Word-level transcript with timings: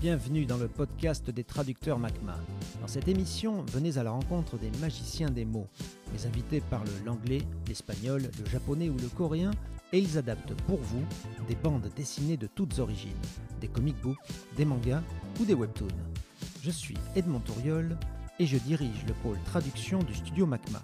Bienvenue 0.00 0.46
dans 0.46 0.58
le 0.58 0.68
podcast 0.68 1.28
des 1.28 1.42
traducteurs 1.42 1.98
MACMA. 1.98 2.36
Dans 2.80 2.86
cette 2.86 3.08
émission, 3.08 3.64
venez 3.72 3.98
à 3.98 4.04
la 4.04 4.12
rencontre 4.12 4.56
des 4.56 4.70
magiciens 4.78 5.28
des 5.28 5.44
mots. 5.44 5.66
Les 6.12 6.24
invités 6.24 6.60
parlent 6.60 6.86
l'anglais, 7.04 7.42
l'espagnol, 7.66 8.22
le 8.22 8.48
japonais 8.48 8.90
ou 8.90 8.96
le 8.96 9.08
coréen 9.08 9.50
et 9.92 9.98
ils 9.98 10.16
adaptent 10.16 10.54
pour 10.68 10.78
vous 10.78 11.02
des 11.48 11.56
bandes 11.56 11.90
dessinées 11.96 12.36
de 12.36 12.46
toutes 12.46 12.78
origines, 12.78 13.10
des 13.60 13.66
comic 13.66 14.00
books, 14.00 14.18
des 14.56 14.64
mangas 14.64 15.02
ou 15.40 15.44
des 15.44 15.54
webtoons. 15.54 15.88
Je 16.62 16.70
suis 16.70 16.96
Edmond 17.16 17.40
Touriol 17.40 17.98
et 18.38 18.46
je 18.46 18.56
dirige 18.56 19.04
le 19.08 19.14
pôle 19.14 19.38
traduction 19.46 19.98
du 20.04 20.14
studio 20.14 20.46
MACMA. 20.46 20.80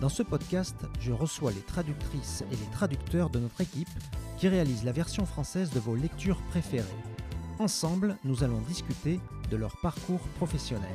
Dans 0.00 0.08
ce 0.08 0.24
podcast, 0.24 0.76
je 0.98 1.12
reçois 1.12 1.52
les 1.52 1.62
traductrices 1.62 2.42
et 2.50 2.56
les 2.56 2.70
traducteurs 2.72 3.30
de 3.30 3.38
notre 3.38 3.60
équipe 3.60 3.88
qui 4.38 4.48
réalisent 4.48 4.84
la 4.84 4.90
version 4.90 5.24
française 5.24 5.70
de 5.70 5.78
vos 5.78 5.94
lectures 5.94 6.42
préférées. 6.50 6.84
Ensemble, 7.58 8.18
nous 8.22 8.44
allons 8.44 8.60
discuter 8.60 9.18
de 9.50 9.56
leur 9.56 9.80
parcours 9.80 10.20
professionnel. 10.36 10.94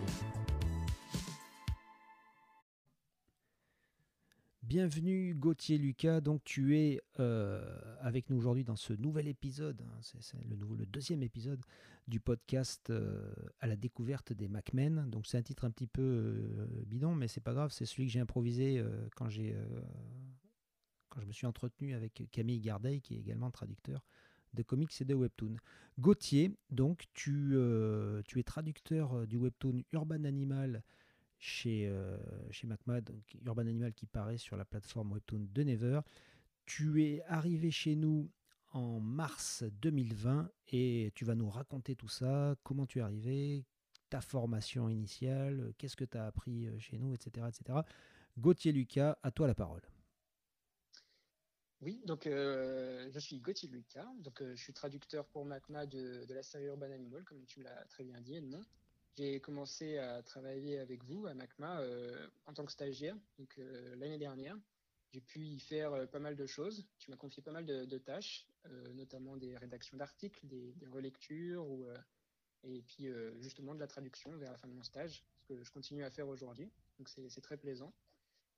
Bienvenue 4.62 5.34
Gauthier 5.34 5.80
Lucas, 5.80 6.22
donc 6.22 6.44
tu 6.44 6.78
es 6.78 7.02
euh, 7.20 7.64
avec 8.00 8.30
nous 8.30 8.38
aujourd'hui 8.38 8.64
dans 8.64 8.76
ce 8.76 8.94
nouvel 8.94 9.28
épisode, 9.28 9.82
hein, 9.82 10.00
c'est 10.02 10.38
le, 10.48 10.56
deuxième 10.86 11.24
épisode 11.24 11.66
du 12.08 12.20
podcast 12.20 12.92
euh, 12.92 13.34
à 13.60 13.66
la 13.66 13.76
découverte 13.76 14.32
des 14.32 14.48
MacMen. 14.48 15.10
Donc 15.10 15.26
c'est 15.26 15.40
un 15.40 15.42
titre 15.42 15.66
un 15.66 15.72
petit 15.72 15.88
peu 15.88 16.04
euh, 16.04 16.84
bidon, 16.86 17.16
mais 17.16 17.28
c'est 17.28 17.42
pas 17.42 17.54
grave, 17.54 17.72
c'est 17.72 17.86
celui 17.86 18.06
que 18.06 18.12
j'ai 18.12 18.20
improvisé 18.20 18.86
quand, 19.16 19.30
quand 21.10 21.22
je 21.22 21.26
me 21.26 21.32
suis 21.32 21.48
entretenu 21.48 21.96
avec 21.96 22.22
Camille 22.32 22.62
Gardeil, 22.62 23.02
qui 23.02 23.16
est 23.16 23.20
également 23.20 23.50
traducteur 23.50 24.06
de 24.54 24.64
comics 24.64 25.02
et 25.02 25.06
de 25.06 25.14
webtoons. 25.14 25.58
Gauthier, 26.00 26.52
donc 26.70 27.06
tu, 27.14 27.52
euh, 27.54 28.22
tu 28.26 28.40
es 28.40 28.44
traducteur 28.44 29.14
euh, 29.14 29.26
du 29.26 29.38
webtoon 29.38 29.84
Urban 29.92 30.24
Animal 30.24 30.84
chez, 31.40 31.88
euh, 31.88 32.18
chez 32.52 32.68
MacMad, 32.68 33.12
Urban 33.46 33.64
Animal 33.64 33.94
qui 33.94 34.06
paraît 34.06 34.38
sur 34.38 34.58
la 34.58 34.66
plateforme 34.66 35.14
webtoon 35.14 35.48
de 35.52 35.64
Never. 35.64 36.02
Tu 36.66 37.04
es 37.04 37.24
arrivé 37.24 37.72
chez 37.72 37.96
nous 37.96 38.30
en 38.74 39.00
mars 39.00 39.64
2020 39.82 40.50
et 40.70 41.12
tu 41.16 41.26
vas 41.26 41.36
nous 41.36 41.50
raconter 41.50 41.96
tout 41.96 42.08
ça, 42.08 42.56
comment 42.64 42.86
tu 42.86 43.00
es 43.00 43.02
arrivé, 43.02 43.66
ta 44.10 44.22
formation 44.22 44.88
initiale, 44.88 45.74
qu'est-ce 45.78 45.98
que 45.98 46.06
tu 46.06 46.18
as 46.18 46.26
appris 46.26 46.68
chez 46.80 46.98
nous, 46.98 47.14
etc. 47.14 47.48
etc. 47.50 47.80
Gauthier 48.38 48.72
Lucas, 48.72 49.18
à 49.24 49.32
toi 49.32 49.48
la 49.48 49.56
parole. 49.56 49.82
Oui, 51.82 52.00
donc 52.06 52.28
euh, 52.28 53.10
je 53.12 53.20
suis 53.20 53.40
Gauthier 53.40 53.68
Lucas, 53.68 54.08
donc 54.20 54.40
euh, 54.42 54.56
je 54.56 54.62
suis 54.62 54.74
traducteur 54.74 55.26
pour 55.26 55.46
MACMA 55.46 55.88
de, 55.88 56.24
la 56.30 56.44
série 56.44 56.66
Urban 56.66 56.92
Animal, 56.92 57.24
comme 57.24 57.44
tu 57.46 57.64
l'as 57.64 57.86
très 57.86 58.04
bien 58.04 58.22
dit, 58.22 58.36
Edmond. 58.36 58.64
J'ai 59.18 59.40
commencé 59.40 59.98
à 59.98 60.22
travailler 60.22 60.78
avec 60.78 61.04
vous 61.06 61.26
à 61.26 61.34
MACMA 61.34 61.80
euh, 61.80 62.28
en 62.46 62.54
tant 62.54 62.66
que 62.66 62.72
stagiaire, 62.72 63.18
donc 63.40 63.60
l'année 63.98 64.20
dernière. 64.20 64.56
J'ai 65.12 65.22
pu 65.22 65.40
y 65.40 65.60
faire 65.60 66.08
pas 66.10 66.20
mal 66.20 66.36
de 66.36 66.46
choses. 66.46 66.88
Tu 67.00 67.10
m'as 67.10 67.18
confié 67.18 67.44
pas 67.44 67.52
mal 67.52 67.66
de, 67.66 67.98
tâches, 67.98 68.48
notamment 68.94 69.36
des 69.36 69.58
rédactions 69.58 69.98
d'articles, 69.98 70.40
des, 70.48 70.72
des, 70.74 70.88
relectures, 70.88 71.68
ou, 71.68 71.86
et 72.64 72.82
puis 72.84 73.08
justement 73.40 73.76
de 73.76 73.80
la 73.82 73.88
traduction 73.88 74.32
vers 74.38 74.52
la 74.52 74.58
fin 74.58 74.70
de 74.70 74.74
mon 74.74 74.84
stage, 74.84 75.26
ce 75.36 75.54
que 75.54 75.64
je 75.64 75.72
continue 75.72 76.06
à 76.06 76.12
faire 76.12 76.30
aujourd'hui. 76.30 76.72
Donc 76.98 77.10
c'est 77.10 77.42
très 77.42 77.58
plaisant. 77.58 77.92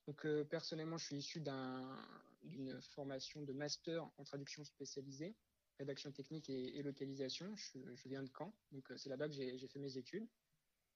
Donc 0.05 0.27
personnellement, 0.49 0.97
je 0.97 1.05
suis 1.05 1.15
issu 1.15 1.39
d'un 1.39 1.97
d'une 2.43 2.79
formation 2.81 3.41
de 3.43 3.53
master 3.53 4.09
en 4.17 4.23
traduction 4.23 4.63
spécialisée, 4.63 5.35
rédaction 5.79 6.11
technique 6.11 6.49
et, 6.49 6.81
localisation. 6.83 7.55
Je, 7.55 8.07
viens 8.07 8.23
de 8.23 8.29
Caen, 8.37 8.53
donc 8.71 8.89
euh, 8.91 8.97
c'est 8.97 9.09
là-bas 9.09 9.27
que 9.27 9.33
j'ai 9.33 9.67
fait 9.67 9.79
mes 9.79 9.97
études. 9.97 10.27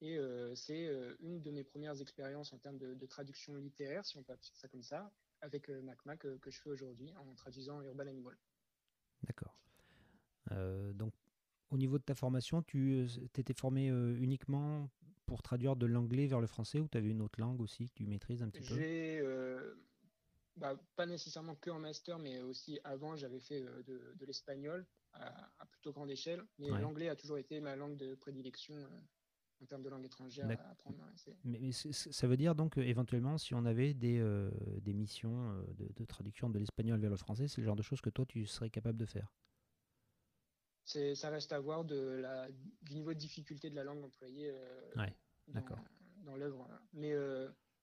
Et 0.02 0.18
euh, 0.18 0.54
c'est 0.54 0.88
euh, 0.88 1.16
une 1.22 1.42
de 1.42 1.50
mes 1.50 1.64
premières 1.64 2.00
expériences 2.00 2.54
en 2.54 2.60
termes 2.60 2.78
de, 2.78 3.06
traduction 3.08 3.56
littéraire, 3.56 4.06
si 4.06 4.18
on 4.18 4.24
peut 4.24 4.34
appeler 4.34 4.52
ça 4.54 4.68
comme 4.68 4.84
ça, 4.84 5.12
avec 5.42 5.70
MacMac 5.70 6.20
que, 6.20 6.38
que, 6.38 6.52
je 6.52 6.62
fais 6.62 6.70
aujourd'hui 6.70 7.12
en 7.16 7.34
traduisant 7.36 7.82
Urban 7.82 8.08
Animal. 8.08 8.38
D'accord. 9.24 9.60
donc, 10.94 11.14
au 11.72 11.78
niveau 11.78 11.98
de 11.98 12.04
ta 12.04 12.14
formation, 12.14 12.62
tu 12.62 13.08
t'étais 13.34 13.54
formé 13.54 13.88
uniquement 13.88 14.90
pour 15.26 15.42
traduire 15.42 15.76
de 15.76 15.86
l'anglais 15.86 16.28
vers 16.28 16.40
le 16.40 16.48
français 16.48 16.80
ou 16.80 16.88
tu 16.88 16.98
avais 16.98 17.10
une 17.10 17.22
autre 17.22 17.40
langue 17.40 17.60
aussi 17.62 17.90
que 17.90 17.94
tu 17.96 18.06
maîtrises 18.06 18.42
un 18.44 18.50
petit 18.50 18.62
peu? 18.62 18.76
Bah, 20.58 20.76
pas 20.96 21.06
nécessairement 21.06 21.56
que 21.56 21.70
en 21.70 21.80
master, 21.80 22.18
mais 22.18 22.42
aussi 22.42 22.80
avant, 22.84 23.16
j'avais 23.16 23.40
fait 23.40 23.62
euh, 23.62 23.84
de, 23.84 24.26
l'espagnol 24.26 24.86
à, 25.14 25.66
plutôt 25.70 25.92
grande 25.92 26.10
échelle. 26.10 26.44
Mais 26.58 26.70
l'anglais 26.70 27.10
a 27.10 27.16
toujours 27.16 27.38
été 27.38 27.60
ma 27.60 27.76
langue 27.76 27.96
de 27.96 28.16
prédilection 28.16 28.76
euh, 28.76 29.00
en 29.62 29.66
termes 29.66 29.84
de 29.84 29.90
langue 29.90 30.06
étrangère 30.06 30.50
à 30.50 30.72
apprendre. 30.72 30.98
Mais, 31.44 31.72
ça 31.72 32.28
veut 32.28 32.38
dire 32.38 32.56
donc 32.56 32.78
éventuellement, 32.78 33.38
si 33.38 33.54
on 33.54 33.66
avait 33.66 33.94
des, 33.94 34.20
euh, 34.20 34.50
des 34.82 34.94
missions 34.94 35.64
de, 35.78 36.06
traduction 36.06 36.50
de 36.50 36.60
l'espagnol 36.60 37.00
vers 37.00 37.10
le 37.10 37.18
français, 37.18 37.48
c'est 37.48 37.62
le 37.62 37.66
genre 37.66 37.76
de 37.76 37.84
choses 37.84 38.02
que 38.02 38.10
toi, 38.10 38.26
tu 38.26 38.46
serais 38.46 38.70
capable 38.70 38.98
de 38.98 39.06
faire? 39.06 39.32
Ça 40.86 41.30
reste 41.30 41.52
à 41.52 41.60
voir 41.60 41.84
de 41.84 41.98
la, 42.22 42.48
du 42.82 42.96
niveau 42.96 43.14
de 43.14 43.20
difficulté 43.20 43.70
de 43.70 43.76
la 43.76 43.84
langue 43.84 44.04
employée 44.04 44.54
dans, 45.48 45.64
dans 46.24 46.36
l'œuvre. 46.36 46.68
Mais 46.94 47.14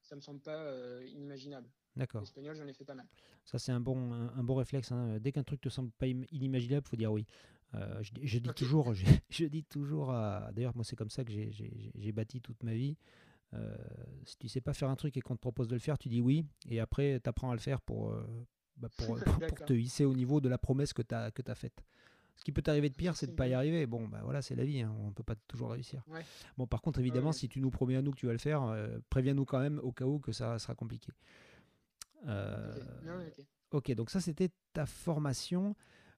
ça 0.01 0.17
me 0.17 0.21
semble 0.21 0.41
pas 0.41 1.03
inimaginable. 1.05 1.69
D'accord. 1.97 2.23
L'espagnol, 2.23 2.57
j'en 2.57 2.67
ai 2.67 2.73
fait 2.73 2.85
pas 2.85 2.95
mal. 2.95 3.07
Ça, 3.45 3.59
c'est 3.59 3.73
un 3.73 3.81
bon, 3.81 4.13
un, 4.13 4.43
bon 4.43 4.57
réflexe. 4.57 4.91
Hein. 4.91 5.19
Dès 5.21 5.33
qu'un 5.33 5.45
truc 5.45 5.61
te 5.61 5.69
semble 5.69 5.91
pas 5.93 6.07
inimaginable, 6.07 6.87
faut 6.87 6.97
dire 6.97 7.13
oui. 7.13 7.27
Euh, 7.75 8.03
je, 8.03 8.39
dis 8.39 8.51
toujours, 8.55 8.95
je, 9.31 9.45
dis 9.47 9.65
toujours, 9.65 10.13
d'ailleurs, 10.53 10.75
moi, 10.75 10.85
c'est 10.85 10.97
comme 10.97 11.11
ça 11.11 11.25
que 11.25 11.33
j'ai 11.33 12.13
bâti 12.13 12.41
toute 12.41 12.63
ma 12.63 12.75
vie. 12.75 12.97
Euh, 13.53 13.77
si 14.25 14.37
tu 14.37 14.49
sais 14.49 14.61
pas 14.61 14.73
faire 14.73 14.91
un 14.91 14.97
truc 14.97 15.17
et 15.17 15.21
qu'on 15.21 15.37
te 15.37 15.41
propose 15.41 15.69
de 15.69 15.75
le 15.75 15.81
faire, 15.81 15.99
tu 15.99 16.09
dis 16.09 16.21
oui, 16.21 16.45
et 16.69 16.81
après, 16.81 17.21
tu 17.23 17.29
apprends 17.29 17.51
à 17.51 17.55
le 17.55 17.61
faire 17.61 17.81
pour, 17.81 18.11
euh, 18.11 18.25
bah, 18.77 18.89
pour, 18.99 19.17
te 19.67 19.73
hisser 19.73 20.05
au 20.05 20.15
niveau 20.15 20.41
de 20.41 20.49
la 20.49 20.59
promesse 20.59 20.93
que 20.93 21.03
tu 21.03 21.15
as, 21.15 21.31
que 21.31 21.43
as 21.49 21.55
faite. 21.55 21.85
Ce 22.37 22.43
qui 22.43 22.51
peut 22.51 22.63
t'arriver 22.63 22.89
de 22.89 22.97
pire, 22.97 23.15
c'est 23.15 23.27
de 23.27 23.31
ne 23.31 23.37
pas 23.37 23.47
y 23.47 23.55
arriver. 23.55 23.87
Bon, 23.87 24.09
bah 24.09 24.21
voilà, 24.25 24.43
c'est 24.43 24.57
la 24.57 24.65
vie, 24.65 24.81
hein. 24.81 24.93
on 24.99 25.09
ne 25.09 25.13
peut 25.13 25.23
pas 25.23 25.37
toujours 25.47 25.71
réussir. 25.71 26.03
Bon, 26.59 26.67
par 26.67 26.83
contre, 26.83 26.99
évidemment, 26.99 27.31
si 27.31 27.49
tu 27.49 27.61
nous 27.61 27.71
promets 27.71 27.95
à 27.95 28.03
nous 28.03 28.11
que 28.11 28.17
tu 28.17 28.27
vas 28.27 28.33
le 28.33 28.39
faire, 28.39 28.77
préviens-nous 29.09 29.45
quand 29.45 29.61
même 29.61 29.79
au 29.85 29.93
cas 29.93 30.05
où 30.05 30.19
que 30.19 30.33
ça 30.33 30.59
sera 30.59 30.75
compliqué. 30.75 31.13
Euh, 32.27 32.73
ok, 33.71 33.93
donc 33.93 34.11
ça 34.11 34.21
c'était 34.21 34.51
ta 34.73 34.87
formation. 34.87 35.75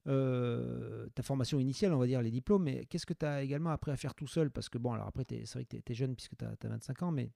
Euh, 0.08 1.08
ta 1.16 1.24
formation 1.24 1.58
initiale, 1.58 1.92
on 1.92 1.98
va 1.98 2.06
dire 2.06 2.22
les 2.22 2.30
diplômes, 2.30 2.62
mais 2.62 2.86
qu'est-ce 2.86 3.06
que 3.06 3.14
tu 3.14 3.26
as 3.26 3.42
également 3.42 3.70
appris 3.70 3.90
à 3.90 3.96
faire 3.96 4.14
tout 4.14 4.28
seul? 4.28 4.52
Parce 4.52 4.68
que 4.68 4.78
bon, 4.78 4.92
alors 4.92 5.08
après, 5.08 5.24
c'est 5.28 5.52
vrai 5.52 5.64
que 5.64 5.76
tu 5.76 5.92
es, 5.92 5.94
jeune 5.94 6.14
puisque 6.14 6.36
tu 6.36 6.44
as, 6.44 6.68
25 6.68 7.02
ans, 7.02 7.10
mais 7.10 7.32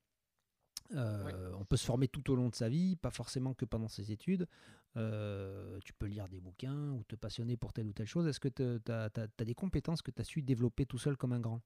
euh, 0.95 1.53
on 1.59 1.65
peut 1.65 1.77
se 1.77 1.85
former 1.85 2.07
tout 2.07 2.31
au 2.31 2.37
long 2.37 2.49
de 2.49 2.55
sa 2.55 2.69
vie, 2.69 2.95
pas 2.95 3.11
forcément 3.11 3.55
que 3.55 3.65
pendant 3.65 3.89
ses 3.89 4.13
études. 4.13 4.47
tu 4.95 5.93
peux 5.99 6.07
lire 6.07 6.29
des 6.29 6.41
bouquins 6.41 6.93
ou 6.93 7.03
te 7.03 7.17
passionner 7.17 7.57
pour 7.57 7.73
telle 7.73 7.89
ou 7.89 7.93
telle 7.93 8.07
chose. 8.07 8.29
Est-ce 8.29 8.39
que 8.39 8.49
tu 8.49 8.93
as, 8.93 9.45
des 9.45 9.55
compétences 9.55 10.01
que 10.01 10.13
tu 10.13 10.21
as 10.21 10.25
su 10.25 10.41
développer 10.41 10.87
tout 10.87 10.99
seul 10.99 11.17
comme 11.17 11.33
un 11.33 11.41
grand? 11.41 11.61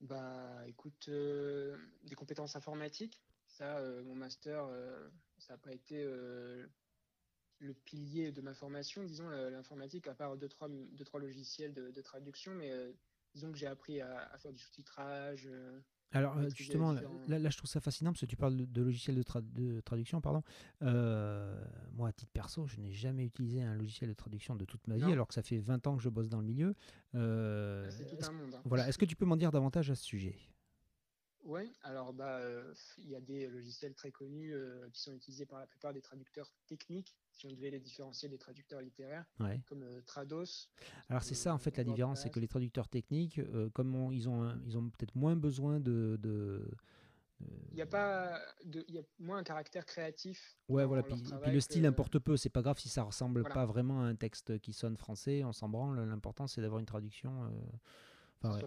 Bah 0.00 0.66
écoute, 0.66 1.08
des 1.08 2.14
compétences 2.16 2.56
informatiques. 2.56 3.20
Ça, 3.50 3.80
mon 4.04 4.14
master, 4.14 4.68
ça 5.40 5.54
n'a 5.54 5.58
pas 5.58 5.72
été 5.72 6.02
euh, 6.04 6.66
le 7.58 7.74
pilier 7.74 8.32
de 8.32 8.40
ma 8.40 8.54
formation, 8.54 9.04
disons, 9.04 9.28
l'informatique, 9.28 10.06
à 10.06 10.14
part 10.14 10.36
deux, 10.36 10.48
trois, 10.48 10.68
deux, 10.68 11.04
trois 11.04 11.20
logiciels 11.20 11.74
de, 11.74 12.00
traduction, 12.00 12.54
mais 12.54 12.70
euh, 12.70 12.92
disons 13.34 13.50
que 13.50 13.58
j'ai 13.58 13.66
appris 13.66 14.00
à, 14.00 14.36
faire 14.38 14.52
du 14.52 14.58
sous-titrage. 14.58 15.46
Euh, 15.50 15.80
Alors, 16.12 16.40
justement, 16.50 16.92
là, 16.92 17.50
je 17.50 17.56
trouve 17.56 17.68
ça 17.68 17.80
fascinant 17.80 18.12
parce 18.12 18.20
que 18.20 18.26
tu 18.26 18.36
parles 18.36 18.56
de, 18.56 18.82
logiciels 18.82 19.16
de, 19.16 19.80
traduction, 19.80 20.20
pardon. 20.20 20.42
moi, 20.80 22.08
à 22.08 22.12
titre 22.12 22.32
perso, 22.32 22.66
je 22.66 22.78
n'ai 22.78 22.92
jamais 22.92 23.24
utilisé 23.24 23.62
un 23.62 23.74
logiciel 23.74 24.08
de 24.10 24.14
traduction 24.14 24.56
de 24.56 24.64
toute 24.64 24.86
ma 24.86 24.96
vie, 24.96 25.12
alors 25.12 25.28
que 25.28 25.34
ça 25.34 25.42
fait 25.42 25.58
20 25.58 25.86
ans 25.86 25.96
que 25.96 26.02
je 26.02 26.08
bosse 26.08 26.28
dans 26.28 26.40
le 26.40 26.46
milieu. 26.46 26.74
Ah, 27.14 27.90
c'est 27.90 28.06
tout 28.06 28.24
un 28.26 28.32
monde. 28.32 28.54
Hein. 28.54 28.62
Voilà. 28.64 28.88
Est-ce 28.88 28.98
que 28.98 29.06
tu 29.06 29.16
peux 29.16 29.26
m'en 29.26 29.36
dire 29.36 29.50
davantage 29.50 29.90
à 29.90 29.94
ce 29.94 30.04
sujet? 30.04 30.38
Oui, 31.44 31.72
alors 31.82 32.12
bah, 32.12 32.38
euh, 32.38 32.74
il 32.98 33.08
y 33.08 33.16
a 33.16 33.20
des 33.20 33.46
logiciels 33.48 33.94
très 33.94 34.10
connus 34.10 34.54
euh, 34.54 34.88
qui 34.92 35.00
sont 35.00 35.12
utilisés 35.12 35.46
par 35.46 35.58
la 35.58 35.66
plupart 35.66 35.92
des 35.92 36.00
traducteurs 36.00 36.52
techniques, 36.66 37.16
si 37.32 37.46
on 37.46 37.50
devait 37.50 37.70
les 37.70 37.80
différencier 37.80 38.28
des 38.28 38.38
traducteurs 38.38 38.80
littéraires, 38.80 39.24
comme 39.66 39.82
euh, 39.82 40.00
Trados. 40.02 40.68
Alors 41.08 41.22
c'est 41.22 41.34
ça 41.34 41.54
en 41.54 41.58
fait 41.58 41.76
la 41.76 41.84
différence, 41.84 42.22
c'est 42.22 42.30
que 42.30 42.40
les 42.40 42.48
traducteurs 42.48 42.88
techniques, 42.88 43.40
comme 43.72 44.12
ils 44.12 44.28
ont, 44.28 44.54
ils 44.66 44.76
ont 44.76 44.90
peut-être 44.90 45.14
moins 45.14 45.36
besoin 45.36 45.80
de, 45.80 46.18
il 47.72 47.78
y 47.78 47.80
a 47.80 47.86
pas 47.86 48.38
de, 48.66 48.84
il 48.88 48.96
y 48.96 48.98
a 48.98 49.02
moins 49.18 49.38
un 49.38 49.42
caractère 49.42 49.86
créatif. 49.86 50.58
Ouais, 50.68 50.84
voilà. 50.84 51.02
Puis, 51.02 51.16
le 51.46 51.60
style 51.60 51.86
importe 51.86 52.18
peu. 52.18 52.36
C'est 52.36 52.50
pas 52.50 52.60
grave 52.60 52.78
si 52.78 52.90
ça 52.90 53.02
ressemble 53.02 53.44
pas 53.44 53.64
vraiment 53.64 54.02
à 54.02 54.04
un 54.04 54.14
texte 54.14 54.58
qui 54.58 54.74
sonne 54.74 54.98
français. 54.98 55.42
On 55.44 55.52
s'en 55.52 55.70
branle. 55.70 56.06
L'important 56.06 56.46
c'est 56.46 56.60
d'avoir 56.60 56.80
une 56.80 56.86
traduction 56.86 57.50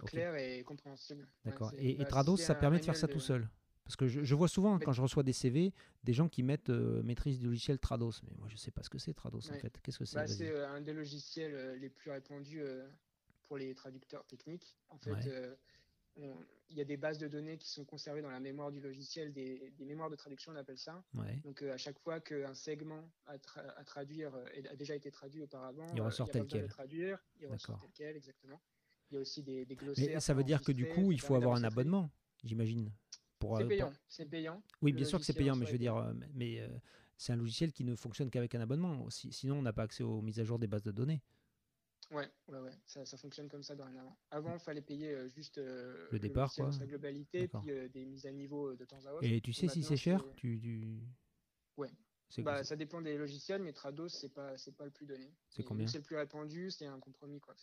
clair 0.06 0.36
et 0.36 0.62
compréhensible. 0.62 1.26
D'accord. 1.44 1.72
et, 1.78 2.04
Trados, 2.04 2.36
ça 2.36 2.54
permet 2.54 2.78
de 2.78 2.84
faire 2.84 2.96
ça 2.96 3.08
tout 3.08 3.20
seul? 3.20 3.48
Parce 3.84 3.96
que 3.96 4.08
je, 4.08 4.34
vois 4.34 4.48
souvent, 4.48 4.78
quand 4.78 4.92
je 4.92 5.02
reçois 5.02 5.22
des 5.22 5.34
CV, 5.34 5.74
des 6.04 6.14
gens 6.14 6.28
qui 6.28 6.42
mettent 6.42 6.70
euh, 6.70 7.02
maîtrise 7.02 7.38
du 7.38 7.46
logiciel 7.46 7.78
Trados. 7.78 8.22
Mais 8.22 8.32
moi, 8.38 8.48
je 8.48 8.54
ne 8.54 8.58
sais 8.58 8.70
pas 8.70 8.82
ce 8.82 8.88
que 8.88 8.98
c'est 8.98 9.12
Trados 9.12 9.50
en 9.50 9.54
fait. 9.54 9.78
Qu'est-ce 9.82 9.98
que 9.98 10.06
c'est? 10.06 10.16
Bah, 10.16 10.26
C'est 10.26 10.50
euh, 10.50 10.70
un 10.70 10.80
des 10.80 10.94
logiciels 10.94 11.54
euh, 11.54 11.76
les 11.76 11.90
plus 11.90 12.10
répandus 12.10 12.62
pour 13.42 13.58
les 13.58 13.74
traducteurs 13.74 14.24
techniques. 14.24 14.78
En 14.88 14.98
fait, 14.98 15.28
il 16.16 16.78
y 16.78 16.80
a 16.80 16.84
des 16.84 16.96
bases 16.96 17.18
de 17.18 17.28
données 17.28 17.58
qui 17.58 17.68
sont 17.68 17.84
conservées 17.84 18.22
dans 18.22 18.30
la 18.30 18.40
mémoire 18.40 18.72
du 18.72 18.80
logiciel, 18.80 19.34
des, 19.34 19.70
mémoires 19.80 20.08
de 20.08 20.16
traduction, 20.16 20.52
on 20.52 20.56
appelle 20.56 20.78
ça. 20.78 21.04
Donc 21.42 21.60
à 21.60 21.76
chaque 21.76 21.98
fois 21.98 22.20
qu'un 22.20 22.54
segment 22.54 23.06
à, 23.26 23.36
traduire 23.84 24.34
a 24.70 24.76
déjà 24.76 24.94
été 24.94 25.10
traduit 25.10 25.42
auparavant, 25.42 25.86
il 25.94 26.00
ressort 26.00 26.30
tel 26.30 26.46
quel. 26.46 26.68
traduire, 26.68 27.22
il 27.38 27.48
ressort 27.48 27.78
tel 27.80 27.90
quel, 27.92 28.16
exactement. 28.16 28.62
Il 29.10 29.14
y 29.14 29.18
a 29.18 29.20
aussi 29.20 29.42
des, 29.42 29.64
des 29.64 29.76
glossaires. 29.76 30.14
Mais 30.14 30.20
ça 30.20 30.34
veut 30.34 30.44
dire 30.44 30.62
que 30.62 30.72
du 30.72 30.88
coup, 30.88 31.12
il 31.12 31.20
faut 31.20 31.34
avoir 31.34 31.56
un 31.56 31.64
abonnement, 31.64 32.10
j'imagine. 32.42 32.90
C'est 33.58 33.68
payant. 33.68 33.92
C'est 34.08 34.26
payant. 34.26 34.62
Oui, 34.80 34.92
bien 34.92 35.04
sûr 35.04 35.18
que 35.18 35.24
c'est 35.24 35.34
payant, 35.34 35.56
mais 35.56 35.66
je 35.66 35.72
veux 35.72 35.78
dire, 35.78 36.14
mais 36.34 36.60
c'est 37.16 37.32
un 37.32 37.36
logiciel 37.36 37.72
qui 37.72 37.84
ne 37.84 37.94
fonctionne 37.94 38.30
qu'avec 38.30 38.54
un 38.54 38.60
abonnement. 38.60 39.08
sinon, 39.10 39.58
on 39.58 39.62
n'a 39.62 39.72
pas 39.72 39.82
accès 39.82 40.02
aux 40.02 40.20
mises 40.20 40.40
à 40.40 40.44
jour 40.44 40.58
des 40.58 40.66
bases 40.66 40.82
de 40.82 40.92
données. 40.92 41.22
Ouais, 42.10 42.30
ouais, 42.48 42.58
ouais. 42.58 42.72
Ça, 42.86 43.04
ça 43.06 43.16
fonctionne 43.16 43.48
comme 43.48 43.62
ça 43.62 43.74
dorénavant. 43.74 44.16
Avant, 44.30 44.52
il 44.52 44.60
fallait 44.60 44.82
payer 44.82 45.12
euh, 45.12 45.28
juste 45.28 45.56
euh, 45.58 46.06
le 46.12 46.18
départ, 46.18 46.52
quoi. 46.52 46.70
sa 46.70 46.86
globalité, 46.86 47.48
puis 47.48 47.70
euh, 47.70 47.88
des 47.88 48.04
mises 48.04 48.26
à 48.26 48.32
niveau 48.32 48.74
de 48.74 48.84
temps 48.84 49.04
à 49.06 49.12
autre. 49.12 49.24
Et 49.24 49.40
tu 49.40 49.52
sais 49.52 49.68
si 49.68 49.82
c'est 49.82 49.96
cher? 49.96 50.22
tu, 50.36 50.60
tu... 50.60 51.00
Ouais. 51.78 51.90
Bah, 52.38 52.62
ça? 52.62 52.76
dépend 52.76 53.00
des 53.00 53.16
logiciels, 53.16 53.62
mais 53.62 53.72
Trados, 53.72 54.08
c'est 54.08 54.28
pas, 54.28 54.56
c'est 54.58 54.76
pas 54.76 54.84
le 54.84 54.90
plus 54.90 55.06
donné. 55.06 55.32
C'est 55.48 55.62
combien? 55.62 55.86
C'est 55.86 55.98
le 55.98 56.04
plus 56.04 56.16
répandu, 56.16 56.70
c'est 56.70 56.86
un 56.86 57.00
compromis, 57.00 57.40
quoi. 57.40 57.54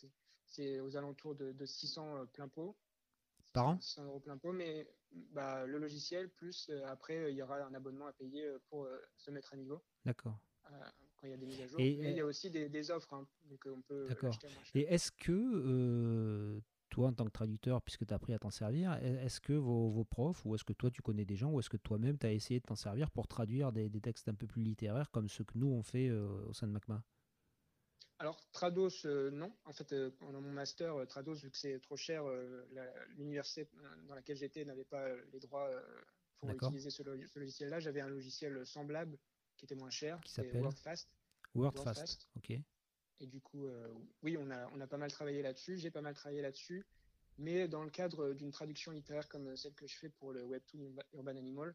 C'est 0.52 0.80
aux 0.80 0.96
alentours 0.96 1.34
de, 1.34 1.52
de 1.52 1.66
600 1.66 2.26
plein 2.32 2.48
pot. 2.48 2.76
Par 3.52 3.68
an 3.68 3.80
600 3.80 4.04
euros 4.04 4.20
plein 4.20 4.38
pot, 4.38 4.52
mais 4.52 4.86
bah, 5.32 5.66
le 5.66 5.78
logiciel, 5.78 6.30
plus 6.30 6.70
après, 6.86 7.30
il 7.32 7.36
y 7.36 7.42
aura 7.42 7.58
un 7.62 7.74
abonnement 7.74 8.06
à 8.06 8.12
payer 8.12 8.50
pour 8.70 8.88
se 9.16 9.30
mettre 9.30 9.52
à 9.52 9.56
niveau. 9.56 9.82
D'accord 10.06 10.38
il 11.24 11.30
y 11.30 11.34
a 11.34 11.36
des 11.36 11.46
mises 11.46 11.60
à 11.60 11.66
jour. 11.66 11.80
Et, 11.80 11.90
il 11.90 12.16
y 12.16 12.20
a 12.20 12.26
aussi 12.26 12.50
des, 12.50 12.90
offres, 12.90 13.14
hein, 13.14 13.26
donc 13.48 13.60
on 13.66 13.80
peut 13.82 14.06
D'accord. 14.08 14.36
Et 14.74 14.82
est-ce 14.82 15.12
que 15.12 15.32
euh, 15.32 16.60
toi, 16.90 17.08
en 17.08 17.12
tant 17.12 17.24
que 17.24 17.30
traducteur, 17.30 17.80
puisque 17.82 18.06
tu 18.06 18.12
as 18.12 18.16
appris 18.16 18.34
à 18.34 18.38
t'en 18.38 18.50
servir, 18.50 18.92
est-ce 18.94 19.40
que 19.40 19.52
vos, 19.52 20.04
profs, 20.04 20.44
ou 20.44 20.54
est-ce 20.54 20.64
que 20.64 20.72
toi 20.72 20.90
tu 20.90 21.02
connais 21.02 21.24
des 21.24 21.36
gens, 21.36 21.50
ou 21.50 21.60
est-ce 21.60 21.70
que 21.70 21.76
toi-même 21.76 22.18
tu 22.18 22.26
as 22.26 22.32
essayé 22.32 22.60
de 22.60 22.66
t'en 22.66 22.74
servir 22.74 23.10
pour 23.10 23.28
traduire 23.28 23.72
des, 23.72 23.90
textes 24.00 24.28
un 24.28 24.34
peu 24.34 24.46
plus 24.46 24.62
littéraires 24.62 25.10
comme 25.10 25.28
ceux 25.28 25.44
que 25.44 25.56
nous 25.56 25.68
on 25.68 25.82
fait 25.82 26.08
euh, 26.08 26.26
au 26.48 26.52
sein 26.52 26.66
de 26.66 26.72
MACMA? 26.72 27.02
Alors, 28.22 28.40
Trados, 28.52 29.04
euh, 29.04 29.32
non. 29.32 29.52
En 29.64 29.72
fait, 29.72 29.92
pendant 30.20 30.40
mon 30.40 30.52
master, 30.52 30.94
Trados, 31.08 31.34
vu 31.34 31.50
que 31.50 31.56
c'est 31.56 31.80
trop 31.80 31.96
cher, 31.96 32.22
l'université 33.16 33.68
dans 34.06 34.14
laquelle 34.14 34.36
j'étais 34.36 34.64
n'avait 34.64 34.84
pas 34.84 35.08
les 35.32 35.40
droits 35.40 35.68
pour 36.38 36.48
utiliser 36.50 36.90
ce, 36.90 37.02
logiciel-là. 37.02 37.80
J'avais 37.80 38.00
un 38.00 38.08
logiciel 38.08 38.64
semblable 38.64 39.18
qui 39.56 39.64
était 39.64 39.74
moins 39.74 39.90
cher, 39.90 40.20
qui 40.20 40.32
s'appelle 40.32 40.60
WordFast. 40.60 41.08
WordFast. 41.54 42.28
ok. 42.36 42.60
Et 43.22 43.26
du 43.26 43.40
coup, 43.40 43.66
euh, 43.66 43.88
oui, 44.22 44.36
on 44.36 44.50
a, 44.50 44.68
on 44.72 44.80
a 44.80 44.86
pas 44.86 44.96
mal 44.96 45.10
travaillé 45.10 45.42
là-dessus, 45.42 45.78
j'ai 45.78 45.90
pas 45.90 46.00
mal 46.00 46.14
travaillé 46.14 46.42
là-dessus, 46.42 46.84
mais 47.38 47.68
dans 47.68 47.84
le 47.84 47.90
cadre 47.90 48.34
d'une 48.34 48.50
traduction 48.50 48.90
littéraire 48.90 49.28
comme 49.28 49.56
celle 49.56 49.74
que 49.74 49.86
je 49.86 49.96
fais 49.96 50.08
pour 50.08 50.32
le 50.32 50.44
webtoon 50.44 50.96
Urban 51.12 51.36
Animal, 51.36 51.74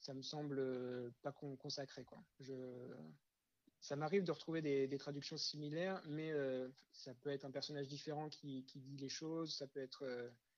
ça 0.00 0.12
me 0.12 0.22
semble 0.22 0.58
euh, 0.58 1.10
pas 1.22 1.32
consacré. 1.32 2.04
Quoi. 2.04 2.22
Je, 2.40 2.52
ça 3.82 3.96
m'arrive 3.96 4.24
de 4.24 4.32
retrouver 4.32 4.62
des, 4.62 4.98
traductions 4.98 5.36
similaires, 5.36 6.00
mais 6.08 6.32
euh, 6.32 6.68
ça 6.92 7.12
peut 7.12 7.28
être 7.28 7.44
un 7.44 7.50
personnage 7.50 7.88
différent 7.88 8.30
qui, 8.30 8.64
qui, 8.64 8.80
dit 8.80 8.96
les 8.96 9.10
choses, 9.10 9.54
ça 9.54 9.66
peut 9.66 9.80
être. 9.80 10.06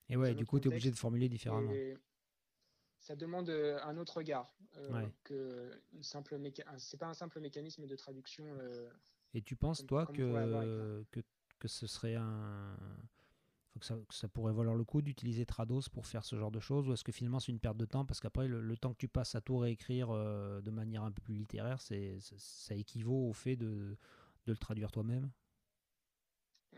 et 0.09 0.17
ouais, 0.17 0.35
du 0.35 0.47
coup, 0.47 0.61
tu 0.61 0.69
es 0.69 0.71
obligé 0.71 0.93
de 0.93 0.97
formuler 0.97 1.29
différemment 1.29 1.73
ça 3.05 3.15
demande 3.15 3.51
euh, 3.51 3.79
un 3.85 3.99
autre 3.99 4.17
regard 4.17 4.51
euh, 4.79 5.07
que 5.25 5.71
une 5.93 6.03
simple 6.03 6.41
c'est 6.79 6.97
pas 6.97 7.07
un 7.07 7.15
simple 7.15 7.39
mécanisme 7.39 7.87
de 7.87 7.97
traduction. 7.97 8.45
Euh, 8.61 8.89
Et 9.35 9.43
tu 9.43 9.57
penses 9.57 9.85
toi 9.87 10.07
que, 10.07 11.05
que, 11.11 11.21
que 11.59 11.69
ce 11.69 11.87
serait 11.87 12.17
un 12.17 12.77
que 13.81 13.87
ça, 13.87 13.97
ça, 14.11 14.29
pourrait 14.29 14.53
valoir 14.53 14.75
le 14.75 14.85
coup 14.85 15.03
d'utiliser 15.03 15.47
Trados 15.47 15.89
pour 15.93 16.07
faire 16.07 16.25
ce 16.25 16.37
genre 16.37 16.51
de 16.51 16.61
choses 16.61 16.89
ou 16.89 16.93
est-ce 16.93 17.05
que 17.05 17.13
finalement 17.13 17.41
c'est 17.41 17.53
une 17.53 17.61
perte 17.61 17.77
de 17.77 17.85
temps? 17.85 18.05
Parce 18.05 18.21
qu'après 18.21 18.49
le, 18.49 18.77
temps 18.77 18.93
que 18.93 18.99
tu 18.99 19.09
passes 19.09 19.35
à 19.35 19.41
tout 19.41 19.59
réécrire 19.59 20.09
de 20.09 20.71
manière 20.71 21.03
un 21.03 21.13
peu 21.13 21.23
plus 21.23 21.35
littéraire 21.35 21.81
c'est 21.81 22.19
ça 22.21 22.75
équivaut 22.75 23.29
au 23.29 23.33
fait 23.33 23.57
de, 23.57 23.97
de 24.47 24.53
le 24.53 24.57
traduire 24.57 24.91
toi-même? 24.91 25.31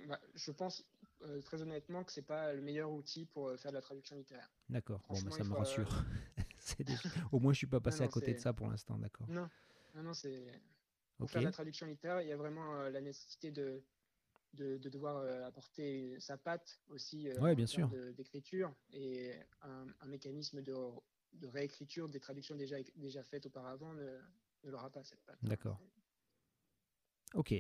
Bah, 0.06 0.20
je 0.34 0.52
pense 0.52 0.84
euh, 1.22 1.40
très 1.40 1.62
honnêtement 1.62 2.04
que 2.04 2.12
c'est 2.12 2.22
pas 2.22 2.52
le 2.52 2.60
meilleur 2.60 2.90
outil 2.90 3.25
pour 3.25 3.49
euh, 3.49 3.56
faire 3.56 3.72
de 3.72 3.76
la 3.76 3.82
traduction 3.82 4.16
littéraire. 4.16 4.50
D'accord, 4.69 5.02
bon, 5.08 5.20
bah, 5.22 5.31
ça 5.31 5.44
me 5.44 5.54
rassure. 5.54 6.04
Au 7.32 7.38
moins, 7.38 7.52
je 7.52 7.58
suis 7.58 7.66
pas 7.66 7.81
passé 7.81 8.02
à 8.02 8.08
côté 8.08 8.34
de 8.34 8.38
ça 8.38 8.52
pour 8.52 8.69
l'instant, 8.69 8.99
d'accord. 8.99 9.28
Non, 9.28 9.49
non, 9.94 10.02
non 10.02 10.14
c'est. 10.14 10.46
Pour 11.16 11.31
faire 11.31 11.40
de 11.40 11.46
la 11.46 11.52
traduction 11.52 11.87
littéraire, 11.87 12.20
il 12.20 12.28
y 12.28 12.32
a 12.32 12.37
vraiment 12.37 12.75
euh, 12.75 12.90
la 12.90 13.00
nécessité 13.00 13.50
de, 13.50 13.82
de, 14.54 14.78
devoir 14.88 15.25
apporter 15.44 16.19
sa 16.20 16.37
patte 16.37 16.81
aussi 16.88 17.31
ouais, 17.40 17.54
bien 17.54 17.66
sûr. 17.66 17.90
d'écriture 18.16 18.75
et 18.93 19.32
un, 19.62 20.06
mécanisme 20.06 20.62
de, 20.62 20.75
de, 21.34 21.46
réécriture 21.46 22.08
des 22.08 22.20
traductions 22.20 22.56
déjà, 22.56 22.76
déjà 22.96 23.22
faites 23.22 23.46
auparavant 23.46 23.93
ne, 23.93 24.19
ne 24.64 24.70
l'aura 24.70 24.90
pas 24.90 25.04
cette 25.04 25.22
patte. 25.25 25.38
D'accord. 25.43 25.78
Ok. 27.34 27.54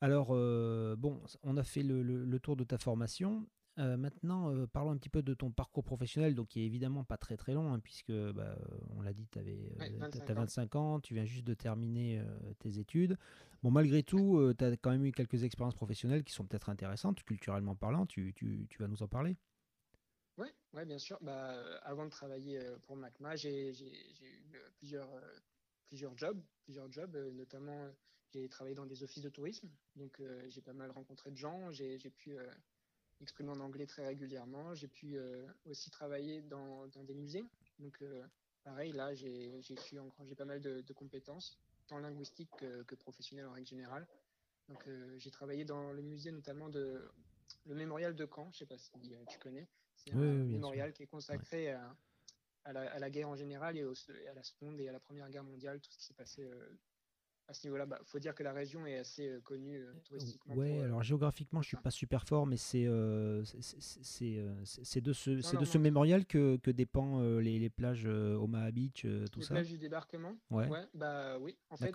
Alors, 0.00 0.28
euh, 0.30 0.96
bon, 0.96 1.22
on 1.42 1.56
a 1.56 1.62
fait 1.62 1.82
le, 1.82 2.38
tour 2.38 2.56
de 2.56 2.64
ta 2.64 2.78
formation. 2.78 3.46
Euh, 3.78 3.96
maintenant, 3.96 4.54
euh, 4.54 4.66
parlons 4.66 4.92
un 4.92 4.96
petit 4.96 5.08
peu 5.08 5.22
de 5.22 5.34
ton 5.34 5.50
parcours 5.50 5.82
professionnel, 5.82 6.34
donc 6.34 6.48
qui 6.48 6.60
est 6.60 6.66
évidemment 6.66 7.02
pas 7.02 7.16
très 7.16 7.36
très 7.36 7.54
long, 7.54 7.72
hein, 7.72 7.80
puisque 7.80 8.12
bah, 8.12 8.56
on 8.96 9.02
l'a 9.02 9.12
dit, 9.12 9.26
tu 9.26 9.38
avais 9.38 9.72
25, 10.28 10.76
ans. 10.76 11.00
tu 11.00 11.14
viens 11.14 11.24
juste 11.24 11.44
de 11.44 11.54
terminer 11.54 12.22
tes 12.60 12.78
études. 12.78 13.16
Bon, 13.62 13.70
malgré 13.70 14.02
tout, 14.02 14.52
tu 14.56 14.64
as 14.64 14.76
quand 14.76 14.90
même 14.90 15.04
eu 15.04 15.12
quelques 15.12 15.42
expériences 15.42 15.74
professionnelles 15.74 16.22
qui 16.22 16.32
sont 16.32 16.44
peut-être 16.44 16.68
intéressantes, 16.68 17.22
culturellement 17.24 17.74
parlant, 17.74 18.06
tu, 18.06 18.32
vas 18.78 18.86
nous 18.86 19.02
en 19.02 19.08
parler 19.08 19.36
Oui, 20.38 20.48
ouais, 20.72 20.84
bien 20.84 20.98
sûr. 20.98 21.18
Bah, 21.22 21.54
avant 21.82 22.04
de 22.04 22.10
travailler 22.10 22.60
pour 22.86 22.96
MACMA, 22.96 23.34
j'ai 23.34 23.70
eu 23.70 24.58
plusieurs, 24.78 25.10
plusieurs 25.86 26.16
jobs, 26.16 26.40
plusieurs 26.64 26.92
jobs 26.92 27.16
notamment 27.34 27.90
j'ai 28.34 28.48
travaillé 28.48 28.74
dans 28.74 28.86
des 28.86 29.02
offices 29.04 29.22
de 29.22 29.28
tourisme, 29.28 29.68
donc 29.94 30.18
euh, 30.18 30.42
j'ai 30.48 30.60
pas 30.60 30.72
mal 30.72 30.90
rencontré 30.90 31.30
de 31.30 31.36
gens. 31.36 31.70
J'ai 31.70 31.98
pu 31.98 32.36
euh, 33.24 33.26
exprimer 33.26 33.50
en 33.50 33.60
anglais 33.60 33.86
très 33.86 34.06
régulièrement. 34.06 34.74
J'ai 34.74 34.88
pu 34.88 35.16
euh, 35.16 35.46
aussi 35.66 35.90
travailler 35.90 36.42
dans, 36.42 36.86
des 36.86 37.14
musées. 37.14 37.44
Donc, 37.78 38.02
pareil, 38.62 38.92
là, 38.92 39.14
j'ai 39.14 39.50
pas 40.36 40.44
mal 40.44 40.60
de, 40.60 40.92
compétences, 40.92 41.58
tant 41.86 41.98
linguistiques 41.98 42.50
que, 42.86 42.94
professionnelles 42.94 43.46
en 43.46 43.52
règle 43.52 43.66
générale. 43.66 44.06
Donc, 44.68 44.88
j'ai 45.18 45.30
travaillé 45.30 45.64
dans 45.64 45.92
le 45.92 46.02
musée 46.02 46.30
notamment 46.30 46.68
de 46.68 47.10
le 47.66 47.74
mémorial 47.74 48.14
de 48.14 48.26
Caen. 48.26 48.50
Je 48.52 48.58
sais 48.58 48.66
pas 48.66 48.78
si 48.78 48.90
tu 49.28 49.38
connais. 49.38 49.68
C'est 49.96 50.12
un 50.12 50.16
mémorial 50.16 50.92
qui 50.92 51.02
est 51.02 51.06
consacré 51.06 51.72
à, 51.72 51.96
à, 52.64 52.72
la, 52.72 53.10
guerre 53.10 53.28
en 53.28 53.36
général 53.36 53.76
et, 53.76 53.82
à 53.82 54.34
la 54.34 54.42
Seconde 54.42 54.80
et 54.80 54.88
à 54.88 54.92
la 54.92 55.00
Première 55.00 55.28
Guerre 55.30 55.44
mondiale, 55.44 55.80
tout 55.80 55.90
ce 55.90 55.98
qui 55.98 56.04
s'est 56.04 56.14
passé 56.14 56.48
à 57.46 57.52
ce 57.52 57.66
niveau-là, 57.66 57.84
il 57.84 57.90
bah, 57.90 58.00
faut 58.04 58.18
dire 58.18 58.34
que 58.34 58.42
la 58.42 58.52
région 58.52 58.86
est 58.86 58.96
assez 58.96 59.28
euh, 59.28 59.40
connue 59.40 59.76
euh, 59.76 59.92
touristiquement. 60.04 60.54
Oui, 60.56 60.70
euh, 60.70 60.84
alors 60.84 61.02
géographiquement, 61.02 61.60
je 61.60 61.68
suis 61.68 61.76
pas 61.76 61.90
super 61.90 62.24
fort, 62.24 62.46
mais 62.46 62.56
c'est 62.56 62.84
c'est 63.44 65.00
de 65.00 65.12
ce, 65.12 65.40
c'est 65.40 65.58
de 65.58 65.64
ce 65.64 65.78
mémorial 65.78 66.24
que, 66.26 66.56
que 66.56 66.70
dépend 66.70 67.20
les, 67.38 67.58
les, 67.58 67.70
plages 67.70 68.06
Omaha 68.06 68.70
Beach, 68.70 69.02
tout 69.02 69.08
les 69.40 69.44
ça. 69.44 69.54
Les 69.54 69.60
plages 69.60 69.68
du 69.68 69.78
débarquement? 69.78 70.36
Ouais. 70.50 70.68
bah 70.94 71.38
oui. 71.38 71.56
En 71.70 71.76
fait, 71.76 71.94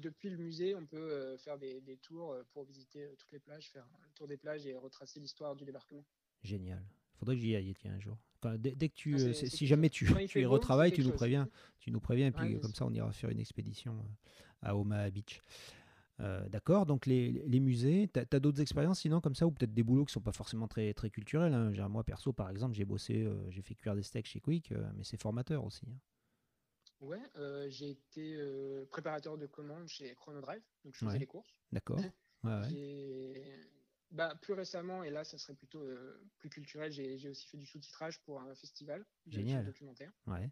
depuis 0.00 0.30
le 0.30 0.38
musée, 0.38 0.74
on 0.74 0.86
peut 0.86 1.36
faire 1.38 1.58
des, 1.58 1.80
des, 1.80 1.96
tours 1.96 2.36
pour 2.52 2.64
visiter 2.64 3.08
toutes 3.18 3.32
les 3.32 3.40
plages, 3.40 3.70
faire 3.70 3.84
un 3.84 4.10
tour 4.14 4.26
des 4.26 4.36
plages 4.36 4.66
et 4.66 4.76
retracer 4.76 5.20
l'histoire 5.20 5.54
du 5.54 5.64
débarquement. 5.64 6.04
Génial. 6.42 6.82
Faudrait 7.18 7.34
que 7.34 7.42
j'y 7.42 7.56
aille 7.56 7.74
tiens, 7.74 7.94
un 7.94 8.00
jour. 8.00 8.16
Dès, 8.58 8.88
que 8.88 8.94
tu, 8.94 9.16
ah, 9.16 9.32
si 9.32 9.66
jamais 9.66 9.90
tu, 9.90 10.08
tu 10.28 10.40
y 10.40 10.46
retravailles, 10.46 10.92
tu 10.92 11.02
nous 11.02 11.12
préviens, 11.12 11.48
tu 11.80 11.90
nous 11.90 12.00
préviens, 12.00 12.28
et 12.28 12.32
puis 12.32 12.58
comme 12.60 12.74
ça, 12.74 12.86
on 12.86 12.92
ira 12.92 13.10
faire 13.12 13.30
une 13.30 13.40
expédition 13.40 13.96
à 14.62 14.76
Omaha 14.76 15.10
Beach. 15.10 15.42
Euh, 16.20 16.48
d'accord, 16.48 16.84
donc 16.84 17.06
les, 17.06 17.30
les 17.46 17.60
musées, 17.60 18.10
tu 18.12 18.18
as, 18.18 18.40
d'autres 18.40 18.60
expériences 18.60 19.00
sinon 19.00 19.20
comme 19.20 19.36
ça, 19.36 19.46
ou 19.46 19.52
peut-être 19.52 19.72
des 19.72 19.84
boulots 19.84 20.04
qui 20.04 20.12
sont 20.12 20.20
pas 20.20 20.32
forcément 20.32 20.66
très, 20.66 20.92
très 20.92 21.10
culturels. 21.10 21.54
Hein. 21.54 21.88
Moi 21.88 22.02
perso, 22.02 22.32
par 22.32 22.50
exemple, 22.50 22.74
j'ai 22.74 22.84
bossé, 22.84 23.24
euh, 23.24 23.50
j'ai 23.50 23.62
fait 23.62 23.74
cuire 23.74 23.94
des 23.94 24.02
steaks 24.02 24.26
chez 24.26 24.40
Quick, 24.40 24.72
euh, 24.72 24.84
mais 24.96 25.04
c'est 25.04 25.20
formateur 25.20 25.64
aussi. 25.64 25.86
Hein. 25.88 25.96
Ouais, 27.00 27.22
j'ai 27.68 27.90
été 27.90 28.36
préparateur 28.90 29.38
de 29.38 29.46
commandes 29.46 29.86
chez 29.86 30.12
Chronodrive, 30.16 30.62
donc 30.84 30.96
je 30.96 31.04
faisais 31.04 31.18
les 31.20 31.26
courses. 31.26 31.54
D'accord. 31.70 32.00
Bah, 34.10 34.34
plus 34.40 34.54
récemment, 34.54 35.02
et 35.02 35.10
là 35.10 35.22
ça 35.24 35.36
serait 35.36 35.54
plutôt 35.54 35.86
plus 36.38 36.48
culturel, 36.48 36.90
j'ai 36.90 37.28
aussi 37.28 37.46
fait 37.46 37.58
du 37.58 37.66
sous-titrage 37.66 38.20
pour 38.22 38.40
un 38.40 38.54
festival 38.54 39.04
de 39.26 39.32
Génial. 39.32 39.64
documentaire. 39.66 40.12
Ouais. 40.26 40.50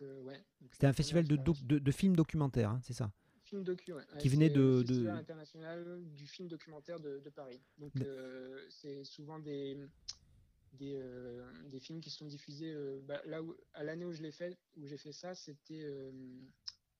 ouais. 0.00 0.44
C'était 0.70 0.86
un 0.86 0.92
festival 0.92 1.26
de, 1.26 1.36
de, 1.36 1.78
de 1.78 1.90
films 1.92 2.16
documentaires, 2.16 2.70
hein, 2.70 2.80
c'est 2.82 2.92
ça? 2.92 3.12
Film 3.44 3.62
docu, 3.62 3.92
Qui 4.18 4.30
venait 4.30 4.48
de, 4.48 4.82
de... 4.82 5.06
international 5.06 6.02
du 6.14 6.26
film 6.26 6.48
documentaire 6.48 6.98
de, 6.98 7.30
Paris. 7.30 7.60
Donc 7.76 7.92
euh, 8.00 8.64
c'est 8.70 9.04
souvent 9.04 9.38
des 9.38 9.78
des, 10.72 10.96
euh, 10.96 11.46
des, 11.68 11.78
films 11.78 12.00
qui 12.00 12.10
sont 12.10 12.24
diffusés 12.24 12.72
euh, 12.72 13.00
bah, 13.04 13.20
là 13.26 13.42
où 13.42 13.54
à 13.74 13.84
l'année 13.84 14.06
où 14.06 14.12
je 14.12 14.22
l'ai 14.22 14.32
fait 14.32 14.58
où 14.76 14.86
j'ai 14.86 14.96
fait 14.96 15.12
ça 15.12 15.34
c'était 15.36 15.86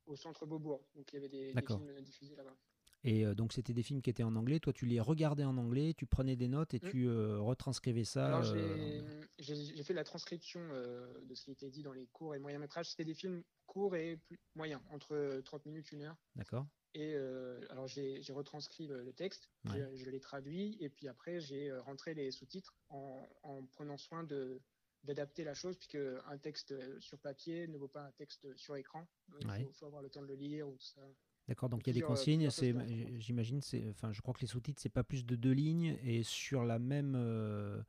au 0.07 0.15
centre 0.15 0.47
Beaubourg 0.47 0.87
donc 0.95 1.13
il 1.13 1.17
y 1.17 1.19
avait 1.19 1.29
des, 1.29 1.53
films 1.67 2.01
diffusés 2.03 2.37
là-bas 2.37 2.57
Et 3.05 3.25
donc, 3.35 3.53
c'était 3.53 3.75
des 3.75 3.83
films 3.83 4.01
qui 4.01 4.09
étaient 4.09 4.23
en 4.23 4.35
anglais. 4.35 4.61
Toi, 4.61 4.73
tu 4.73 4.87
les 4.87 4.99
regardais 4.99 5.45
en 5.45 5.59
anglais, 5.59 5.93
tu 5.95 6.07
prenais 6.07 6.37
des 6.37 6.49
notes 6.49 6.73
et 6.75 6.81
Mm. 6.81 6.89
tu 6.91 7.09
retranscrivais 7.11 8.05
ça. 8.05 8.27
Alors, 8.27 8.53
euh, 8.57 9.25
j'ai 9.39 9.83
fait 9.83 9.93
la 9.93 10.05
transcription 10.05 10.61
euh, 10.73 11.07
de 11.27 11.35
ce 11.35 11.45
qui 11.45 11.51
était 11.51 11.71
dit 11.71 11.83
dans 11.83 11.93
les 11.93 12.07
courts 12.07 12.35
et 12.35 12.39
moyens 12.39 12.61
métrages. 12.63 12.89
C'était 12.91 13.05
des 13.05 13.15
films 13.15 13.43
courts 13.67 13.95
et 13.95 14.17
plus 14.17 14.41
moyens, 14.55 14.81
entre 14.91 15.41
30 15.45 15.67
minutes, 15.67 15.93
une 15.93 16.03
heure. 16.05 16.17
D'accord. 16.35 16.67
Et 16.95 17.13
euh, 17.15 17.61
alors, 17.71 17.89
j'ai 17.89 18.23
retranscrit 18.31 18.87
le, 18.87 19.03
le 19.03 19.13
texte, 19.13 19.51
Ouais. 19.67 19.81
je, 19.93 19.97
je 20.05 20.11
l'ai 20.11 20.21
traduit, 20.21 20.77
et 20.81 20.89
puis 20.89 21.09
après, 21.09 21.41
j'ai 21.41 21.69
euh, 21.71 21.83
rentré 21.83 22.15
les 22.15 22.31
sous-titres 22.31 22.75
en, 22.89 23.29
en 23.43 23.65
prenant 23.67 23.97
soin 23.99 24.25
de 24.25 24.61
d'adapter 25.03 25.45
la 25.45 25.53
chose, 25.53 25.77
puisque 25.77 25.99
un 26.25 26.39
texte 26.39 26.73
euh, 26.73 26.99
sur 26.99 27.19
papier 27.19 27.69
ne 27.69 27.77
vaut 27.77 27.89
pas 27.89 28.05
un 28.05 28.13
texte 28.13 28.57
sur 28.57 28.75
écran. 28.77 29.07
Il 29.39 29.47
Ouais. 29.47 29.65
faut, 29.67 29.73
faut 29.73 29.85
avoir 29.87 30.01
le 30.01 30.09
temps 30.09 30.23
de 30.23 30.27
le 30.29 30.35
lire 30.35 30.67
ou 30.67 30.77
tout 30.77 30.87
ça. 30.87 31.03
D'accord, 31.49 31.69
donc 31.69 31.87
il 31.87 31.89
y 31.89 31.91
a 31.91 31.93
des 31.95 32.03
euh, 32.03 32.07
consignes, 32.07 32.49
c'est, 32.49 32.75
j'imagine, 33.21 33.61
c'est, 33.61 33.87
enfin, 33.91 34.13
je 34.13 34.23
crois 34.23 34.33
que 34.33 34.41
les 34.41 34.47
sous-titres, 34.47 34.81
c'est 34.81 34.89
pas 34.89 35.05
plus 35.05 35.27
de 35.27 35.37
deux 35.37 35.53
lignes, 35.53 35.99
et 36.03 36.23
sur 36.23 36.65
la 36.65 36.79
même, 36.79 37.15
euh, 37.17 37.81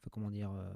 enfin, 0.00 0.08
comment 0.10 0.30
dire, 0.30 0.50
euh, 0.50 0.72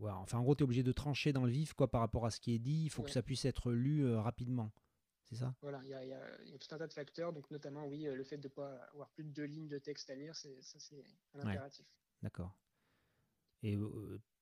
ouais, 0.00 0.10
enfin, 0.10 0.38
en 0.38 0.42
gros, 0.42 0.56
tu 0.56 0.62
es 0.62 0.64
obligé 0.64 0.82
de 0.82 0.90
trancher 0.90 1.32
dans 1.32 1.44
le 1.44 1.52
vif, 1.52 1.74
quoi, 1.74 1.88
par 1.88 2.00
rapport 2.00 2.26
à 2.26 2.30
ce 2.32 2.40
qui 2.40 2.54
est 2.54 2.58
dit, 2.58 2.82
il 2.84 2.90
faut 2.90 3.02
que 3.04 3.10
ça 3.10 3.22
puisse 3.22 3.44
être 3.44 3.70
lu 3.70 4.04
euh, 4.04 4.20
rapidement, 4.20 4.72
c'est 5.22 5.36
ça? 5.36 5.54
Voilà, 5.62 5.80
il 5.84 5.90
y 5.90 5.94
a, 5.94 6.04
y 6.04 6.54
y 6.54 6.58
tout 6.58 6.74
un 6.74 6.78
tas 6.78 6.88
de 6.88 6.92
facteurs, 6.92 7.32
donc 7.32 7.48
notamment, 7.52 7.86
oui, 7.86 8.02
le 8.02 8.24
fait 8.24 8.38
de 8.38 8.48
ne 8.48 8.52
pas 8.52 8.74
avoir 8.92 9.10
plus 9.10 9.22
de 9.22 9.30
deux 9.30 9.44
lignes 9.44 9.68
de 9.68 9.78
texte 9.78 10.10
à 10.10 10.16
lire, 10.16 10.34
c'est 10.34 10.60
ça, 10.60 10.80
c'est 10.80 11.04
un 11.34 11.38
Ouais. 11.38 11.44
impératif. 11.50 11.86
D'accord. 12.20 12.52
Et 13.62 13.78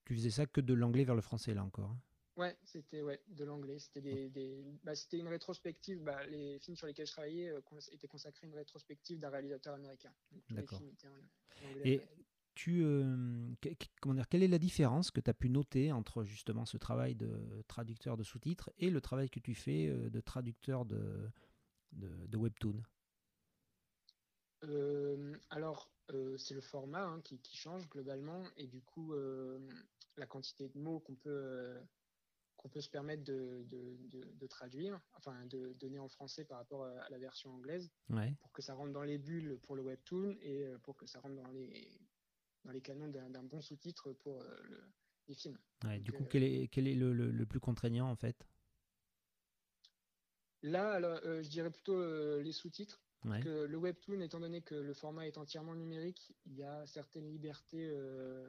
tu 0.06 0.14
faisais 0.14 0.30
ça 0.30 0.46
que 0.46 0.62
de 0.62 0.72
l'anglais 0.72 1.04
vers 1.04 1.14
le 1.14 1.20
français, 1.20 1.52
là 1.52 1.62
encore 1.62 1.90
hein? 1.90 2.00
Ouais, 2.38 2.56
c'était 2.62 3.02
ouais, 3.02 3.20
de 3.26 3.44
l'anglais. 3.44 3.80
C'était 3.80 4.00
des, 4.00 4.30
des- 4.30 4.64
bah, 4.84 4.94
c'était 4.94 5.18
une 5.18 5.26
rétrospective. 5.26 6.00
Bah, 6.04 6.24
les 6.26 6.60
films 6.60 6.76
sur 6.76 6.86
lesquels 6.86 7.06
je 7.06 7.12
travaillais 7.12 7.48
euh, 7.50 7.60
étaient 7.92 8.06
consacrés 8.06 8.46
à 8.46 8.48
une 8.48 8.54
rétrospective 8.54 9.18
d'un 9.18 9.28
réalisateur 9.28 9.74
américain. 9.74 10.12
Donc, 10.30 10.42
tous 10.46 10.56
les 10.56 10.62
D'accord. 10.62 10.78
films 10.78 10.90
étaient 10.90 11.08
en, 11.08 11.64
en 11.64 11.68
anglais. 11.70 11.88
Et 11.88 12.00
tu, 12.54 12.84
euh, 12.84 13.48
que- 13.60 13.70
comment 14.00 14.14
dire, 14.14 14.28
quelle 14.28 14.44
est 14.44 14.48
la 14.48 14.58
différence 14.58 15.10
que 15.10 15.20
tu 15.20 15.28
as 15.28 15.34
pu 15.34 15.50
noter 15.50 15.90
entre 15.90 16.24
justement 16.24 16.64
ce 16.64 16.76
travail 16.76 17.16
de 17.16 17.64
traducteur 17.66 18.16
de 18.16 18.22
sous-titres 18.22 18.70
et 18.78 18.90
le 18.90 19.00
travail 19.00 19.30
que 19.30 19.40
tu 19.40 19.54
fais 19.54 19.88
euh, 19.88 20.08
de 20.08 20.20
traducteur 20.20 20.84
de, 20.84 21.28
de, 21.92 22.26
de 22.28 22.36
webtoon? 22.36 22.82
Euh, 24.64 25.36
alors, 25.50 25.90
euh, 26.10 26.36
c'est 26.36 26.54
le 26.54 26.60
format 26.60 27.04
hein, 27.04 27.20
qui, 27.22 27.38
qui 27.40 27.56
change 27.56 27.88
globalement, 27.88 28.42
et 28.56 28.66
du 28.66 28.80
coup, 28.80 29.12
euh, 29.14 29.58
la 30.16 30.26
quantité 30.26 30.68
de 30.68 30.78
mots 30.78 31.00
qu'on 31.00 31.14
peut, 31.14 31.76
qu'on 32.58 32.68
peut 32.68 32.80
se 32.82 32.90
permettre 32.90 33.24
de, 33.24 33.64
de- 33.68 33.96
de- 34.10 34.32
de 34.32 34.46
traduire, 34.46 35.00
enfin 35.14 35.46
de 35.46 35.72
donner 35.74 35.98
en 35.98 36.08
français 36.08 36.44
par 36.44 36.58
rapport 36.58 36.84
à, 36.84 36.90
à 37.02 37.08
la 37.08 37.18
version 37.18 37.50
anglaise, 37.54 37.90
Ouais. 38.10 38.34
pour 38.40 38.52
que 38.52 38.60
ça 38.62 38.74
rentre 38.74 38.92
dans 38.92 39.04
les 39.04 39.16
bulles 39.16 39.58
pour 39.62 39.76
le 39.76 39.82
webtoon 39.82 40.36
et 40.42 40.64
euh, 40.66 40.78
pour 40.78 40.96
que 40.96 41.06
ça 41.06 41.20
rentre 41.20 41.36
dans 41.36 41.48
les, 41.52 41.90
dans 42.64 42.72
les 42.72 42.82
canons 42.82 43.08
d'un 43.08 43.42
bon 43.44 43.62
sous-titre 43.62 44.12
pour 44.12 44.42
euh, 44.42 44.62
le- 44.64 44.84
les 45.28 45.34
films. 45.34 45.58
Ouais, 45.84 45.98
du 46.00 46.12
coup, 46.12 46.24
euh, 46.24 46.28
quel 46.28 46.42
est, 46.42 46.68
quel 46.68 46.86
est 46.88 46.94
le, 46.96 47.12
le- 47.14 47.30
le 47.30 47.46
plus 47.46 47.60
contraignant 47.60 48.10
en 48.10 48.16
fait? 48.16 48.46
Là, 50.62 50.90
alors, 50.92 51.20
euh, 51.24 51.42
je 51.42 51.48
dirais 51.48 51.70
plutôt 51.70 51.94
euh, 51.96 52.42
les 52.42 52.52
sous-titres. 52.52 53.02
Ouais. 53.24 53.40
que 53.40 53.64
le 53.64 53.76
webtoon, 53.76 54.20
étant 54.20 54.38
donné 54.38 54.62
que 54.62 54.76
le 54.76 54.94
format 54.94 55.26
est 55.26 55.38
entièrement 55.38 55.74
numérique, 55.74 56.32
il 56.46 56.54
y 56.54 56.62
a 56.62 56.86
certaines 56.86 57.28
libertés 57.28 57.90
euh, 57.90 58.48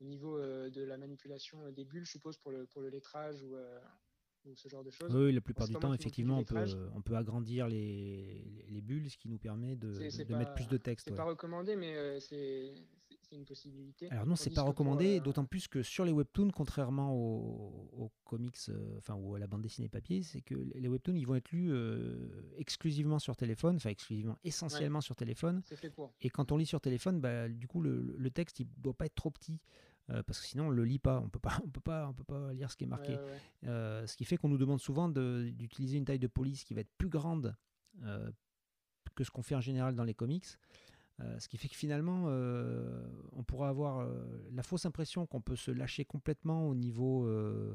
au 0.00 0.04
niveau 0.04 0.38
euh, 0.38 0.70
de 0.70 0.82
la 0.82 0.96
manipulation 0.96 1.64
euh, 1.64 1.72
des 1.72 1.84
bulles, 1.84 2.04
je 2.04 2.12
suppose, 2.12 2.36
pour 2.38 2.52
le, 2.52 2.66
pour 2.66 2.82
le 2.82 2.88
lettrage 2.88 3.42
ou, 3.42 3.56
euh, 3.56 3.80
ou 4.44 4.54
ce 4.54 4.68
genre 4.68 4.84
de 4.84 4.90
choses. 4.90 5.14
Oui, 5.14 5.32
la 5.32 5.40
plupart 5.40 5.66
du 5.66 5.74
temps, 5.74 5.92
effectivement, 5.92 6.38
on 6.38 6.44
peut, 6.44 6.64
on 6.94 7.02
peut 7.02 7.16
agrandir 7.16 7.68
les, 7.68 8.44
les- 8.44 8.66
les 8.68 8.80
bulles, 8.80 9.10
ce 9.10 9.16
qui 9.16 9.28
nous 9.28 9.38
permet 9.38 9.76
de, 9.76 9.92
de- 9.92 10.34
mettre 10.36 10.54
plus 10.54 10.68
de 10.68 10.76
texte. 10.76 11.06
C'est 11.06 11.10
ouais. 11.12 11.16
pas 11.16 11.24
recommandé, 11.24 11.76
mais 11.76 12.20
c'est 12.20 12.74
c'est- 13.28 13.34
c'est 13.34 13.36
une 13.36 13.44
possibilité. 13.44 14.08
Alors 14.10 14.26
non, 14.26 14.36
c'est 14.36 14.50
pas 14.54 14.62
recommandé, 14.62 15.04
euh, 15.18 15.20
d'autant 15.22 15.44
plus 15.44 15.68
que 15.68 15.82
sur 15.82 16.04
les 16.04 16.12
webtoons, 16.12 16.50
contrairement 16.50 17.14
aux, 17.14 17.90
aux 17.92 18.12
comics, 18.24 18.56
euh, 18.68 18.96
enfin 18.98 19.14
ou 19.14 19.34
à 19.34 19.38
la 19.38 19.46
bande 19.46 19.62
dessinée 19.62 19.88
papier, 19.88 20.22
c'est 20.22 20.40
que 20.40 20.54
les 20.54 20.88
webtoons, 20.88 21.14
ils 21.16 21.26
vont 21.26 21.34
être 21.34 21.50
lus 21.52 21.70
euh, 21.72 22.42
exclusivement 22.56 23.18
sur 23.18 23.36
téléphone, 23.36 23.76
enfin 23.76 23.90
exclusivement, 23.90 24.38
essentiellement 24.44 25.00
sur 25.00 25.16
téléphone. 25.16 25.62
C'est 25.64 25.76
fait 25.76 25.90
pour. 25.90 26.12
Et 26.20 26.30
quand 26.30 26.52
on 26.52 26.56
lit 26.56 26.66
sur 26.66 26.80
téléphone, 26.80 27.20
bah, 27.20 27.48
du 27.48 27.66
coup, 27.66 27.80
le, 27.80 28.14
le 28.16 28.30
texte, 28.30 28.60
il 28.60 28.68
doit 28.78 28.94
pas 28.94 29.06
être 29.06 29.14
trop 29.14 29.30
petit. 29.30 29.58
euh, 30.10 30.22
parce 30.22 30.40
que 30.40 30.46
sinon 30.46 30.68
on 30.68 30.70
le 30.70 30.84
lit 30.86 30.98
pas, 30.98 31.20
on 31.20 31.28
peut 31.28 31.38
pas, 31.38 31.58
on 31.66 31.68
peut 31.68 31.80
pas, 31.82 32.08
on 32.08 32.14
peut 32.14 32.24
pas 32.24 32.52
lire 32.54 32.70
ce 32.70 32.76
qui 32.78 32.84
est 32.84 32.86
marqué. 32.86 33.12
Ouais, 33.12 33.18
ouais, 33.18 33.24
ouais. 33.64 33.68
Euh, 33.68 34.06
ce 34.06 34.16
qui 34.16 34.24
fait 34.24 34.38
qu'on 34.38 34.48
nous 34.48 34.56
demande 34.56 34.80
souvent 34.80 35.10
de- 35.10 35.50
d'utiliser 35.52 35.98
une 35.98 36.06
taille 36.06 36.18
de 36.18 36.26
police 36.28 36.64
qui 36.64 36.72
va 36.72 36.80
être 36.80 36.90
plus 36.96 37.10
grande 37.10 37.54
euh, 38.04 38.30
que 39.14 39.22
ce 39.24 39.30
qu'on 39.30 39.42
fait 39.42 39.54
en 39.54 39.60
général 39.60 39.94
dans 39.96 40.04
les 40.04 40.14
comics. 40.14 40.46
Euh, 41.20 41.38
ce 41.40 41.48
qui 41.48 41.56
fait 41.58 41.68
que 41.68 41.74
finalement, 41.74 42.26
euh, 42.28 43.02
on 43.32 43.42
pourra 43.42 43.68
avoir 43.68 43.98
euh, 44.00 44.24
la 44.52 44.62
fausse 44.62 44.86
impression 44.86 45.26
qu'on 45.26 45.40
peut 45.40 45.56
se 45.56 45.72
lâcher 45.72 46.04
complètement 46.04 46.68
au 46.68 46.74
niveau. 46.76 47.26
euh, 47.26 47.74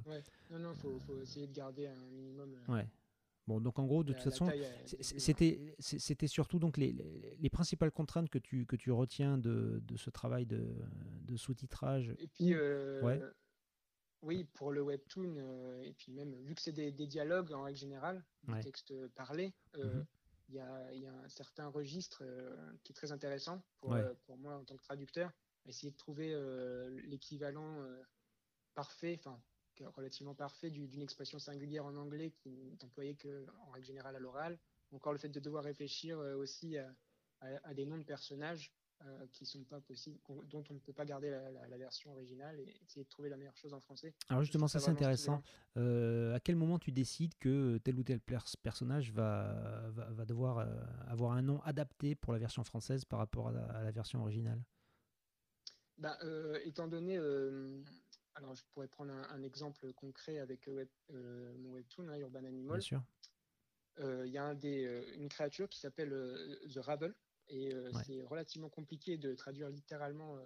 Non, 0.50 0.60
non, 0.60 0.74
faut, 0.76 0.98
faut 1.00 1.20
essayer 1.22 1.48
de 1.48 1.54
garder 1.54 1.88
un 1.88 2.10
minimum. 2.10 2.56
ouais. 2.70 2.88
Bon, 3.46 3.60
donc 3.60 3.78
en 3.78 3.86
gros, 3.86 4.06
de 4.06 4.14
la- 4.14 4.18
toute 4.18 4.26
la 4.26 4.32
façon, 4.32 4.48
bulles. 4.48 5.76
c'était 5.80 6.28
surtout 6.28 6.60
donc 6.60 6.78
les, 6.78 6.94
les, 6.94 7.36
les 7.38 7.50
principales 7.50 7.92
contraintes 7.92 8.30
que 8.30 8.38
tu, 8.40 8.66
que 8.66 8.78
tu 8.78 8.90
retiens 8.92 9.38
de, 9.38 9.82
de 9.86 9.98
ce 9.98 10.10
travail 10.10 10.46
de, 10.46 10.66
de 11.24 11.36
sous-titrage. 11.36 12.16
Et 12.20 12.28
puis, 12.30 12.56
Ouais. 12.56 13.20
oui, 14.22 14.46
pour 14.54 14.72
le 14.72 14.82
webtoon, 14.82 15.36
et 15.82 15.92
puis 15.92 16.14
même, 16.14 16.34
vu 16.44 16.56
que 16.56 16.62
c'est 16.62 16.72
des, 16.72 16.94
des 16.94 17.08
dialogues 17.08 17.52
en 17.52 17.64
règle 17.64 17.78
générale, 17.80 18.24
des 18.44 18.54
Ouais. 18.54 18.62
textes 18.62 18.94
parlés, 19.10 19.54
Mhm. 19.78 20.06
Il 20.54 20.58
y, 20.58 20.60
a, 20.60 20.94
il 20.94 21.02
y 21.02 21.08
a 21.08 21.14
un 21.14 21.30
certain 21.30 21.68
registre 21.68 22.20
euh, 22.24 22.72
qui 22.84 22.92
est 22.92 22.96
très 22.96 23.12
intéressant 23.12 23.64
pour, 23.80 23.94
Ouais. 23.94 24.02
euh, 24.02 24.14
pour 24.26 24.38
moi 24.38 24.56
en 24.56 24.64
tant 24.64 24.78
que 24.78 24.84
traducteur. 24.84 25.32
Essayer 25.66 25.92
de 25.92 25.98
trouver 25.98 26.32
euh, 26.34 26.90
l'équivalent 27.06 27.84
parfait, 28.76 29.16
enfin, 29.20 29.42
relativement 29.96 30.36
parfait 30.36 30.70
du- 30.70 30.88
d'une 30.88 31.02
expression 31.02 31.40
singulière 31.40 31.86
en 31.86 31.96
anglais 31.96 32.32
qui 32.32 32.50
n'est 32.50 32.84
employée 32.84 33.16
qu'en 33.16 33.72
règle 33.72 33.86
générale 33.88 34.16
à 34.16 34.20
l'oral. 34.20 34.60
Encore 34.92 35.14
le 35.14 35.18
fait 35.20 35.30
de 35.30 35.40
devoir 35.40 35.64
réfléchir 35.64 36.20
aussi 36.20 36.78
à, 36.78 36.94
à- 37.40 37.68
à 37.70 37.74
des 37.74 37.86
noms 37.88 37.98
de 37.98 38.04
personnages 38.04 38.72
euh, 39.06 39.28
qui 39.32 39.46
sont 39.46 39.64
pas 39.64 39.82
possibles, 39.82 40.18
dont 40.46 40.64
on 40.70 40.74
ne 40.74 40.80
peut 40.80 40.94
pas 40.94 41.06
garder 41.06 41.30
la, 41.30 41.52
la- 41.52 41.68
la 41.68 41.78
version 41.78 42.12
originale 42.12 42.60
et 42.60 42.74
essayer 42.86 43.04
de 43.04 43.10
trouver 43.10 43.30
la 43.30 43.38
meilleure 43.38 43.58
chose 43.58 43.74
en 43.74 43.80
français. 43.80 44.14
Alors 44.30 44.44
justement, 44.44 44.68
ça 44.68 44.80
c'est 44.80 44.92
intéressant. 44.92 45.42
Euh, 45.78 46.34
à 46.36 46.40
quel 46.40 46.56
moment 46.56 46.80
tu 46.80 46.92
décides 46.92 47.34
que 47.40 47.78
tel 47.80 48.00
ou 48.00 48.04
tel 48.04 48.20
pers- 48.20 48.58
personnage 48.62 49.12
va, 49.12 49.90
va, 49.90 50.12
va 50.12 50.26
devoir 50.26 50.60
euh, 50.60 50.68
avoir 51.08 51.34
un 51.34 51.42
nom 51.42 51.62
adapté 51.64 52.16
pour 52.16 52.34
la 52.34 52.40
version 52.40 52.64
française 52.64 53.04
par 53.06 53.20
rapport 53.20 53.50
à 53.50 53.52
la, 53.52 53.66
à 53.66 53.84
la 53.84 53.92
version 53.92 54.22
originale? 54.22 54.64
Bah, 55.98 56.18
étant 56.64 56.88
donné, 56.88 57.18
alors 58.36 58.56
je 58.56 58.64
pourrais 58.74 58.88
prendre 58.88 59.14
un, 59.14 59.30
un 59.30 59.44
exemple 59.44 59.92
concret 59.94 60.40
avec 60.40 60.68
web- 60.68 60.88
euh, 61.12 61.56
mon 61.58 61.74
webtoon, 61.74 62.08
hein, 62.10 62.18
Urban 62.18 62.40
Bien 62.40 62.50
Animal. 62.50 62.82
sûr. 62.82 63.04
Euh, 64.00 64.24
Il 64.26 64.32
y 64.32 64.40
a 64.40 64.44
un 64.44 64.56
des, 64.56 64.86
euh, 64.86 65.04
une 65.18 65.30
créature 65.30 65.70
qui 65.70 65.80
s'appelle 65.80 66.10
The 66.74 66.78
Ravel 66.78 67.14
et 67.50 67.74
euh, 67.74 67.92
Ouais. 67.92 68.04
c'est 68.06 68.24
relativement 68.24 68.70
compliqué 68.70 69.18
de 69.18 69.34
traduire 69.36 69.70
littéralement 69.70 70.38
euh, 70.38 70.46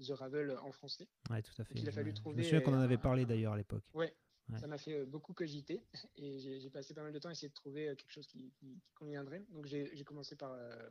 The 0.00 0.10
Ravel 0.10 0.56
en 0.58 0.72
français. 0.72 1.08
Ouais, 1.30 1.42
tout 1.42 1.52
à 1.60 1.64
fait. 1.64 1.74
il 1.76 1.88
a 1.88 1.92
fallu 1.92 2.10
me- 2.10 2.14
je 2.14 2.20
me 2.20 2.22
trouver, 2.22 2.42
souviens 2.42 2.60
qu'on 2.60 2.74
en 2.74 2.80
euh, 2.80 2.84
avait 2.84 2.98
parlé 2.98 3.22
un- 3.22 3.26
d'ailleurs 3.26 3.52
à 3.52 3.56
l'époque. 3.56 3.84
Ouais, 3.94 4.14
ça 4.58 4.66
m'a 4.66 4.78
fait 4.78 4.94
euh, 4.94 5.04
beaucoup 5.06 5.34
cogiter 5.34 5.82
et 6.16 6.38
j'ai 6.38 6.70
passé 6.70 6.94
pas 6.94 7.02
mal 7.02 7.12
de 7.12 7.18
temps 7.18 7.28
à 7.28 7.32
essayer 7.32 7.48
de 7.48 7.54
trouver 7.54 7.88
euh, 7.88 7.94
quelque 7.94 8.10
chose 8.12 8.26
qui, 8.26 8.50
qui- 8.52 8.80
qui 8.80 8.92
conviendrait. 8.94 9.44
Donc 9.50 9.66
j'ai 9.66 10.04
commencé 10.04 10.36
par, 10.36 10.52
euh, 10.52 10.88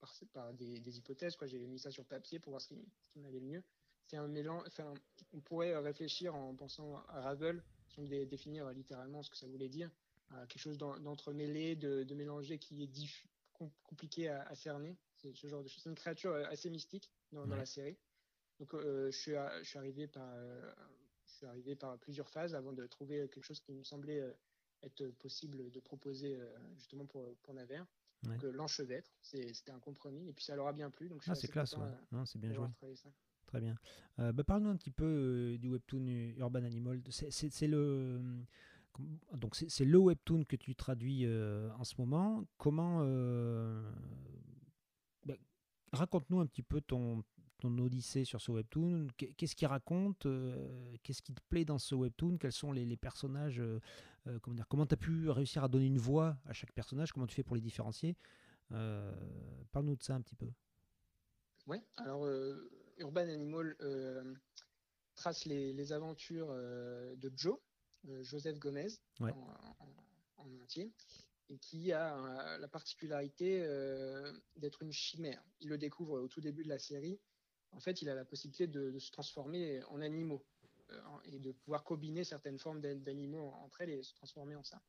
par, 0.00 0.12
par 0.32 0.52
des, 0.54 0.80
des 0.80 0.98
hypothèses. 0.98 1.36
J'ai 1.46 1.66
mis 1.66 1.78
ça 1.78 1.90
sur 1.90 2.04
papier 2.06 2.38
pour 2.40 2.50
voir 2.52 2.60
ce 2.62 2.68
qui, 2.68 2.88
ce 3.04 3.10
qui 3.12 3.18
m'allait 3.20 3.40
le 3.40 3.46
mieux. 3.46 3.62
C'est 4.06 4.16
un 4.16 4.26
mélange, 4.28 4.64
enfin, 4.68 4.94
on 5.34 5.40
pourrait 5.40 5.72
euh, 5.74 5.80
réfléchir 5.80 6.34
en 6.34 6.54
pensant 6.56 6.96
à 7.08 7.20
Ravel, 7.20 7.62
devait 7.98 8.24
définir 8.26 8.66
euh, 8.66 8.72
littéralement 8.72 9.22
ce 9.22 9.28
que 9.30 9.36
ça 9.36 9.46
voulait 9.48 9.68
dire, 9.68 9.90
quelque 10.48 10.58
chose 10.60 10.78
d'en- 10.78 10.98
d'entremêlé, 11.00 11.74
de, 11.76 12.04
de 12.04 12.14
mélangé 12.14 12.58
qui 12.58 12.82
est 12.82 12.86
diffus, 12.86 13.28
compliqué 13.82 14.28
à, 14.28 14.42
à 14.42 14.54
cerner. 14.54 14.96
C'est 15.14 15.34
ce 15.34 15.46
genre 15.46 15.62
de 15.62 15.68
choses. 15.68 15.82
C'est 15.82 15.88
une 15.90 15.96
créature 15.96 16.32
euh, 16.32 16.44
assez 16.46 16.70
mystique 16.70 17.10
dans, 17.32 17.44
la 17.46 17.66
série. 17.66 17.98
Donc 18.58 18.74
euh, 18.74 19.10
je, 19.10 19.16
suis 19.16 19.36
à- 19.36 19.62
je 19.62 19.68
suis 19.68 19.78
arrivé 19.78 20.06
par 20.06 20.28
euh, 20.34 20.72
je 21.26 21.32
suis 21.32 21.46
arrivé 21.46 21.76
par 21.76 21.98
plusieurs 21.98 22.28
phases 22.28 22.54
avant 22.54 22.72
de 22.72 22.86
trouver 22.86 23.28
quelque 23.28 23.44
chose 23.44 23.60
qui 23.60 23.72
me 23.72 23.84
semblait 23.84 24.20
euh, 24.20 24.32
être 24.82 25.06
possible 25.18 25.70
de 25.70 25.80
proposer 25.80 26.38
justement 26.76 27.04
pour, 27.04 27.36
pour 27.42 27.52
Naver. 27.52 27.82
Ouais. 28.24 28.36
Donc 28.36 28.42
l'enchevêtre, 28.54 29.10
c'était 29.20 29.72
un 29.72 29.80
compromis 29.80 30.28
et 30.28 30.32
puis 30.32 30.44
ça 30.44 30.54
leur 30.54 30.68
a 30.68 30.72
bien 30.72 30.90
plu. 30.90 31.08
Donc 31.08 31.18
je 31.20 31.24
suis 31.24 31.32
Ah, 31.32 31.34
c'est 31.34 31.48
classe, 31.48 31.76
ouais. 31.76 31.90
Non, 32.12 32.24
c'est 32.24 32.38
bien 32.38 32.52
joué. 32.52 32.68
ça. 32.94 33.08
Très 33.46 33.60
bien. 33.60 33.76
Bah, 34.18 34.44
Parle-nous 34.44 34.70
un 34.70 34.76
petit 34.76 34.92
peu 34.92 35.56
du 35.58 35.68
webtoon 35.68 36.06
Urban 36.36 36.62
Animal. 36.62 37.02
C'est 37.10 37.66
le. 37.66 38.44
Donc 39.34 39.54
c'est 39.54 39.84
le 39.84 39.98
webtoon 39.98 40.44
que 40.44 40.56
tu 40.56 40.74
traduis 40.74 41.24
euh, 41.24 41.70
en 41.78 41.84
ce 41.84 41.94
moment. 41.98 42.44
Comment 42.56 43.00
euh, 43.02 43.92
bah, 45.24 45.34
raconte-nous 45.92 46.40
un 46.40 46.46
petit 46.46 46.62
peu 46.64 46.80
ton, 46.80 47.22
ton 47.58 47.76
odyssée 47.78 48.24
sur 48.24 48.40
ce 48.40 48.50
webtoon. 48.50 49.06
Qu'est- 49.16 49.32
Qu'est-ce 49.34 49.54
qu'il 49.54 49.68
raconte 49.68 50.26
euh, 50.26 50.96
Qu'est-ce 51.02 51.22
qui 51.22 51.32
te 51.34 51.40
plaît 51.48 51.64
dans 51.64 51.78
ce 51.78 51.94
webtoon? 51.94 52.38
Quels 52.38 52.52
sont 52.52 52.72
les, 52.72 52.84
les 52.84 52.96
personnages 52.96 53.62
Comment 54.68 54.86
tu 54.86 54.94
as 54.94 54.98
pu 54.98 55.30
réussir 55.30 55.64
à 55.64 55.68
donner 55.68 55.86
une 55.86 55.98
voix 55.98 56.36
à 56.44 56.52
chaque 56.52 56.72
personnage? 56.72 57.12
Comment 57.12 57.26
tu 57.26 57.34
fais 57.34 57.44
pour 57.44 57.56
les 57.56 57.62
différencier? 57.62 58.16
Parle-nous 58.68 59.96
de 59.96 60.02
ça 60.02 60.14
un 60.14 60.20
petit 60.20 60.34
peu. 60.36 60.50
Ouais, 61.66 61.82
alors 61.96 62.26
Urban 62.98 63.22
Animal 63.28 63.76
trace 65.14 65.46
les, 65.46 65.92
aventures 65.92 66.48
de 66.52 67.32
Joe, 67.36 67.58
Joseph 68.22 68.58
Gomez, 68.58 68.88
en, 69.20 69.32
entier, 70.62 70.92
et 71.50 71.58
qui 71.58 71.92
a 71.92 72.58
la 72.58 72.68
particularité 72.68 73.60
d'être 74.56 74.82
une 74.82 74.92
chimère. 74.92 75.42
Il 75.60 75.68
le 75.68 75.78
découvre 75.78 76.20
au 76.20 76.28
tout 76.28 76.40
début 76.40 76.62
de 76.62 76.68
la 76.68 76.78
série. 76.78 77.18
En 77.72 77.80
fait, 77.80 78.00
il 78.02 78.08
a 78.08 78.14
la 78.14 78.24
possibilité 78.24 78.66
de 78.66 78.98
se 78.98 79.10
transformer 79.10 79.82
en 79.84 80.00
animaux 80.00 80.44
et 81.24 81.38
de 81.38 81.52
pouvoir 81.52 81.84
combiner 81.84 82.24
certaines 82.24 82.58
formes 82.58 82.80
d'animaux 82.80 83.52
entre 83.62 83.82
elles 83.82 83.90
et 83.90 84.02
se 84.02 84.14
transformer 84.14 84.54
en 84.54 84.64
ça. 84.64 84.80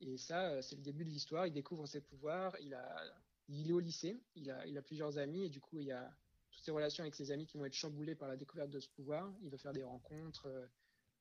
Et 0.00 0.16
ça, 0.18 0.50
euh, 0.50 0.62
c'est 0.62 0.76
le 0.76 0.82
début 0.82 1.04
de 1.04 1.10
l'histoire. 1.10 1.46
Il 1.46 1.52
découvre 1.52 1.86
ses 1.86 2.00
pouvoirs. 2.00 2.56
Il, 2.60 2.74
a, 2.74 3.04
il 3.48 3.70
est 3.70 3.72
au 3.72 3.78
lycée. 3.78 4.20
Il 4.34 4.50
a, 4.50 4.66
il 4.66 4.76
a 4.76 4.82
plusieurs 4.82 5.18
amis. 5.18 5.44
Et 5.44 5.48
du 5.48 5.60
coup, 5.60 5.78
il 5.78 5.86
y 5.86 5.92
a 5.92 6.12
toutes 6.50 6.64
ses 6.64 6.72
relations 6.72 7.02
avec 7.02 7.14
ses 7.14 7.30
amis 7.30 7.46
qui 7.46 7.56
vont 7.56 7.64
être 7.64 7.74
chamboulées 7.74 8.16
par 8.16 8.28
la 8.28 8.36
découverte 8.36 8.70
de 8.70 8.80
ce 8.80 8.88
pouvoir. 8.88 9.32
Il 9.42 9.50
va 9.50 9.58
faire 9.58 9.72
des 9.72 9.84
rencontres 9.84 10.46
euh, 10.46 10.66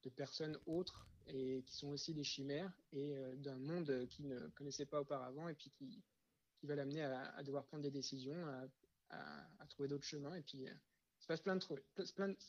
de 0.03 0.09
personnes 0.09 0.57
autres 0.65 1.07
et 1.27 1.63
qui 1.65 1.75
sont 1.75 1.89
aussi 1.89 2.13
des 2.13 2.23
chimères 2.23 2.71
et 2.91 3.15
euh, 3.15 3.35
d'un 3.35 3.57
monde 3.57 4.07
qu'il 4.09 4.27
ne 4.27 4.47
connaissait 4.49 4.85
pas 4.85 5.01
auparavant 5.01 5.47
et 5.47 5.53
puis 5.53 5.69
qui, 5.69 6.03
qui 6.57 6.67
va 6.67 6.75
l'amener 6.75 7.03
à, 7.03 7.43
devoir 7.43 7.65
prendre 7.65 7.83
des 7.83 7.91
décisions, 7.91 8.45
à, 9.09 9.17
à 9.59 9.67
trouver 9.67 9.87
d'autres 9.87 10.05
chemins. 10.05 10.35
Et 10.35 10.41
puis, 10.41 10.67
se 11.21 11.27
passe 11.27 11.41
plein 11.41 11.55
de 11.55 11.61
trucs. 11.61 11.83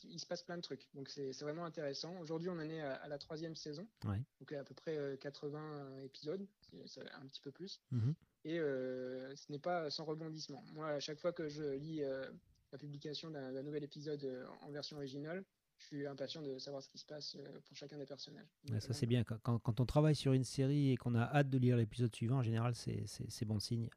il 0.03 0.19
se 0.19 0.25
passe 0.25 0.43
plein 0.43 0.57
de 0.57 0.61
trucs. 0.61 0.87
Donc 0.93 1.07
c'est 1.09 1.31
vraiment 1.41 1.65
intéressant. 1.65 2.19
Aujourd'hui, 2.19 2.49
on 2.49 2.53
en 2.53 2.69
est 2.69 2.81
à, 2.81 3.07
la 3.07 3.17
troisième 3.17 3.55
saison. 3.55 3.87
Donc 4.03 4.51
à 4.51 4.63
peu 4.63 4.73
près 4.73 5.17
80 5.21 5.59
euh, 5.59 6.05
épisodes, 6.05 6.45
un 6.73 7.27
petit 7.27 7.41
peu 7.41 7.51
plus. 7.51 7.81
Mhm. 7.91 8.15
Et 8.45 8.59
euh, 8.59 9.35
ce 9.35 9.51
n'est 9.51 9.59
pas 9.59 9.89
sans 9.89 10.05
rebondissement. 10.05 10.63
Moi, 10.73 10.87
à 10.87 10.99
chaque 10.99 11.19
fois 11.19 11.31
que 11.31 11.47
je 11.47 11.63
lis 11.63 12.03
euh, 12.03 12.25
la 12.71 12.77
publication 12.77 13.29
d'un 13.29 13.63
nouvel 13.63 13.83
épisode 13.83 14.47
en 14.61 14.71
version 14.71 14.97
originale, 14.97 15.45
je 15.83 15.97
suis 15.97 16.07
impatient 16.07 16.41
de 16.41 16.57
savoir 16.57 16.81
ce 16.81 16.89
qui 16.89 16.97
se 16.97 17.05
passe 17.05 17.37
pour 17.65 17.75
chacun 17.75 17.97
des 17.97 18.05
personnages. 18.05 18.47
ça, 18.79 18.93
c'est 18.93 19.05
bien. 19.05 19.23
Quand, 19.23 19.59
quand, 19.59 19.79
on 19.79 19.85
travaille 19.85 20.15
sur 20.15 20.33
une 20.33 20.43
série 20.43 20.91
et 20.91 20.97
qu'on 20.97 21.15
a 21.15 21.23
hâte 21.23 21.49
de 21.49 21.57
lire 21.57 21.77
l'épisode 21.77 22.15
suivant, 22.15 22.37
en 22.37 22.43
général, 22.43 22.73
c'est 22.75 23.45
bon 23.45 23.59
signe. 23.59 23.89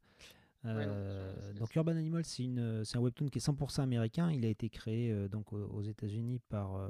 Euh, 0.65 1.53
donc 1.53 1.75
Urban 1.77 1.97
Animal, 1.97 2.25
c'est 2.25 2.45
un 2.45 3.01
webtoon 3.01 3.29
qui 3.29 3.39
est 3.39 3.47
100% 3.47 3.83
américain. 3.83 4.31
Il 4.33 4.45
a 4.45 4.49
été 4.49 4.69
créé 4.69 5.13
euh, 5.13 5.29
donc 5.29 5.53
aux, 5.53 5.83
États-Unis 5.83 6.41
par 6.49 6.75
euh, 6.77 6.89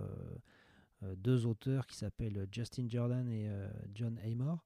deux 1.17 1.45
auteurs 1.47 1.87
qui 1.87 1.97
s'appellent 1.97 2.47
Justin 2.51 2.87
Jordan 2.89 3.29
et 3.29 3.51
John 3.95 4.19
Amor. 4.25 4.65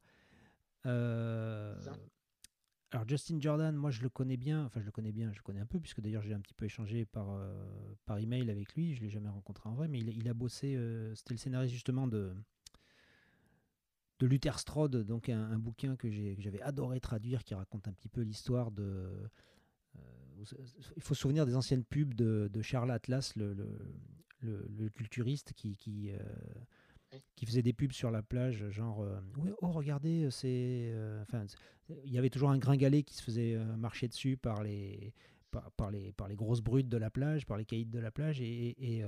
Alors 2.92 3.08
Justin 3.08 3.40
Jordan, 3.40 3.74
moi 3.76 3.90
je 3.90 4.02
le 4.02 4.08
connais 4.08 4.36
bien, 4.36 4.64
enfin 4.64 4.80
je 4.80 4.86
le 4.86 4.90
connais 4.90 5.12
bien, 5.12 5.32
je 5.32 5.38
le 5.38 5.42
connais 5.42 5.60
un 5.60 5.66
peu, 5.66 5.78
puisque 5.78 6.00
d'ailleurs 6.00 6.22
j'ai 6.22 6.34
un 6.34 6.40
petit 6.40 6.54
peu 6.54 6.64
échangé 6.64 7.04
par, 7.04 7.40
par 8.04 8.18
email 8.18 8.50
avec 8.50 8.74
lui, 8.74 8.94
je 8.94 9.00
ne 9.00 9.04
l'ai 9.04 9.10
jamais 9.10 9.28
rencontré 9.28 9.68
en 9.68 9.74
vrai, 9.74 9.86
mais 9.86 10.00
il, 10.00 10.28
a 10.28 10.34
bossé, 10.34 10.76
c'était 11.14 11.34
le 11.34 11.38
scénariste 11.38 11.72
justement 11.72 12.08
de, 12.08 12.34
de 14.20 14.26
Luther 14.26 14.58
Strode, 14.58 14.96
donc 15.04 15.28
un, 15.28 15.58
bouquin 15.58 15.96
que 15.96 16.08
j'avais 16.10 16.60
adoré 16.60 17.00
traduire, 17.00 17.42
qui 17.42 17.54
raconte 17.54 17.88
un 17.88 17.92
petit 17.92 18.08
peu 18.08 18.20
l'histoire 18.20 18.70
de. 18.70 18.82
Euh, 19.96 20.44
il 20.96 21.02
faut 21.02 21.14
se 21.14 21.20
souvenir 21.20 21.46
des 21.46 21.56
anciennes 21.56 21.84
pubs 21.84 22.14
de, 22.14 22.62
Charles 22.62 22.90
Atlas, 22.90 23.34
le, 23.36 24.88
culturiste 24.94 25.52
qui, 25.54 26.10
euh, 26.12 26.18
qui, 27.36 27.46
faisait 27.46 27.62
des 27.62 27.72
pubs 27.72 27.92
sur 27.92 28.10
la 28.10 28.22
plage, 28.22 28.68
genre 28.70 29.02
euh, 29.02 29.20
oh 29.62 29.70
regardez, 29.72 30.28
c'est. 30.30 30.92
enfin, 31.22 31.44
il 32.04 32.12
y 32.12 32.18
avait 32.18 32.30
toujours 32.30 32.50
un 32.50 32.58
gringalet 32.58 33.02
qui 33.02 33.14
se 33.14 33.22
faisait 33.22 33.56
marcher 33.76 34.08
dessus 34.08 34.36
par 34.36 34.62
les. 34.62 35.14
Par, 35.76 35.90
les, 35.90 36.12
par 36.12 36.28
les 36.28 36.36
grosses 36.36 36.60
brutes 36.60 36.88
de 36.88 36.96
la 36.96 37.10
plage, 37.10 37.44
par 37.44 37.56
les 37.56 37.64
caïds 37.64 37.84
de 37.84 37.98
la 37.98 38.12
plage, 38.12 38.40
et, 38.40 38.76
et, 38.78 39.02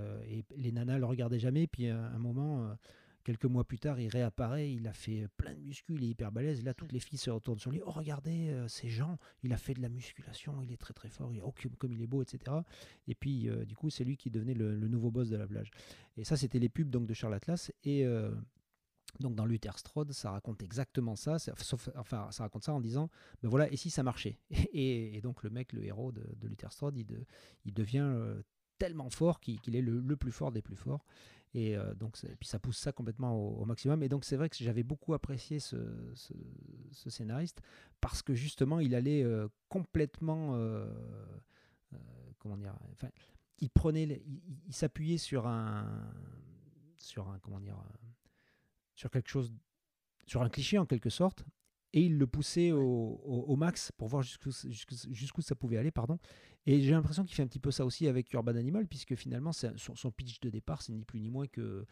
les 0.56 0.72
nanas 0.72 0.98
le 0.98 1.06
regardaient 1.06 1.38
jamais. 1.38 1.68
Puis 1.68 1.86
à 1.86 1.96
un 1.96 2.18
moment, 2.18 2.76
Quelques 3.24 3.44
mois 3.44 3.62
plus 3.62 3.78
tard, 3.78 4.00
il 4.00 4.08
réapparaît, 4.08 4.72
il 4.72 4.88
a 4.88 4.92
fait 4.92 5.28
plein 5.36 5.54
de 5.54 5.60
muscles, 5.60 5.92
il 5.92 6.02
est 6.02 6.08
hyper 6.08 6.32
balèze. 6.32 6.64
Là, 6.64 6.74
toutes 6.74 6.90
les 6.90 6.98
filles 6.98 7.18
se 7.18 7.30
retournent 7.30 7.58
sur 7.58 7.70
lui. 7.70 7.80
Oh, 7.84 7.90
regardez, 7.92 8.50
euh, 8.50 8.66
ces 8.66 8.88
gens, 8.88 9.16
il 9.44 9.52
a 9.52 9.56
fait 9.56 9.74
de 9.74 9.80
la 9.80 9.88
musculation, 9.88 10.60
il 10.60 10.72
est 10.72 10.76
très 10.76 10.92
très 10.92 11.08
fort, 11.08 11.30
oh, 11.44 11.54
comme 11.78 11.92
il 11.92 12.02
est 12.02 12.06
beau, 12.08 12.22
etc. 12.22 12.56
Et 13.06 13.14
puis, 13.14 13.48
euh, 13.48 13.64
du 13.64 13.76
coup, 13.76 13.90
c'est 13.90 14.02
lui 14.02 14.16
qui 14.16 14.30
devenait 14.30 14.54
le, 14.54 14.74
nouveau 14.88 15.12
boss 15.12 15.28
de 15.28 15.36
la 15.36 15.46
plage. 15.46 15.70
Et 16.16 16.24
ça, 16.24 16.36
c'était 16.36 16.58
les 16.58 16.68
pubs 16.68 16.90
donc, 16.90 17.06
de 17.06 17.14
Charles 17.14 17.34
Atlas. 17.34 17.72
Et. 17.84 18.04
Euh, 18.04 18.34
donc 19.20 19.34
dans 19.34 19.44
Luther 19.44 19.78
Strode, 19.78 20.12
ça 20.12 20.30
raconte 20.30 20.62
exactement 20.62 21.16
ça, 21.16 21.38
sauf, 21.38 21.90
enfin 21.96 22.28
ça 22.30 22.44
raconte 22.44 22.64
ça 22.64 22.72
en 22.72 22.80
disant, 22.80 23.10
ben 23.42 23.50
voilà, 23.50 23.70
et 23.70 23.76
si 23.76 23.90
ça 23.90 24.02
marchait? 24.02 24.38
Et, 24.72 25.20
donc 25.20 25.42
le 25.42 25.50
mec, 25.50 25.74
le 25.74 25.84
héros 25.84 26.12
de, 26.12 26.24
Luther 26.48 26.72
Strode, 26.72 26.96
il, 26.96 27.74
devient 27.74 28.10
tellement 28.82 29.10
fort 29.10 29.38
qu'il 29.38 29.76
est 29.76 29.80
le, 29.80 30.16
plus 30.16 30.32
fort 30.32 30.50
des 30.50 30.60
plus 30.60 30.74
forts. 30.74 31.04
Et 31.54 31.76
euh, 31.76 31.94
donc, 31.94 32.18
puis 32.40 32.48
ça 32.48 32.58
pousse 32.58 32.78
ça 32.78 32.90
complètement 32.90 33.32
au, 33.32 33.64
maximum. 33.64 34.02
Et 34.02 34.08
donc, 34.08 34.24
c'est 34.24 34.34
vrai 34.34 34.48
que 34.48 34.56
j'avais 34.56 34.82
beaucoup 34.82 35.14
apprécié 35.14 35.60
ce, 35.60 35.76
scénariste 36.92 37.62
parce 38.00 38.22
que 38.22 38.34
justement, 38.34 38.80
il 38.80 38.96
allait 38.96 39.22
euh, 39.22 39.46
complètement. 39.68 40.56
Euh, 40.56 40.92
comment 42.40 42.56
dire 42.56 42.74
il 43.60 43.70
prenait, 43.70 44.20
il, 44.66 44.74
s'appuyait 44.74 45.18
sur 45.18 45.46
un, 45.46 45.86
sur 46.96 47.28
un, 47.28 47.38
comment 47.38 47.60
dire, 47.60 47.80
sur 48.96 49.08
quelque 49.12 49.28
chose, 49.28 49.52
sur 50.26 50.42
un 50.42 50.48
cliché 50.48 50.78
en 50.78 50.86
quelque 50.86 51.10
sorte, 51.10 51.44
et 51.92 52.02
il 52.02 52.18
le 52.18 52.26
poussait 52.26 52.72
au, 52.72 53.20
au, 53.24 53.56
max 53.56 53.92
pour 53.92 54.08
voir 54.08 54.22
jusqu'où 54.22 55.42
ça 55.42 55.54
pouvait 55.54 55.76
aller. 55.76 55.90
Pardon. 55.90 56.18
Et 56.66 56.80
j'ai 56.80 56.92
l'impression 56.92 57.24
qu'il 57.24 57.34
fait 57.34 57.42
un 57.42 57.46
petit 57.46 57.58
peu 57.58 57.70
ça 57.70 57.84
aussi 57.84 58.06
avec 58.06 58.32
Urban 58.32 58.54
Animal, 58.54 58.86
puisque 58.86 59.14
finalement, 59.14 59.52
son, 59.52 59.76
son, 59.76 60.10
pitch 60.10 60.40
de 60.40 60.48
départ, 60.48 60.80
c'est 60.82 60.92
ni 60.92 61.04
plus 61.04 61.20
ni 61.20 61.28
moins 61.28 61.46
que, 61.46 61.84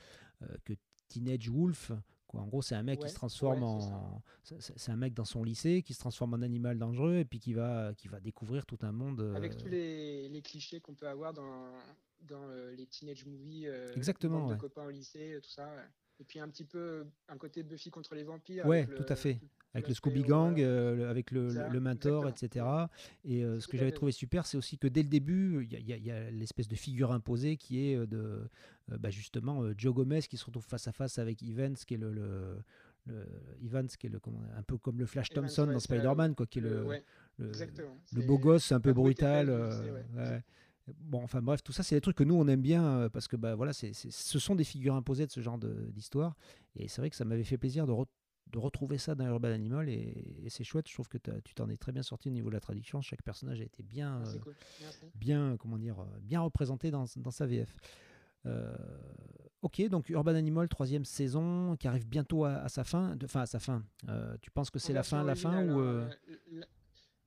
euh, 0.42 0.46
que 0.64 0.74
Teenage 1.08 1.48
Wolf. 1.48 1.92
Quoi. 2.26 2.40
En 2.40 2.46
gros, 2.46 2.62
c'est 2.62 2.76
un 2.76 2.82
mec 2.82 3.00
qui 3.00 3.08
se 3.08 3.14
transforme 3.14 3.62
en. 3.62 4.22
C'est 4.44 4.90
un 4.90 4.96
mec 4.96 5.12
dans 5.12 5.24
son 5.24 5.42
lycée 5.42 5.82
qui 5.82 5.92
se 5.92 5.98
transforme 5.98 6.34
en 6.34 6.42
animal 6.42 6.78
dangereux 6.78 7.16
et 7.16 7.24
puis 7.24 7.40
qui 7.40 7.52
va, 7.52 7.92
qui 7.94 8.08
va 8.08 8.20
découvrir 8.20 8.64
tout 8.64 8.78
un 8.82 8.92
monde. 8.92 9.32
Avec 9.34 9.56
tous 9.56 9.68
les, 9.68 10.28
les 10.28 10.42
clichés 10.42 10.80
qu'on 10.80 10.94
peut 10.94 11.08
avoir 11.08 11.34
dans, 11.34 11.72
dans 12.22 12.48
euh, 12.48 12.74
les 12.76 12.86
teenage 12.86 13.26
movies. 13.26 13.68
Exactement. 13.96 14.48
De 14.48 14.54
copains 14.54 14.84
au 14.84 14.90
lycée, 14.90 15.38
tout 15.42 15.50
ça. 15.50 15.68
Et 16.20 16.24
puis 16.24 16.38
un 16.38 16.48
petit 16.48 16.64
peu 16.64 17.06
un 17.28 17.36
côté 17.38 17.62
Buffy 17.62 17.90
contre 17.90 18.14
les 18.14 18.24
vampires. 18.24 18.66
Ouais, 18.66 18.86
tout 18.86 19.06
à 19.08 19.16
fait 19.16 19.40
avec 19.74 19.88
le 19.88 19.94
Scooby 19.94 20.22
Gang, 20.22 20.60
euh, 20.60 21.08
avec 21.10 21.30
le, 21.30 21.48
le, 21.70 21.80
mentor, 21.80 22.28
etc. 22.28 22.66
Et 23.24 23.44
euh, 23.44 23.60
ce 23.60 23.68
que 23.68 23.76
j'avais 23.76 23.92
trouvé 23.92 24.12
super, 24.12 24.46
c'est 24.46 24.56
aussi 24.56 24.78
que 24.78 24.88
dès 24.88 25.02
le 25.02 25.08
début, 25.08 25.66
il 25.70 25.86
y 25.86 26.10
a, 26.10 26.30
l'espèce 26.30 26.66
de 26.68 26.74
figure 26.74 27.12
imposée 27.12 27.56
qui 27.56 27.90
est 27.90 27.96
euh, 27.96 28.06
de 28.06 28.48
bah, 28.88 29.10
justement 29.10 29.62
Joe 29.76 29.94
Gomez 29.94 30.22
qui 30.22 30.36
se 30.36 30.44
retrouve 30.44 30.64
face 30.64 30.88
à 30.88 30.92
face 30.92 31.18
avec 31.18 31.42
Evans, 31.42 31.74
qui 31.74 31.94
est 31.94 31.98
le, 31.98 32.12
le, 32.12 33.24
Evans, 33.62 33.86
qui 33.86 34.08
est 34.08 34.10
le, 34.10 34.20
un 34.56 34.62
peu 34.62 34.76
comme 34.76 34.98
le 34.98 35.06
Flash 35.06 35.28
Thompson 35.30 35.66
dans 35.66 35.78
Spider-Man, 35.78 36.34
quoi, 36.34 36.46
qui 36.46 36.58
est 36.58 36.62
le, 36.62 36.86
le, 37.38 38.22
beau 38.22 38.38
gosse 38.38 38.72
un 38.72 38.80
peu 38.80 38.92
brutal. 38.92 39.48
Bon, 40.98 41.22
enfin 41.22 41.42
bref, 41.42 41.62
tout 41.62 41.72
ça, 41.72 41.82
c'est 41.82 41.94
des 41.94 42.00
trucs 42.00 42.16
que 42.16 42.24
nous, 42.24 42.34
on 42.34 42.46
aime 42.48 42.62
bien 42.62 43.08
parce 43.12 43.28
que 43.28 43.36
bah, 43.36 43.54
voilà, 43.54 43.72
c'est, 43.72 43.92
ce 43.94 44.38
sont 44.38 44.54
des 44.54 44.64
figures 44.64 44.94
imposées 44.94 45.26
de 45.26 45.32
ce 45.32 45.40
genre 45.40 45.58
d'histoire. 45.58 46.36
Et 46.76 46.88
c'est 46.88 47.00
vrai 47.00 47.10
que 47.10 47.16
ça 47.16 47.24
m'avait 47.24 47.44
fait 47.44 47.58
plaisir 47.58 47.86
de, 47.86 47.92
de 48.50 48.58
retrouver 48.58 48.98
ça 48.98 49.14
dans 49.14 49.26
Urban 49.26 49.48
Animal 49.48 49.88
et, 49.88 50.46
c'est 50.48 50.64
chouette. 50.64 50.88
Je 50.88 50.94
trouve 50.94 51.08
que 51.08 51.18
tu 51.44 51.54
t'en 51.54 51.68
es 51.68 51.76
très 51.76 51.92
bien 51.92 52.02
sorti 52.02 52.28
au 52.28 52.32
niveau 52.32 52.48
de 52.48 52.54
la 52.54 52.60
traduction. 52.60 53.00
Chaque 53.00 53.22
personnage 53.22 53.60
a 53.60 53.64
été 53.64 53.82
bien, 53.82 54.22
euh, 54.26 54.52
bien, 55.14 55.56
comment 55.58 55.78
dire, 55.78 56.00
euh, 56.00 56.18
bien 56.22 56.40
représenté 56.40 56.90
dans, 56.90 57.04
dans 57.16 57.30
sa 57.30 57.46
VF. 57.46 57.74
Euh, 58.46 58.74
ok, 59.62 59.88
donc 59.88 60.08
Urban 60.08 60.34
Animal, 60.34 60.68
troisième 60.68 61.04
saison, 61.04 61.76
qui 61.76 61.86
arrive 61.86 62.08
bientôt 62.08 62.44
à, 62.44 62.68
sa 62.68 62.84
fin. 62.84 63.16
Enfin, 63.24 63.42
à 63.42 63.46
sa 63.46 63.60
fin. 63.60 63.84
tu 64.42 64.50
penses 64.50 64.70
que 64.70 64.78
c'est 64.78 64.92
la 64.92 65.02
fin, 65.02 65.22
la 65.22 65.34
fin 65.34 65.66
ou 65.66 66.04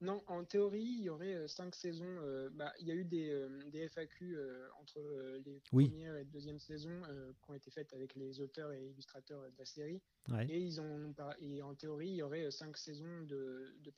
non, 0.04 0.22
en 0.28 0.44
théorie, 0.44 0.82
il 0.82 1.04
y 1.04 1.10
aurait 1.10 1.34
euh, 1.34 1.48
cinq 1.48 1.74
saisons. 1.76 2.18
Euh, 2.20 2.50
bah, 2.52 2.74
il 2.80 2.88
y 2.88 2.92
a 2.92 2.94
eu 2.94 3.06
des, 3.06 3.30
euh, 3.30 3.88
FAQ 3.88 4.38
entre 4.80 5.00
les 5.46 5.62
première 5.62 6.18
et 6.18 6.26
deuxième 6.26 6.60
saisons 6.60 7.02
qui 7.42 7.52
ont 7.52 7.54
été 7.54 7.72
faites 7.72 7.94
avec 7.94 8.16
les 8.16 8.40
auteurs 8.42 8.72
et 8.74 8.86
illustrateurs 8.86 9.42
de 9.50 9.58
la 9.58 9.66
série. 9.66 10.02
Et, 10.50 10.60
ils 10.60 10.82
ont, 10.82 11.14
et 11.40 11.62
en 11.62 11.74
théorie, 11.74 12.10
il 12.10 12.16
y 12.16 12.22
aurait 12.22 12.52
cinq 12.52 12.78
saisons 12.78 13.22
de, 13.24 13.76
de 13.80 13.92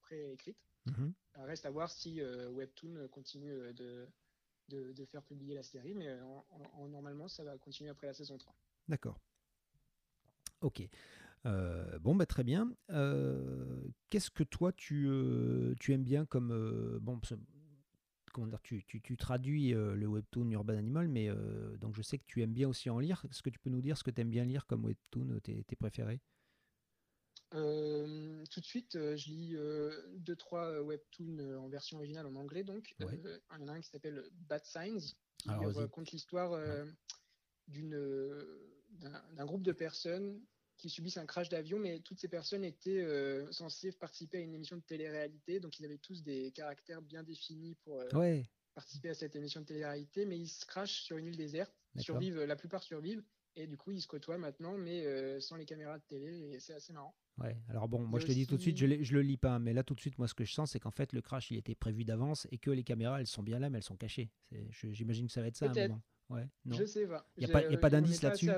pré-écrites. 0.00 0.58
Mhm. 0.86 1.12
Reste 1.34 1.66
à 1.66 1.70
voir 1.70 1.90
si 1.90 2.22
Webtoon 2.22 3.08
continue 3.08 3.72
de, 3.74 4.08
de, 4.68 5.04
faire 5.04 5.22
publier 5.22 5.54
la 5.54 5.62
série, 5.62 5.94
mais 5.94 6.18
normalement, 6.88 7.28
ça 7.28 7.44
va 7.44 7.56
continuer 7.58 7.90
après 7.90 8.06
la 8.06 8.14
saison 8.14 8.38
3. 8.38 8.54
D'accord. 8.88 9.20
Ok. 10.62 10.82
Euh, 11.46 11.98
bon, 11.98 12.14
bah, 12.14 12.26
très 12.26 12.44
bien. 12.44 12.74
Euh, 12.90 13.82
qu'est-ce 14.10 14.30
que 14.30 14.42
toi, 14.42 14.72
tu, 14.72 15.06
euh, 15.08 15.74
tu 15.80 15.92
aimes 15.92 16.04
bien 16.04 16.26
comme... 16.26 16.98
bon, 17.00 17.20
comment 18.32 18.46
dire, 18.46 18.62
tu, 18.62 18.84
tu, 18.84 19.00
tu 19.00 19.16
traduis 19.16 19.70
le 19.70 20.06
webtoon 20.06 20.50
Urban 20.50 20.76
Animal, 20.76 21.08
mais 21.08 21.28
donc 21.78 21.94
je 21.96 22.02
sais 22.02 22.18
que 22.18 22.24
tu 22.26 22.42
aimes 22.42 22.52
bien 22.52 22.68
aussi 22.68 22.90
en 22.90 22.98
lire. 22.98 23.24
Est-ce 23.30 23.42
que 23.42 23.50
tu 23.50 23.58
peux 23.58 23.70
nous 23.70 23.80
dire 23.80 23.96
ce 23.98 24.04
que 24.04 24.10
tu 24.10 24.20
aimes 24.20 24.30
bien 24.30 24.44
lire 24.44 24.66
comme 24.66 24.84
webtoon, 24.84 25.40
tes, 25.40 25.64
tes 25.64 25.76
préférés? 25.76 26.20
Tout 27.50 28.60
de 28.60 28.64
suite, 28.64 28.92
je 28.92 29.28
lis 29.28 29.56
deux, 30.18 30.36
trois 30.36 30.80
webtoons 30.80 31.56
en 31.58 31.68
version 31.68 31.96
originale 31.96 32.26
en 32.26 32.36
anglais. 32.36 32.62
Donc, 32.62 32.94
il 33.00 33.06
y 33.06 33.62
en 33.62 33.68
a 33.68 33.72
un 33.72 33.80
qui 33.80 33.88
s'appelle 33.88 34.22
Bad 34.48 34.64
Signs, 34.64 35.16
qui 35.38 35.48
raconte 35.48 36.12
l'histoire 36.12 36.56
d'une 37.66 37.98
d'un 38.90 39.44
groupe 39.44 39.62
de 39.62 39.72
personnes 39.72 40.40
qui 40.80 40.88
subissent 40.90 41.18
un 41.18 41.26
crash 41.26 41.48
d'avion, 41.48 41.78
mais 41.78 42.00
toutes 42.00 42.18
ces 42.18 42.28
personnes 42.28 42.64
étaient 42.64 43.04
censées 43.52 43.92
participer 43.92 44.38
à 44.38 44.40
une 44.40 44.54
émission 44.54 44.76
de 44.76 44.82
télé-réalité, 44.82 45.60
donc 45.60 45.78
ils 45.78 45.84
avaient 45.84 45.98
tous 45.98 46.22
des 46.22 46.50
caractères 46.52 47.02
bien 47.02 47.22
définis 47.22 47.76
pour 47.84 48.02
participer 48.74 49.10
à 49.10 49.14
cette 49.14 49.36
émission 49.36 49.60
de 49.60 49.66
télé-réalité, 49.66 50.24
mais 50.24 50.38
ils 50.38 50.48
se 50.48 50.64
crashent 50.64 51.02
sur 51.02 51.18
une 51.18 51.26
île 51.26 51.36
déserte, 51.36 51.72
survivent, 51.98 52.40
la 52.40 52.56
plupart 52.56 52.82
survivent, 52.82 53.22
et 53.56 53.66
du 53.66 53.76
coup 53.76 53.90
ils 53.90 54.00
se 54.00 54.06
côtoient 54.06 54.38
maintenant, 54.38 54.78
mais 54.78 55.40
sans 55.40 55.56
les 55.56 55.66
caméras 55.66 55.98
de 55.98 56.04
télé, 56.04 56.54
et 56.54 56.60
c'est 56.60 56.74
assez 56.74 56.92
marrant. 56.92 57.14
Ouais, 57.38 57.56
alors 57.68 57.88
bon, 57.88 58.00
moi 58.00 58.20
je 58.20 58.26
te 58.26 58.32
dis 58.32 58.46
tout 58.46 58.56
de 58.56 58.62
suite, 58.62 58.76
je, 58.76 59.02
je 59.02 59.14
le 59.14 59.22
lis 59.22 59.36
pas, 59.36 59.58
mais 59.58 59.72
là 59.72 59.82
tout 59.82 59.94
de 59.94 60.00
suite, 60.00 60.18
moi 60.18 60.28
ce 60.28 60.34
que 60.34 60.44
je 60.44 60.52
sens, 60.52 60.72
c'est 60.72 60.80
qu'en 60.80 60.90
fait 60.90 61.12
le 61.12 61.20
crash 61.20 61.50
il 61.50 61.58
était 61.58 61.74
prévu 61.74 62.04
d'avance 62.04 62.46
et 62.50 62.58
que 62.58 62.70
les 62.70 62.84
caméras 62.84 63.20
elles 63.20 63.26
sont 63.26 63.42
bien 63.42 63.58
là, 63.58 63.70
mais 63.70 63.78
elles 63.78 63.84
sont 63.84 63.96
cachées. 63.96 64.30
J'imagine 64.70 65.26
que 65.26 65.32
ça 65.32 65.42
va 65.42 65.48
être 65.48 65.56
ça 65.56 65.66
à 65.66 65.70
un 65.70 65.88
moment. 65.88 66.02
Ouais, 66.30 66.48
non. 66.64 66.76
Je 66.76 66.84
sais 66.84 67.06
pas. 67.06 67.26
Il 67.36 67.46
n'y 67.46 67.52
a, 67.52 67.78
pas, 67.78 67.90
d'indice 67.90 68.22
là-dessus. 68.22 68.48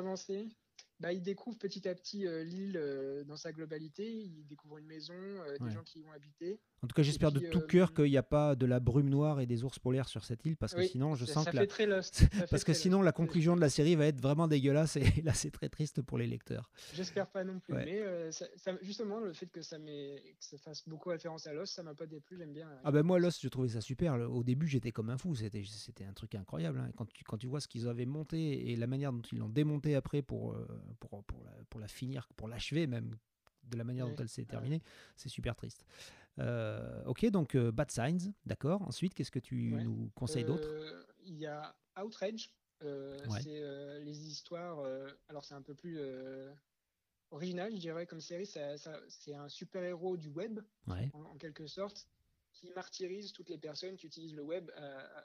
Bah, 1.02 1.12
il 1.12 1.20
découvre 1.20 1.58
petit 1.58 1.88
à 1.88 1.96
petit 1.96 2.28
euh, 2.28 2.44
l'île 2.44 2.76
euh, 2.76 3.24
dans 3.24 3.34
sa 3.34 3.50
globalité. 3.50 4.08
Il 4.08 4.46
découvre 4.46 4.78
une 4.78 4.86
maison, 4.86 5.12
euh, 5.14 5.58
des 5.58 5.72
gens 5.72 5.82
qui 5.82 5.98
y 5.98 6.02
vont 6.02 6.12
habiter. 6.12 6.60
En 6.80 6.86
tout 6.86 6.94
cas, 6.94 7.02
j'espère 7.02 7.32
de 7.32 7.40
tout 7.40 7.60
cœur 7.60 7.92
qu'il 7.92 8.04
n'y 8.04 8.16
a 8.16 8.22
pas 8.22 8.54
de 8.54 8.66
la 8.66 8.78
brume 8.78 9.08
noire 9.08 9.40
et 9.40 9.46
des 9.46 9.64
ours 9.64 9.80
polaires 9.80 10.08
sur 10.08 10.24
cette 10.24 10.46
île, 10.46 10.56
parce 10.56 10.74
que 10.74 10.82
sinon, 10.84 11.16
je 11.16 11.24
sens 11.24 11.44
que 11.44 11.56
la... 11.56 11.66
parce 12.50 12.62
que 12.62 12.72
sinon, 12.72 13.02
la 13.02 13.10
conclusion 13.10 13.56
de 13.56 13.60
la 13.60 13.68
série 13.68 13.96
va 13.96 14.06
être 14.06 14.20
vraiment 14.20 14.46
dégueulasse 14.46 14.94
et 14.96 15.22
là, 15.22 15.34
c'est 15.34 15.50
très 15.50 15.68
triste 15.68 16.02
pour 16.02 16.18
les 16.18 16.28
lecteurs. 16.28 16.70
J'espère 16.94 17.26
pas 17.28 17.42
non 17.42 17.58
plus, 17.58 17.74
mais 17.74 18.30
justement, 18.82 19.18
le 19.18 19.32
fait 19.32 19.46
que 19.46 19.62
ça, 19.62 19.78
que 19.78 20.20
ça 20.38 20.58
fasse 20.58 20.88
beaucoup 20.88 21.08
référence 21.08 21.48
à 21.48 21.52
Lost, 21.52 21.74
ça 21.74 21.82
m'a 21.82 21.94
pas 21.94 22.06
déplu. 22.06 22.36
J'aime 22.36 22.52
bien. 22.52 22.68
Ah 22.84 22.92
ben 22.92 23.02
moi, 23.02 23.18
Lost, 23.18 23.42
je 23.42 23.48
trouvais 23.48 23.68
ça 23.68 23.80
super. 23.80 24.14
Au 24.30 24.44
début, 24.44 24.68
j'étais 24.68 24.92
comme 24.92 25.10
un 25.10 25.18
fou. 25.18 25.34
C'était 25.34 25.64
c'était 25.64 26.04
un 26.04 26.12
truc 26.12 26.34
incroyable. 26.36 26.78
Hein. 26.78 26.90
Quand 26.96 27.06
tu 27.06 27.24
quand 27.24 27.38
tu 27.38 27.48
vois 27.48 27.60
ce 27.60 27.66
qu'ils 27.66 27.88
avaient 27.88 28.06
monté 28.06 28.70
et 28.70 28.76
la 28.76 28.86
manière 28.86 29.12
dont 29.12 29.22
ils 29.32 29.38
l'ont 29.38 29.48
démonté 29.48 29.94
après 29.94 30.22
pour 30.22 30.56
pour 31.00 31.24
pour 31.24 31.44
la 31.44 31.52
pour 31.68 31.80
la 31.80 31.88
finir, 31.88 32.28
pour 32.36 32.48
l'achever 32.48 32.86
même 32.86 33.16
de 33.64 33.76
la 33.76 33.84
manière 33.84 34.08
dont 34.08 34.16
elle 34.16 34.28
s'est 34.28 34.44
terminée, 34.44 34.82
c'est 35.16 35.28
super 35.28 35.54
triste. 35.54 35.84
Euh, 36.38 37.04
ok, 37.04 37.26
donc 37.26 37.54
euh, 37.54 37.70
Bad 37.70 37.90
Signs, 37.90 38.32
d'accord. 38.46 38.82
Ensuite, 38.82 39.14
qu'est-ce 39.14 39.30
que 39.30 39.38
tu 39.38 39.72
nous 39.82 40.10
conseilles 40.14 40.44
d'autre? 40.44 40.68
Euh, 40.68 41.04
Il 41.24 41.36
y 41.36 41.46
a 41.46 41.74
Outrage. 42.02 42.50
C'est 42.80 44.00
les 44.00 44.28
histoires. 44.28 44.84
alors, 45.28 45.44
c'est 45.44 45.54
un 45.54 45.62
peu 45.62 45.74
plus 45.74 46.00
original, 47.30 47.72
je 47.74 47.80
dirais, 47.80 48.06
comme 48.06 48.20
série. 48.20 48.46
c'est 48.46 49.34
un 49.34 49.48
super-héros 49.48 50.16
du 50.16 50.28
web, 50.28 50.60
en, 50.88 51.36
quelque 51.38 51.66
sorte, 51.66 52.08
qui 52.52 52.70
martyrise 52.70 53.32
toutes 53.32 53.48
les 53.48 53.58
personnes 53.58 53.96
qui 53.96 54.06
utilisent 54.06 54.34
le 54.34 54.42
web 54.42 54.70
à, 54.74 55.24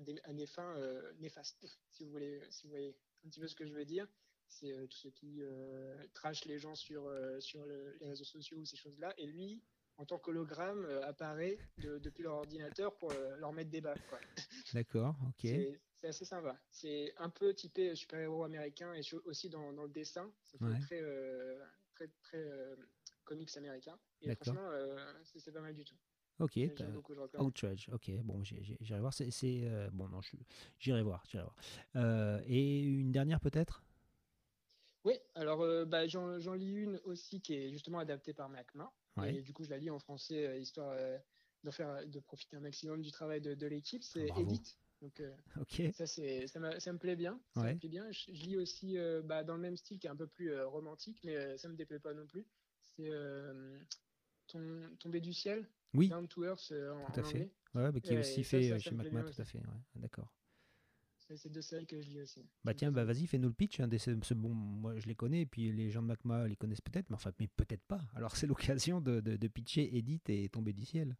des, 0.00 0.46
fins 0.46 0.74
néfastes, 1.20 1.64
si 1.90 2.04
vous, 2.04 2.10
voulez, 2.10 2.42
si 2.50 2.66
vous 2.66 2.70
voyez 2.70 2.96
un 3.24 3.28
petit 3.28 3.38
peu 3.38 3.46
ce 3.46 3.54
que 3.54 3.64
je 3.64 3.72
veux 3.72 3.84
dire 3.84 4.08
c'est 4.52 4.72
euh, 4.72 4.86
ceux 4.90 5.10
qui 5.10 5.42
euh, 5.42 5.94
trashent 6.14 6.44
les 6.44 6.58
gens 6.58 6.74
sur, 6.74 7.06
euh, 7.06 7.40
sur 7.40 7.64
les 7.66 8.06
réseaux 8.06 8.24
sociaux 8.24 8.58
ou 8.58 8.64
ces 8.64 8.76
choses-là. 8.76 9.14
Et 9.18 9.26
lui, 9.26 9.62
en 9.96 10.04
tant 10.04 10.18
qu'hologramme, 10.18 10.84
apparaît 11.04 11.58
depuis 11.78 12.22
leur 12.22 12.34
ordinateur 12.34 12.96
pour 12.96 13.12
leur 13.12 13.52
mettre 13.52 13.70
des 13.70 13.80
baffes. 13.80 14.14
D'accord, 14.74 15.16
ok. 15.28 15.50
C'est 16.00 16.08
assez 16.08 16.24
sympa. 16.24 16.58
C'est 16.70 17.14
un 17.18 17.30
peu 17.30 17.54
typé 17.54 17.94
super-héros 17.94 18.42
américain 18.42 18.92
et 18.94 19.02
aussi 19.26 19.48
dans, 19.48 19.70
le 19.70 19.88
dessin. 19.88 20.32
C'est 20.42 20.58
très, 20.58 21.02
très, 21.94 22.08
très 22.22 22.50
comics 23.24 23.54
américain. 23.56 23.96
Et 24.22 24.34
franchement, 24.34 24.70
c'est 25.34 25.52
pas 25.52 25.60
mal 25.60 25.74
du 25.74 25.84
tout. 25.84 25.96
Ok, 26.40 26.58
Outrage. 27.38 27.88
Ok, 27.92 28.10
bon, 28.22 28.42
j'irai 28.42 28.98
voir. 28.98 29.12
C'est 29.12 29.68
bon, 29.92 30.08
non, 30.08 30.20
j'irai 30.80 31.02
voir, 31.02 31.22
j'irai 31.28 31.44
voir. 31.44 32.42
et 32.46 32.80
une 32.80 33.12
dernière 33.12 33.40
peut-être? 33.40 33.84
Oui, 35.04 35.14
alors 35.34 35.62
euh, 35.62 35.84
bah, 35.84 36.06
j'en 36.06 36.54
lis 36.54 36.70
une 36.70 37.00
aussi 37.04 37.40
qui 37.40 37.54
est 37.54 37.70
justement 37.70 37.98
adaptée 37.98 38.32
par 38.32 38.48
Macma. 38.48 38.92
Et 39.26 39.42
du 39.42 39.52
coup, 39.52 39.64
je 39.64 39.70
la 39.70 39.78
lis 39.78 39.90
en 39.90 39.98
français, 39.98 40.46
euh, 40.46 40.58
histoire 40.58 40.90
euh, 40.96 41.18
de, 41.64 41.70
faire, 41.70 42.06
de 42.06 42.20
profiter 42.20 42.56
un 42.56 42.60
maximum 42.60 43.02
du 43.02 43.10
travail 43.10 43.40
de, 43.40 43.66
l'équipe. 43.66 44.02
C'est 44.02 44.28
Edith. 44.38 44.78
Donc, 45.02 45.20
ça, 45.92 46.06
ça, 46.06 46.80
ça, 46.80 46.92
me 46.92 46.98
plaît 46.98 47.16
bien. 47.16 47.40
Ça 47.54 47.64
me 47.64 47.78
plaît 47.78 47.88
bien. 47.88 48.10
Je, 48.12 48.30
lis 48.30 48.56
aussi 48.56 48.96
bah, 49.24 49.42
dans 49.42 49.56
le 49.56 49.60
même 49.60 49.76
style 49.76 49.98
qui 49.98 50.06
est 50.06 50.10
un 50.10 50.16
peu 50.16 50.28
plus 50.28 50.56
romantique, 50.62 51.20
mais 51.24 51.58
ça 51.58 51.68
me 51.68 51.74
déplaît 51.74 51.98
pas 51.98 52.14
non 52.14 52.26
plus. 52.26 52.46
C'est 52.80 53.10
Tomber 55.00 55.20
du 55.20 55.32
ciel. 55.32 55.68
Oui. 55.94 56.08
Down 56.08 56.28
to 56.28 56.44
Earth 56.44 56.72
en, 56.72 57.10
tout 57.12 57.20
à 57.20 57.24
fait. 57.24 57.50
Ouais, 57.74 57.90
bah, 57.90 58.00
qui 58.00 58.14
est 58.14 58.18
aussi 58.18 58.44
fait 58.44 58.78
chez 58.78 58.92
Macma, 58.92 59.24
tout 59.24 59.42
à 59.42 59.44
fait. 59.44 59.60
D'accord. 59.96 60.28
C'est 61.36 61.50
deux 61.50 61.62
séries 61.62 61.86
que 61.86 62.00
je 62.00 62.08
lis 62.08 62.20
aussi. 62.20 62.44
Bah 62.64 62.74
tiens, 62.74 62.90
bah 62.90 63.04
vas-y, 63.04 63.26
fais-nous 63.26 63.48
le 63.48 63.54
pitch. 63.54 63.80
Hein, 63.80 63.88
bon, 64.32 64.50
moi, 64.50 64.98
je 64.98 65.06
les 65.06 65.14
connais, 65.14 65.42
et 65.42 65.46
puis 65.46 65.72
les 65.72 65.90
gens 65.90 66.02
de 66.02 66.06
Macma 66.06 66.46
les 66.46 66.56
connaissent 66.56 66.80
peut-être, 66.80 67.08
mais 67.10 67.16
enfin, 67.16 67.32
mais 67.38 67.48
peut-être 67.48 67.84
pas. 67.84 68.00
Alors 68.14 68.36
c'est 68.36 68.46
l'occasion 68.78 69.00
de, 69.00 69.20
de, 69.20 69.48
pitcher 69.48 69.96
Edith 69.96 70.28
et 70.28 70.48
Tomber 70.48 70.72
du 70.72 70.84
ciel. 70.84 71.16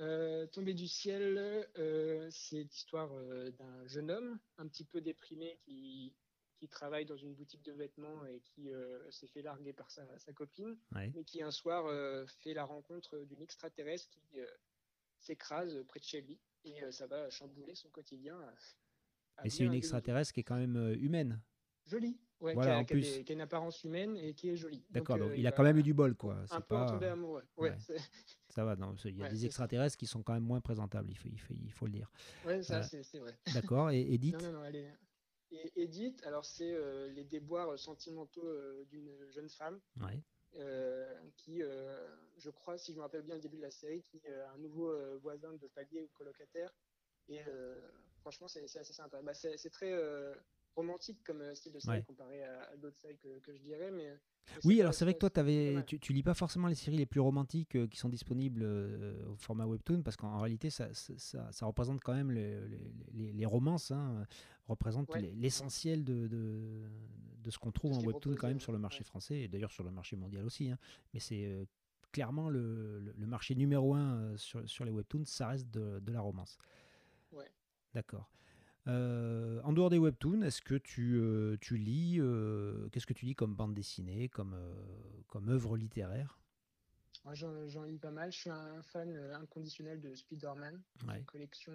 Euh, 0.00 0.46
Tomber 0.46 0.74
du 0.74 0.88
ciel, 0.88 1.66
euh, 1.78 2.28
c'est 2.30 2.62
l'histoire 2.62 3.10
euh, 3.12 3.50
d'un 3.52 3.86
jeune 3.86 4.10
homme 4.10 4.38
un 4.56 4.68
petit 4.68 4.84
peu 4.84 5.00
déprimé 5.00 5.58
qui, 5.64 6.14
qui 6.56 6.68
travaille 6.68 7.04
dans 7.04 7.16
une 7.16 7.34
boutique 7.34 7.64
de 7.64 7.72
vêtements 7.72 8.24
et 8.26 8.40
qui 8.40 8.70
s'est 9.10 9.26
fait 9.26 9.42
larguer 9.42 9.72
par 9.72 9.90
sa, 9.90 10.04
sa 10.18 10.32
copine, 10.32 10.76
mais 10.92 11.24
qui 11.24 11.42
un 11.42 11.50
soir 11.50 11.84
fait 12.42 12.54
la 12.54 12.64
rencontre 12.64 13.18
d'une 13.24 13.42
extraterrestre 13.42 14.08
qui 14.10 14.38
s'écrase 15.20 15.84
près 15.88 16.00
de 16.00 16.04
chez 16.04 16.20
lui 16.20 16.38
et 16.64 16.80
ça 16.90 17.06
va 17.06 17.30
chambouler 17.30 17.74
son 17.74 17.88
quotidien 17.90 18.36
mais 19.42 19.50
c'est 19.50 19.64
une 19.64 19.74
extraterrestre 19.74 20.32
qui 20.32 20.40
est 20.40 20.44
quand 20.44 20.56
même 20.56 20.76
euh, 20.76 20.96
humaine. 20.96 21.40
Jolie, 21.86 22.18
ouais, 22.40 22.54
qui, 22.54 22.60
a, 22.60 22.84
qui, 22.84 23.24
a 23.28 23.32
une 23.32 23.40
apparence 23.40 23.82
humaine 23.84 24.16
et 24.16 24.34
qui 24.34 24.50
est 24.50 24.56
jolie. 24.56 24.84
D'accord, 24.90 25.18
donc, 25.18 25.30
euh, 25.30 25.36
il, 25.36 25.46
a 25.46 25.52
quand 25.52 25.62
même 25.62 25.78
eu 25.78 25.82
du 25.82 25.94
bol, 25.94 26.14
quoi. 26.14 26.44
Un 26.50 26.60
peu 26.60 26.74
pas... 26.74 26.86
tombé 26.86 27.06
amoureux. 27.06 27.44
Ouais, 27.56 27.74
Ça 28.50 28.64
va, 28.64 28.76
non, 28.76 28.94
il 29.04 29.16
y 29.16 29.22
a 29.22 29.28
des 29.28 29.46
extraterrestres 29.46 29.96
qui 29.96 30.06
sont 30.06 30.22
quand 30.22 30.34
même 30.34 30.42
moins 30.42 30.60
présentables, 30.60 31.10
il 31.10 31.16
faut, 31.16 31.28
il 31.28 31.40
faut, 31.40 31.54
il 31.54 31.72
faut 31.72 31.86
le 31.86 31.92
dire. 31.92 32.10
Ouais, 32.44 32.62
ça, 32.62 32.80
euh, 32.80 33.02
c'est 33.02 33.18
vrai. 33.18 33.38
D'accord, 33.54 33.90
et 33.90 34.00
Edith 34.00 34.34
Non, 34.34 34.52
non, 34.52 34.58
non, 34.60 34.64
est... 34.64 34.92
Et 35.50 35.82
Edith, 35.82 36.22
alors 36.26 36.44
c'est 36.44 36.76
les 37.14 37.24
déboires 37.24 37.78
sentimentaux 37.78 38.46
d'une 38.90 39.10
jeune 39.30 39.48
femme 39.48 39.80
ouais. 40.02 40.22
qui, 41.36 41.62
je 42.36 42.50
crois, 42.50 42.76
si 42.76 42.92
je 42.92 42.98
me 42.98 43.02
rappelle 43.02 43.22
bien 43.22 43.36
le 43.36 43.40
début 43.40 43.56
de 43.56 43.62
la 43.62 43.70
série, 43.70 44.02
qui 44.02 44.20
a 44.26 44.50
un 44.52 44.58
nouveau 44.58 44.92
voisin 45.20 45.54
de 45.54 45.66
palier 45.68 46.02
ou 46.02 46.08
colocataire. 46.12 46.70
Et 47.28 47.40
franchement, 48.30 48.48
c'est 48.48 48.78
assez 48.78 48.92
sympa. 48.92 49.20
Bah, 49.22 49.32
c'est 49.34 49.70
très 49.70 49.90
euh, 49.90 50.34
romantique 50.76 51.18
comme 51.24 51.40
euh, 51.40 51.54
style 51.54 51.72
de 51.72 51.78
série 51.78 52.04
comparé 52.04 52.42
à, 52.44 52.76
d'autres 52.76 52.98
séries 52.98 53.16
que, 53.16 53.38
que, 53.38 53.54
je 53.54 53.60
dirais. 53.62 53.90
Mais, 53.90 54.12
oui, 54.64 54.80
alors 54.80 54.92
c'est 54.92 55.04
vrai 55.04 55.14
que 55.14 55.18
toi, 55.18 55.30
avais, 55.36 55.82
tu, 55.86 55.98
tu, 55.98 56.12
lis 56.12 56.22
pas 56.22 56.34
forcément 56.34 56.68
les 56.68 56.74
séries 56.74 56.98
les 56.98 57.06
plus 57.06 57.20
romantiques 57.20 57.76
euh, 57.76 57.86
qui 57.86 57.98
sont 57.98 58.08
disponibles 58.08 58.64
au 59.26 59.36
format 59.36 59.66
webtoon, 59.66 60.02
parce 60.02 60.16
qu'en 60.16 60.40
réalité, 60.40 60.68
ça, 60.70 60.88
ça, 60.92 61.50
ça, 61.52 61.66
représente 61.66 62.00
quand 62.00 62.14
même 62.14 62.30
les, 62.30 62.58
les, 63.12 63.32
les 63.32 63.46
romances, 63.46 63.90
hein, 63.90 64.26
représente 64.66 65.14
l'essentiel 65.16 66.04
de, 66.04 66.26
de, 66.28 66.82
de, 67.42 67.50
ce 67.50 67.58
qu'on 67.58 67.72
trouve 67.72 67.92
en 67.92 68.02
webtoon 68.02 68.34
quand 68.36 68.48
même 68.48 68.60
sur 68.60 68.72
le 68.72 68.78
marché 68.78 69.04
français, 69.04 69.40
et 69.40 69.48
d'ailleurs 69.48 69.72
sur 69.72 69.84
le 69.84 69.90
marché 69.90 70.16
mondial 70.16 70.44
aussi. 70.44 70.70
Hein. 70.70 70.78
Mais 71.14 71.20
c'est 71.20 71.66
clairement 72.12 72.48
le, 72.48 73.00
le, 73.00 73.26
marché 73.26 73.54
numéro 73.54 73.94
un 73.94 74.36
sur, 74.36 74.68
sur 74.68 74.84
les 74.84 74.90
webtoons, 74.90 75.24
ça 75.26 75.48
reste 75.48 75.70
de, 75.70 75.98
de 76.00 76.12
la 76.12 76.20
romance. 76.20 76.58
Ouais. 77.94 77.94
D'accord. 77.94 78.30
Euh, 78.88 79.60
en 79.64 79.72
dehors 79.72 79.90
des 79.90 79.98
webtoons, 79.98 80.40
est-ce 80.42 80.62
que 80.62 80.74
tu, 80.74 81.16
euh, 81.20 81.58
tu 81.60 81.76
lis, 81.76 82.16
euh, 82.20 82.88
qu'est-ce 82.88 83.06
que 83.06 83.12
tu 83.12 83.26
lis 83.26 83.34
comme 83.34 83.54
bande 83.54 83.74
dessinée, 83.74 84.28
comme, 84.30 84.56
comme 85.26 85.48
œuvre 85.50 85.76
littéraire? 85.76 86.40
J'en 87.34 87.82
lis 87.82 87.98
pas 87.98 88.10
mal. 88.10 88.32
Je 88.32 88.38
suis 88.38 88.50
un 88.50 88.82
fan 88.82 89.14
inconditionnel 89.34 90.00
de 90.00 90.14
Spider-Man. 90.14 90.82
Une 91.06 91.24
collection 91.26 91.74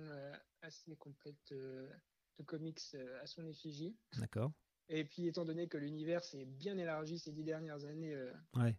assez 0.61 0.95
complète 0.95 1.35
de 1.51 2.43
comics 2.45 2.81
à 3.21 3.27
son 3.27 3.45
effigie. 3.45 3.95
D'accord. 4.17 4.51
Et 4.89 5.05
puis, 5.05 5.27
étant 5.27 5.45
donné 5.45 5.67
que 5.67 5.77
l'univers 5.77 6.23
s'est 6.23 6.45
bien 6.45 6.77
élargi 6.77 7.19
ces 7.19 7.31
dix 7.31 7.43
dernières 7.43 7.85
années, 7.85 8.17
ouais. 8.55 8.75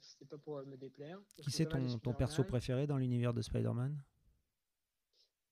c'est 0.00 0.26
pas 0.26 0.38
pour 0.38 0.64
me 0.64 0.76
déplaire. 0.76 1.20
Qui 1.36 1.50
c'est 1.50 1.66
ton, 1.66 1.98
ton 1.98 2.14
perso 2.14 2.44
préféré 2.44 2.86
dans 2.86 2.96
l'univers 2.96 3.34
de 3.34 3.42
Spider-Man? 3.42 4.02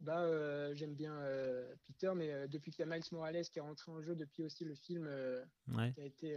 Bah, 0.00 0.20
euh, 0.20 0.72
j'aime 0.74 0.94
bien 0.94 1.12
euh, 1.12 1.74
Peter, 1.86 2.12
mais 2.16 2.32
euh, 2.32 2.46
depuis 2.46 2.70
qu'il 2.70 2.80
y 2.86 2.88
a 2.88 2.92
Miles 2.92 3.04
Morales 3.12 3.44
qui 3.44 3.58
est 3.58 3.62
rentré 3.62 3.92
en 3.92 4.00
jeu, 4.00 4.14
depuis 4.14 4.42
aussi 4.42 4.64
le 4.64 4.74
film 4.74 5.08
qui 5.94 6.00
a 6.00 6.04
été 6.04 6.36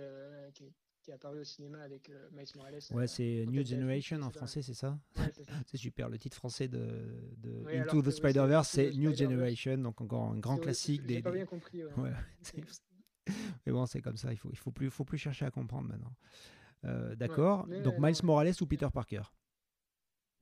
qui, 0.54 0.65
qui, 1.02 1.12
est 1.12 1.13
apparu 1.13 1.39
au 1.39 1.43
cinéma 1.43 1.82
avec 1.82 2.12
Miles 2.34 2.47
Morales. 2.56 2.80
Ouais, 2.91 3.08
c'est 3.08 3.45
New 3.47 3.65
Generation 3.65 4.21
en 4.21 4.32
français, 4.32 4.62
c'est 4.62 4.73
ça 4.73 4.99
C'est 5.67 5.78
super. 5.78 6.10
Le 6.10 6.17
titre 6.17 6.36
français 6.36 6.67
de, 6.67 7.34
de 7.38 7.65
Into 7.69 8.02
the 8.02 8.12
Spider-Verse, 8.12 8.67
c'est 8.67 8.91
New 8.91 9.15
Generation, 9.15 9.78
donc 9.78 10.02
encore 10.02 10.23
un 10.23 10.39
grand 10.39 10.58
classique. 10.58 11.06
Des, 11.06 11.21
pas 11.21 11.32
bien 11.32 11.45
compris. 11.45 11.84
Mais 13.65 13.71
bon, 13.71 13.86
c'est 13.86 14.02
comme 14.02 14.17
ça. 14.17 14.34
Il 14.34 14.38
faut 14.38 14.49
il 14.52 14.58
faut 14.58 14.71
plus 14.71 14.89
faut 14.89 15.06
plus 15.06 15.17
chercher 15.17 15.45
à 15.45 15.52
comprendre 15.52 15.88
maintenant. 15.88 17.15
D'accord. 17.15 17.65
Donc 17.84 17.95
Miles 17.97 18.23
Morales 18.23 18.54
ou 18.60 18.65
Peter 18.65 18.89
Parker? 18.93 19.21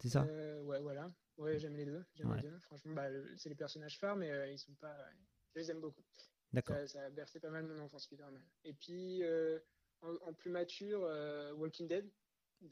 C'est 0.01 0.09
ça? 0.09 0.23
Ouais, 0.63 0.79
voilà. 0.79 1.11
Ouais, 1.37 1.57
j'aime 1.57 1.75
les 1.75 1.85
deux. 1.85 2.03
J'aime 2.15 2.33
les 2.35 2.41
deux. 2.41 2.57
Franchement, 2.59 2.93
bah, 2.93 3.07
c'est 3.37 3.49
les 3.49 3.55
personnages 3.55 3.97
phares, 3.97 4.15
mais 4.15 4.51
ils 4.51 4.59
sont 4.59 4.73
pas. 4.73 4.95
Je 5.53 5.59
les 5.59 5.71
aime 5.71 5.81
beaucoup. 5.81 6.03
D'accord. 6.53 6.75
Ça, 6.87 7.03
a 7.03 7.09
bercé 7.09 7.39
pas 7.39 7.49
mal 7.49 7.65
mon 7.65 7.79
enfance, 7.79 8.03
Spider-Man. 8.03 8.41
Et 8.63 8.73
puis, 8.73 9.23
en, 10.01 10.33
plus 10.33 10.49
mature, 10.49 11.01
Walking 11.57 11.87
Dead. 11.87 12.09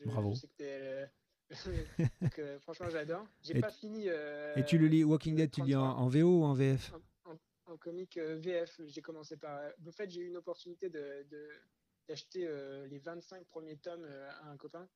Bravo. 0.05 0.33
Je 0.33 0.39
sais 0.39 0.47
que 0.47 1.07
Donc, 2.21 2.41
franchement, 2.61 2.89
j'adore. 2.89 3.25
J'ai 3.41 3.59
pas 3.59 3.71
fini. 3.71 4.07
et 4.07 4.65
tu 4.65 4.77
le 4.77 4.87
lis 4.87 5.03
Walking 5.03 5.35
Dead, 5.35 5.51
tu 5.51 5.63
lis 5.63 5.75
en, 5.75 5.83
en, 5.83 6.07
VO 6.07 6.41
ou 6.41 6.43
en 6.43 6.53
VF 6.53 6.93
en 7.69 7.77
comique 7.77 8.17
euh, 8.17 8.37
VF. 8.39 8.81
J'ai 8.87 9.01
commencé 9.01 9.37
par. 9.37 9.57
Euh, 9.59 9.69
en 9.87 9.91
fait, 9.91 10.09
j'ai 10.09 10.21
eu 10.21 10.27
une 10.27 10.37
opportunité 10.37 10.89
de, 10.89 11.25
d'acheter 12.09 12.45
euh, 12.45 12.87
les 12.87 12.99
25 12.99 13.45
premiers 13.45 13.77
tomes 13.77 14.05
à 14.05 14.49
un 14.49 14.57
copain 14.57 14.87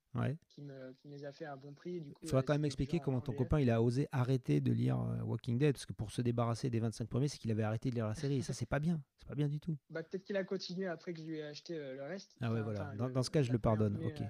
qui, 0.48 0.60
me, 0.60 0.92
qui, 0.92 1.08
les 1.08 1.24
a 1.24 1.32
fait 1.32 1.46
à 1.46 1.56
bon 1.56 1.72
prix. 1.72 2.00
Du 2.00 2.12
coup, 2.12 2.20
il 2.24 2.28
faudra 2.28 2.42
quand 2.42 2.52
même 2.52 2.64
expliquer 2.64 3.00
comment 3.00 3.20
ton 3.20 3.32
copain 3.32 3.60
il 3.60 3.70
a 3.70 3.80
osé 3.80 4.08
arrêter 4.12 4.60
de 4.60 4.72
lire 4.72 4.98
Walking 5.24 5.58
Dead 5.58 5.72
parce 5.72 5.86
que 5.86 5.92
pour 5.92 6.10
se 6.10 6.20
débarrasser 6.20 6.68
des 6.68 6.80
25 6.80 7.08
premiers, 7.08 7.28
c'est 7.28 7.38
qu'il 7.38 7.50
avait 7.50 7.62
arrêté 7.62 7.90
de 7.90 7.94
lire 7.94 8.06
la 8.06 8.14
série 8.14 8.38
et 8.38 8.42
ça 8.42 8.52
c'est 8.52 8.66
pas 8.66 8.80
bien, 8.80 9.00
c'est 9.18 9.28
pas 9.28 9.34
bien 9.34 9.48
du 9.48 9.60
tout. 9.60 9.78
Bah, 9.88 10.02
peut-être 10.02 10.24
qu'il 10.24 10.36
a 10.36 10.44
continué 10.44 10.86
après 10.86 11.14
que 11.14 11.20
je 11.20 11.26
lui 11.26 11.36
ai 11.38 11.44
acheté 11.44 11.74
le 11.74 12.02
reste. 12.02 12.36
Ah 12.40 12.52
ouais 12.52 12.62
voilà. 12.62 12.94
dans, 12.96 13.22
ce 13.22 13.30
cas, 13.30 13.42
je 13.42 13.52
le 13.52 13.58
pardonne. 13.58 13.98
ok. 14.04 14.22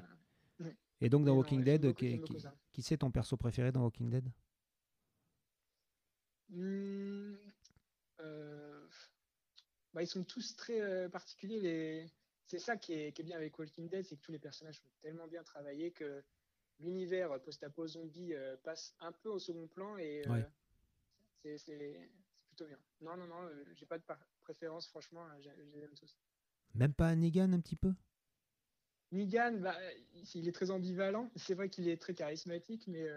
Et 1.01 1.09
donc 1.09 1.25
dans 1.25 1.35
Walking 1.35 1.65
Dead, 1.65 1.93
qui, 1.95 2.21
qui, 2.73 2.83
c'est 2.83 2.99
ton 2.99 3.11
perso 3.11 3.37
préféré 3.37 3.73
dans 3.73 3.83
Walking 3.83 4.11
Dead? 4.11 4.31
Mmh, 6.51 7.35
euh, 8.21 8.87
bah, 9.93 10.03
ils 10.03 10.07
sont 10.07 10.25
tous 10.25 10.57
très 10.57 10.81
euh, 10.81 11.09
particuliers. 11.09 11.61
Les... 11.61 12.13
C'est 12.47 12.59
ça 12.59 12.77
qui 12.77 12.93
est, 12.93 13.23
bien 13.23 13.37
avec 13.37 13.59
Walking 13.59 13.89
Dead, 13.89 14.05
c'est 14.05 14.17
que 14.17 14.23
tous 14.23 14.33
les 14.33 14.39
personnages 14.39 14.79
sont 14.79 14.91
tellement 15.01 15.27
bien 15.27 15.43
travaillés 15.43 15.93
que 15.93 16.23
l'univers 16.81 17.41
post-apo 17.43 17.87
zombie 17.87 18.35
euh, 18.35 18.57
passe 18.65 18.95
un 19.01 19.13
peu 19.13 19.31
au 19.31 19.39
second 19.39 19.67
plan 19.69 19.97
et 19.97 20.25
c'est 21.57 22.11
plutôt 22.47 22.67
bien. 22.67 22.79
Non, 23.01 23.17
non, 23.17 23.27
non, 23.27 23.51
j'ai 23.75 23.87
pas 23.87 23.99
de 23.99 24.05
préférence, 24.43 24.89
franchement, 24.89 25.27
j'aime 25.41 25.95
tous. 25.95 26.17
Même 26.75 26.93
pas 26.93 27.15
Negan 27.15 27.53
un 27.53 27.61
petit 27.61 27.77
peu? 27.77 27.95
Negan, 29.13 29.59
bah, 29.61 29.77
il 30.35 30.49
est 30.49 30.53
très 30.53 30.71
ambivalent. 30.71 31.31
C'est 31.37 31.55
vrai 31.55 31.69
qu'il 31.69 31.89
est 31.89 32.01
très 32.01 32.15
charismatique, 32.15 32.87
mais 32.89 33.09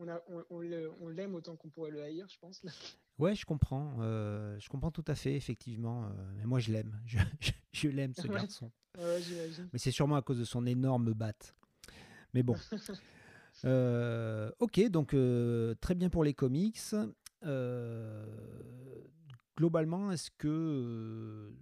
on, 0.00 0.44
on, 0.50 0.64
on 1.00 1.08
l'aime 1.08 1.34
autant 1.34 1.56
qu'on 1.56 1.68
pourrait 1.68 1.90
le 1.90 2.02
haïr, 2.02 2.26
je 2.28 2.38
pense. 2.38 2.62
Ouais, 3.20 3.34
je 3.34 3.44
comprends. 3.44 3.96
Euh, 4.00 4.58
je 4.58 4.68
comprends 4.70 4.90
tout 4.90 5.04
à 5.06 5.14
fait, 5.14 5.34
effectivement. 5.34 6.06
Euh, 6.06 6.08
mais 6.36 6.46
moi, 6.46 6.58
je 6.58 6.72
l'aime. 6.72 6.98
Je, 7.04 7.88
l'aime, 7.88 8.14
ce 8.14 8.26
garçon. 8.26 8.72
mais 8.96 9.78
c'est 9.78 9.90
sûrement 9.90 10.16
à 10.16 10.22
cause 10.22 10.38
de 10.38 10.44
son 10.44 10.64
énorme 10.64 11.12
batte. 11.12 11.54
Mais 12.34 12.42
bon. 12.42 12.56
Euh, 13.64 14.50
ok, 14.60 14.88
donc 14.88 15.08
très 15.80 15.94
bien 15.94 16.08
pour 16.08 16.24
les 16.24 16.32
comics. 16.32 16.78
globalement, 19.56 20.12
est-ce 20.12 20.30
que 20.30 21.52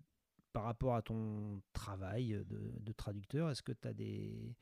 par 0.52 0.64
rapport 0.64 0.94
à 0.94 1.02
ton 1.02 1.60
travail 1.72 2.44
de, 2.46 2.92
traducteur, 2.92 3.50
est-ce 3.50 3.62
que 3.62 3.72
tu 3.72 3.88
as 3.88 3.94
des, 3.94 4.54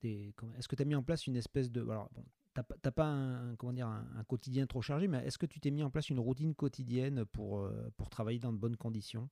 des 0.00 0.32
est-ce 0.56 0.68
que 0.68 0.76
tu 0.76 0.82
as 0.82 0.86
mis 0.86 0.94
en 0.94 1.02
place 1.02 1.26
une 1.26 1.36
espèce 1.36 1.70
de 1.70 1.82
alors 1.82 2.08
bon, 2.14 2.24
t'as 2.54 2.90
pas 2.90 3.06
un, 3.06 3.56
comment 3.56 3.72
dire, 3.72 3.86
un, 3.86 4.24
quotidien 4.24 4.66
trop 4.66 4.82
chargé, 4.82 5.08
mais 5.08 5.24
est-ce 5.26 5.38
que 5.38 5.46
tu 5.46 5.60
t'es 5.60 5.70
mis 5.70 5.82
en 5.82 5.90
place 5.90 6.10
une 6.10 6.20
routine 6.20 6.54
quotidienne 6.54 7.24
pour, 7.24 7.60
euh, 7.60 7.90
pour 7.96 8.10
travailler 8.10 8.38
dans 8.38 8.52
de 8.52 8.58
bonnes 8.58 8.76
conditions? 8.76 9.28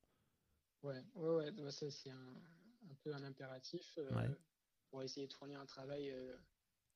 Ouais, 0.82 1.02
ouais, 1.14 1.50
ouais 1.50 1.70
ça 1.70 1.90
c'est 1.90 2.10
un, 2.10 2.34
un, 2.90 2.94
peu 3.02 3.14
un 3.14 3.22
impératif 3.22 3.98
euh, 3.98 4.28
pour 4.90 5.02
essayer 5.02 5.26
de 5.26 5.32
fournir 5.34 5.60
un 5.60 5.66
travail 5.66 6.10
euh, 6.10 6.34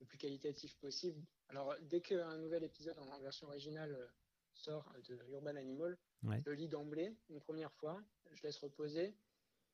le 0.00 0.06
plus 0.06 0.16
qualitatif 0.16 0.76
possible. 0.78 1.22
Alors, 1.48 1.74
dès 1.82 2.00
qu'un 2.00 2.38
nouvel 2.38 2.64
épisode 2.64 2.98
en, 2.98 3.20
version 3.20 3.46
originale 3.48 3.94
sort 4.54 4.90
de 5.08 5.18
Urban 5.30 5.56
Animal, 5.56 5.98
je 6.22 6.40
le 6.46 6.54
lis 6.54 6.68
d'emblée 6.68 7.14
une 7.28 7.40
première 7.40 7.72
fois, 7.72 8.02
je 8.32 8.42
laisse 8.42 8.56
reposer, 8.58 9.14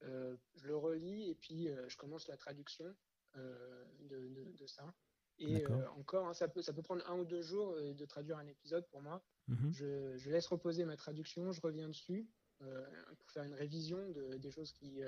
je 0.03 0.67
le 0.67 0.77
relis 0.77 1.31
et 1.31 1.35
puis 1.37 1.69
je 1.87 1.97
commence 1.97 2.27
la 2.27 2.37
traduction 2.37 2.93
de, 3.37 4.53
de 4.59 4.67
ça. 4.67 4.93
Et 5.40 5.66
euh, 5.66 5.90
encore, 5.98 6.29
hein, 6.29 6.35
ça, 6.35 6.48
peut, 6.48 6.61
ça 6.61 6.72
peut 6.72 6.83
prendre 6.83 7.09
un 7.09 7.18
ou 7.18 7.24
deux 7.24 7.40
jours 7.40 7.72
euh, 7.72 7.94
de 7.94 8.05
traduire 8.05 8.37
un 8.37 8.46
épisode 8.46 8.87
pour 8.88 9.00
moi. 9.00 9.22
Mhm. 9.48 9.72
je, 9.72 10.31
laisse 10.31 10.46
reposer 10.46 10.85
ma 10.85 10.96
traduction, 10.96 11.50
je 11.50 11.61
reviens 11.61 11.88
dessus 11.88 12.29
euh, 12.62 12.87
pour 13.18 13.31
faire 13.33 13.42
une 13.42 13.55
révision 13.55 14.11
de, 14.11 14.37
des 14.37 14.50
choses 14.50 14.70
qui 14.70 15.00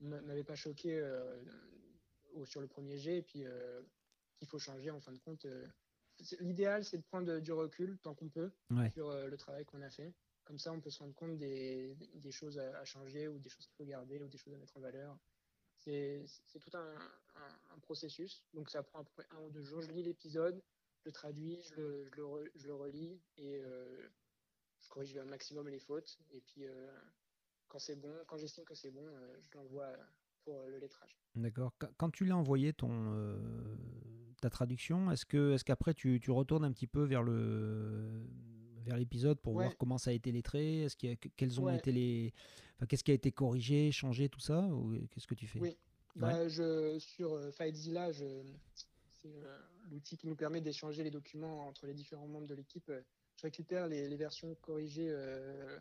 ne 0.00 0.20
m'avaient 0.20 0.44
pas 0.44 0.56
choqué 0.56 1.00
sur 2.44 2.60
le 2.60 2.66
premier 2.66 2.98
jet 2.98 3.18
et 3.18 3.22
puis 3.22 3.44
qu'il 4.36 4.48
faut 4.48 4.58
changer 4.58 4.90
en 4.90 5.00
fin 5.00 5.12
de 5.12 5.18
compte. 5.18 5.46
L'idéal, 6.40 6.84
c'est 6.84 6.98
de 6.98 7.02
prendre 7.02 7.38
du 7.38 7.52
recul 7.52 7.98
tant 8.02 8.14
qu'on 8.14 8.28
peut 8.28 8.50
sur 8.92 9.10
le 9.14 9.36
travail 9.36 9.64
qu'on 9.64 9.80
a 9.80 9.90
fait. 9.90 10.12
Comme 10.44 10.58
ça, 10.58 10.72
on 10.72 10.80
peut 10.80 10.90
se 10.90 10.98
rendre 10.98 11.14
compte 11.14 11.38
des, 11.38 11.96
des 12.14 12.32
choses 12.32 12.58
à, 12.58 12.76
à, 12.78 12.84
changer 12.84 13.28
ou 13.28 13.38
des 13.38 13.48
choses 13.48 13.64
qu'il 13.64 13.76
faut 13.76 13.84
garder 13.84 14.20
ou 14.20 14.26
des 14.26 14.38
choses 14.38 14.52
à 14.52 14.58
mettre 14.58 14.76
en 14.76 14.80
valeur. 14.80 15.16
C'est 15.84 16.24
tout 16.60 16.76
un, 16.76 16.94
processus. 17.82 18.44
Donc 18.54 18.70
ça 18.70 18.82
prend 18.82 19.04
un 19.30 19.40
ou 19.42 19.50
deux 19.50 19.62
jours. 19.62 19.82
Je 19.82 19.90
lis 19.90 20.02
l'épisode, 20.02 20.62
je 21.00 21.06
le 21.06 21.12
traduis, 21.12 21.60
je 21.62 21.74
le, 21.80 22.04
je 22.04 22.16
le, 22.16 22.52
je 22.54 22.66
le 22.68 22.74
relis 22.74 23.20
et 23.36 23.56
euh, 23.56 24.08
je 24.80 24.88
corrige 24.88 25.16
un 25.16 25.24
maximum 25.24 25.68
les 25.68 25.80
fautes. 25.80 26.18
Et 26.30 26.40
puis 26.40 26.64
euh, 26.64 26.90
quand 27.68 27.80
c'est 27.80 27.96
bon, 27.96 28.14
quand 28.28 28.36
j'estime 28.36 28.64
que 28.64 28.74
c'est 28.74 28.92
bon, 28.92 29.04
euh, 29.04 29.36
je 29.40 29.48
l'envoie 29.56 29.92
pour 30.44 30.62
le 30.68 30.78
lettrage. 30.78 31.18
D'accord. 31.34 31.72
Quand 31.96 32.10
tu 32.10 32.24
l'as 32.24 32.36
envoyé 32.36 32.72
ton 32.72 33.76
ta 34.40 34.50
traduction, 34.50 35.10
est-ce 35.10 35.24
que 35.24 35.52
est-ce 35.52 35.64
qu'après 35.64 35.94
tu, 35.94 36.18
tu, 36.20 36.32
retournes 36.32 36.64
un 36.64 36.72
petit 36.72 36.88
peu 36.88 37.04
vers 37.04 37.22
le 37.22 38.26
vers 38.84 38.96
l'épisode 38.96 39.38
pour 39.40 39.54
voir 39.54 39.76
comment 39.78 39.98
ça 39.98 40.10
a 40.10 40.12
été 40.12 40.32
lettré 40.32 40.82
Est-ce 40.82 40.96
qu'il 40.96 41.16
quels 41.16 41.60
ont 41.60 41.68
été 41.68 41.92
les, 41.92 42.32
enfin, 42.76 42.86
qu'est-ce 42.86 43.04
qui 43.04 43.10
a 43.10 43.14
été 43.14 43.32
corrigé, 43.32 43.92
changé, 43.92 44.28
tout 44.28 44.40
ça 44.40 44.60
Ou 44.60 44.96
qu'est-ce 45.10 45.26
que 45.26 45.34
tu 45.34 45.46
fais? 45.46 45.60
Oui, 45.60 45.76
bah, 46.16 46.48
je, 46.48 46.98
sur 46.98 47.34
euh, 47.34 47.50
FileZilla, 47.50 48.12
c'est 48.12 48.44
euh, 49.26 49.58
l'outil 49.90 50.16
qui 50.16 50.26
nous 50.26 50.36
permet 50.36 50.60
d'échanger 50.60 51.02
les 51.02 51.10
documents 51.10 51.66
entre 51.66 51.86
les 51.86 51.94
différents 51.94 52.26
membres 52.26 52.46
de 52.46 52.54
l'équipe. 52.54 52.90
Je 53.36 53.42
récupère 53.42 53.88
les, 53.88 54.08
les 54.08 54.16
versions 54.16 54.54
corrigées 54.56 55.08
euh, 55.10 55.78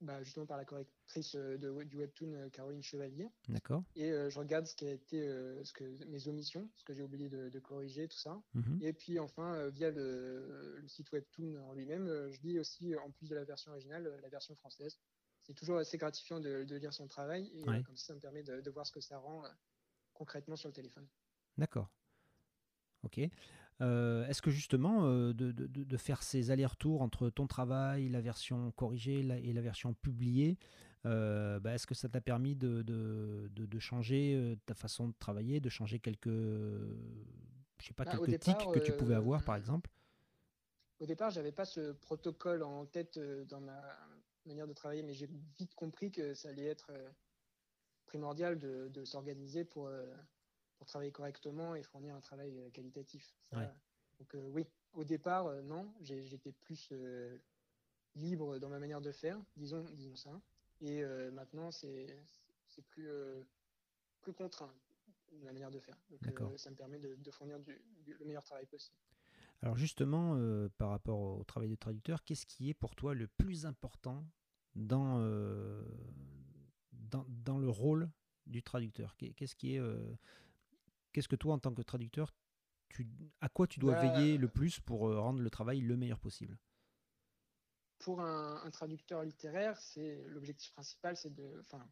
bah, 0.00 0.22
justement 0.22 0.46
par 0.46 0.58
la 0.58 0.64
correctrice 0.64 1.34
euh, 1.36 1.56
de, 1.56 1.82
du 1.84 1.96
webtoon 1.96 2.34
euh, 2.34 2.48
Caroline 2.50 2.82
Chevalier. 2.82 3.30
D'accord. 3.48 3.82
Et 3.94 4.10
euh, 4.10 4.28
je 4.28 4.38
regarde 4.38 4.66
ce 4.66 4.74
qui 4.74 4.86
a 4.86 4.92
été 4.92 5.20
ce 5.64 5.72
que, 5.72 5.84
mes 6.06 6.28
omissions, 6.28 6.68
ce 6.76 6.84
que 6.84 6.92
j'ai 6.92 7.02
oublié 7.02 7.28
de, 7.28 7.58
corriger, 7.60 8.06
tout 8.08 8.18
ça. 8.18 8.40
Mhm. 8.54 8.78
Et 8.82 8.92
puis 8.92 9.18
enfin, 9.18 9.68
via 9.68 9.90
le, 9.90 10.84
site 10.86 11.10
webtoon 11.12 11.56
en 11.56 11.72
lui-même, 11.72 12.06
je 12.30 12.40
lis 12.42 12.58
aussi, 12.58 12.94
en 12.96 13.10
plus 13.10 13.28
de 13.28 13.34
la 13.34 13.44
version 13.44 13.72
originale, 13.72 14.18
la 14.22 14.28
version 14.28 14.54
française. 14.56 14.98
C'est 15.42 15.54
toujours 15.54 15.78
assez 15.78 15.96
gratifiant 15.96 16.40
de, 16.40 16.62
lire 16.76 16.92
son 16.92 17.06
travail 17.06 17.50
et 17.54 17.64
comme 17.64 17.96
ça, 17.96 18.08
ça 18.08 18.14
me 18.14 18.20
permet 18.20 18.42
de, 18.42 18.70
voir 18.70 18.86
ce 18.86 18.92
que 18.92 19.00
ça 19.00 19.18
rend 19.18 19.44
concrètement 20.12 20.56
sur 20.56 20.68
le 20.68 20.74
téléphone. 20.74 21.06
D'accord. 21.56 21.90
Ok. 23.02 23.20
Euh, 23.82 24.26
est-ce 24.26 24.40
que 24.40 24.50
justement, 24.50 25.04
euh, 25.04 25.32
de, 25.34 25.96
faire 25.96 26.22
ces 26.22 26.50
allers-retours 26.50 27.02
entre 27.02 27.28
ton 27.30 27.46
travail, 27.46 28.08
la 28.08 28.20
version 28.20 28.70
corrigée 28.72 29.20
et 29.20 29.52
la 29.52 29.60
version 29.60 29.94
publiée, 29.94 30.58
euh, 31.04 31.60
bah, 31.60 31.74
est-ce 31.74 31.86
que 31.86 31.94
ça 31.94 32.08
t'a 32.08 32.20
permis 32.20 32.56
de, 32.56 33.78
changer 33.78 34.56
ta 34.66 34.74
façon 34.74 35.08
de 35.08 35.14
travailler, 35.18 35.60
de 35.60 35.68
changer 35.68 35.98
quelques, 35.98 36.28
je 36.28 37.86
sais 37.86 37.94
pas, 37.94 38.04
bah, 38.04 38.12
quelques 38.12 38.40
tics 38.40 38.72
que 38.72 38.78
tu 38.78 38.92
pouvais 38.92 39.14
avoir, 39.14 39.42
par 39.44 39.56
exemple? 39.56 39.90
Au 40.98 41.04
départ, 41.04 41.30
j'avais 41.30 41.52
pas 41.52 41.66
ce 41.66 41.92
protocole 41.92 42.62
en 42.62 42.86
tête 42.86 43.18
dans 43.48 43.60
ma 43.60 43.82
manière 44.46 44.66
de 44.66 44.72
travailler, 44.72 45.02
mais 45.02 45.12
j'ai 45.12 45.28
vite 45.58 45.74
compris 45.74 46.10
que 46.10 46.32
ça 46.32 46.48
allait 46.48 46.64
être 46.64 46.90
primordial 48.06 48.58
de, 48.58 49.04
s'organiser 49.04 49.64
pour 49.64 49.90
pour 50.76 50.86
travailler 50.86 51.12
correctement 51.12 51.74
et 51.74 51.82
fournir 51.82 52.14
un 52.14 52.20
travail 52.20 52.58
euh, 52.58 52.70
qualitatif. 52.70 53.34
Donc 53.52 54.34
euh, 54.34 54.48
oui, 54.50 54.66
au 54.92 55.04
départ, 55.04 55.46
euh, 55.46 55.62
non, 55.62 55.92
j'étais 56.00 56.52
plus 56.52 56.92
libre 58.14 58.58
dans 58.58 58.68
ma 58.68 58.78
manière 58.78 59.00
de 59.00 59.12
faire, 59.12 59.38
disons, 59.56 59.84
disons 59.92 60.16
ça. 60.16 60.40
Et 60.80 61.02
maintenant, 61.32 61.70
c'est 61.70 62.06
plus, 62.90 63.08
plus 64.20 64.34
contraint 64.34 64.72
la 65.42 65.52
manière 65.52 65.70
de 65.70 65.80
faire. 65.80 65.96
Donc 66.10 66.58
ça 66.58 66.70
me 66.70 66.76
permet 66.76 66.98
de, 66.98 67.30
fournir 67.30 67.58
du, 67.60 67.78
le 68.18 68.24
meilleur 68.24 68.44
travail 68.44 68.66
possible. 68.66 68.96
Alors 69.62 69.76
justement, 69.76 70.38
par 70.76 70.90
rapport 70.90 71.18
au 71.18 71.44
travail 71.44 71.70
de 71.70 71.76
traducteur, 71.76 72.24
qu'est-ce 72.24 72.46
qui 72.46 72.68
est 72.68 72.74
pour 72.74 72.94
toi 72.94 73.14
le 73.14 73.26
plus 73.26 73.64
important 73.64 74.26
dans, 74.74 75.18
dans, 76.92 77.24
dans, 77.28 77.58
le 77.58 77.70
rôle 77.70 78.10
du 78.46 78.62
traducteur? 78.62 79.16
Qu'est-ce 79.16 79.54
qui 79.54 79.76
est 79.76 79.80
Qu'est-ce 81.16 81.28
que 81.28 81.36
toi, 81.36 81.54
en 81.54 81.58
tant 81.58 81.72
que 81.72 81.80
traducteur, 81.80 82.34
tu, 82.90 83.08
à 83.40 83.48
quoi 83.48 83.66
tu 83.66 83.80
dois 83.80 83.94
bah, 83.94 84.02
veiller 84.02 84.36
le 84.36 84.48
plus 84.48 84.80
pour 84.80 85.08
euh, 85.08 85.18
rendre 85.18 85.40
le 85.40 85.48
travail 85.48 85.80
le 85.80 85.96
meilleur 85.96 86.20
possible? 86.20 86.58
Pour 88.00 88.20
un, 88.20 88.70
traducteur 88.70 89.22
littéraire, 89.22 89.80
c'est 89.80 90.22
l'objectif 90.26 90.74
principal, 90.74 91.16
c'est 91.16 91.34
de, 91.34 91.58
enfin, 91.60 91.88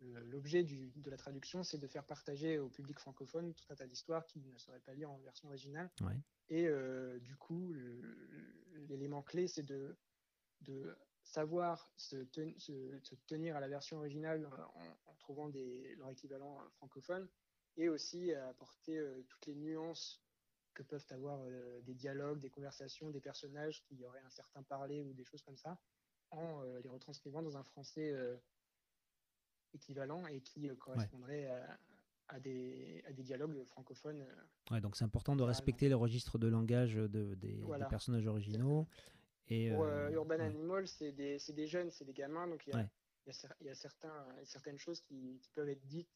l'objet 0.00 0.64
de 0.64 1.08
la 1.08 1.16
traduction, 1.16 1.62
c'est 1.62 1.78
de 1.78 1.86
faire 1.86 2.04
partager 2.04 2.58
au 2.58 2.68
public 2.68 2.98
francophone 2.98 3.54
tout 3.54 3.66
un 3.70 3.76
tas 3.76 3.86
d'histoires 3.86 4.26
qu'il 4.26 4.42
ne 4.50 4.58
saurait 4.58 4.80
pas 4.80 4.94
lire 4.94 5.12
en 5.12 5.18
version 5.18 5.46
originale. 5.46 5.88
Et 6.48 6.68
du 7.20 7.36
coup, 7.36 7.72
l'élément 8.88 9.22
clé, 9.22 9.46
c'est 9.46 9.62
de, 9.62 9.96
de 10.62 10.98
savoir 11.22 11.88
se, 11.96 12.16
tenir 13.28 13.54
à 13.54 13.60
la 13.60 13.68
version 13.68 13.98
originale 13.98 14.50
en, 15.06 15.14
trouvant 15.20 15.50
des, 15.50 15.94
leur 15.94 16.10
équivalent 16.10 16.58
francophone 16.78 17.28
et 17.76 17.88
aussi 17.88 18.32
apporter 18.32 19.00
toutes 19.28 19.46
les 19.46 19.54
nuances 19.54 20.22
que 20.76 20.82
peuvent 20.82 21.06
avoir 21.10 21.40
euh, 21.42 21.80
des 21.82 21.94
dialogues, 21.94 22.38
des 22.40 22.50
conversations, 22.50 23.10
des 23.10 23.20
personnages 23.20 23.82
qui 23.82 24.04
auraient 24.04 24.22
un 24.24 24.30
certain 24.30 24.62
parler 24.62 25.00
ou 25.00 25.12
des 25.14 25.24
choses 25.24 25.42
comme 25.42 25.56
ça, 25.56 25.78
en 26.30 26.62
euh, 26.62 26.80
les 26.82 26.88
retranscrivant 26.88 27.42
dans 27.42 27.56
un 27.56 27.64
français 27.64 28.12
euh, 28.12 28.36
équivalent 29.72 30.26
et 30.26 30.40
qui 30.40 30.68
correspondrait 30.76 31.46
à, 32.28 32.40
des, 32.40 33.02
à, 33.06 33.12
des, 33.12 33.22
dialogues 33.22 33.64
francophones. 33.64 34.24
Ouais, 34.70 34.80
donc 34.80 34.96
c'est 34.96 35.04
important 35.04 35.34
de 35.34 35.42
respecter 35.42 35.88
le 35.88 35.96
registre 35.96 36.38
de 36.38 36.46
langage 36.46 36.94
de, 36.94 37.34
des, 37.34 37.62
personnages 37.88 38.26
originaux. 38.26 38.86
Et, 39.48 39.70
Pour 39.70 39.86
Urban 39.86 40.40
Animal, 40.40 40.88
c'est 40.88 41.12
des, 41.12 41.38
des, 41.48 41.66
jeunes, 41.66 41.90
c'est 41.90 42.04
des 42.04 42.14
gamins, 42.14 42.48
donc 42.48 42.66
il 42.66 42.74
y 42.74 42.76
a, 42.76 42.88
y 43.60 43.68
a, 43.68 43.74
certains, 43.74 44.26
certaines 44.44 44.78
choses 44.78 45.00
qui, 45.00 45.38
qui, 45.40 45.50
peuvent 45.50 45.68
être 45.68 45.86
dites 45.86 46.08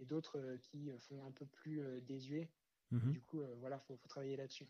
et 0.00 0.06
d'autres 0.06 0.56
qui 0.62 0.90
font 0.98 1.24
un 1.24 1.30
peu 1.30 1.46
plus 1.46 1.80
désuet. 2.02 2.50
Mhm. 2.90 3.12
Du 3.12 3.20
coup, 3.20 3.40
euh, 3.40 3.54
voilà, 3.60 3.78
faut, 3.78 3.96
faut 3.96 4.08
travailler 4.08 4.36
là-dessus. 4.36 4.66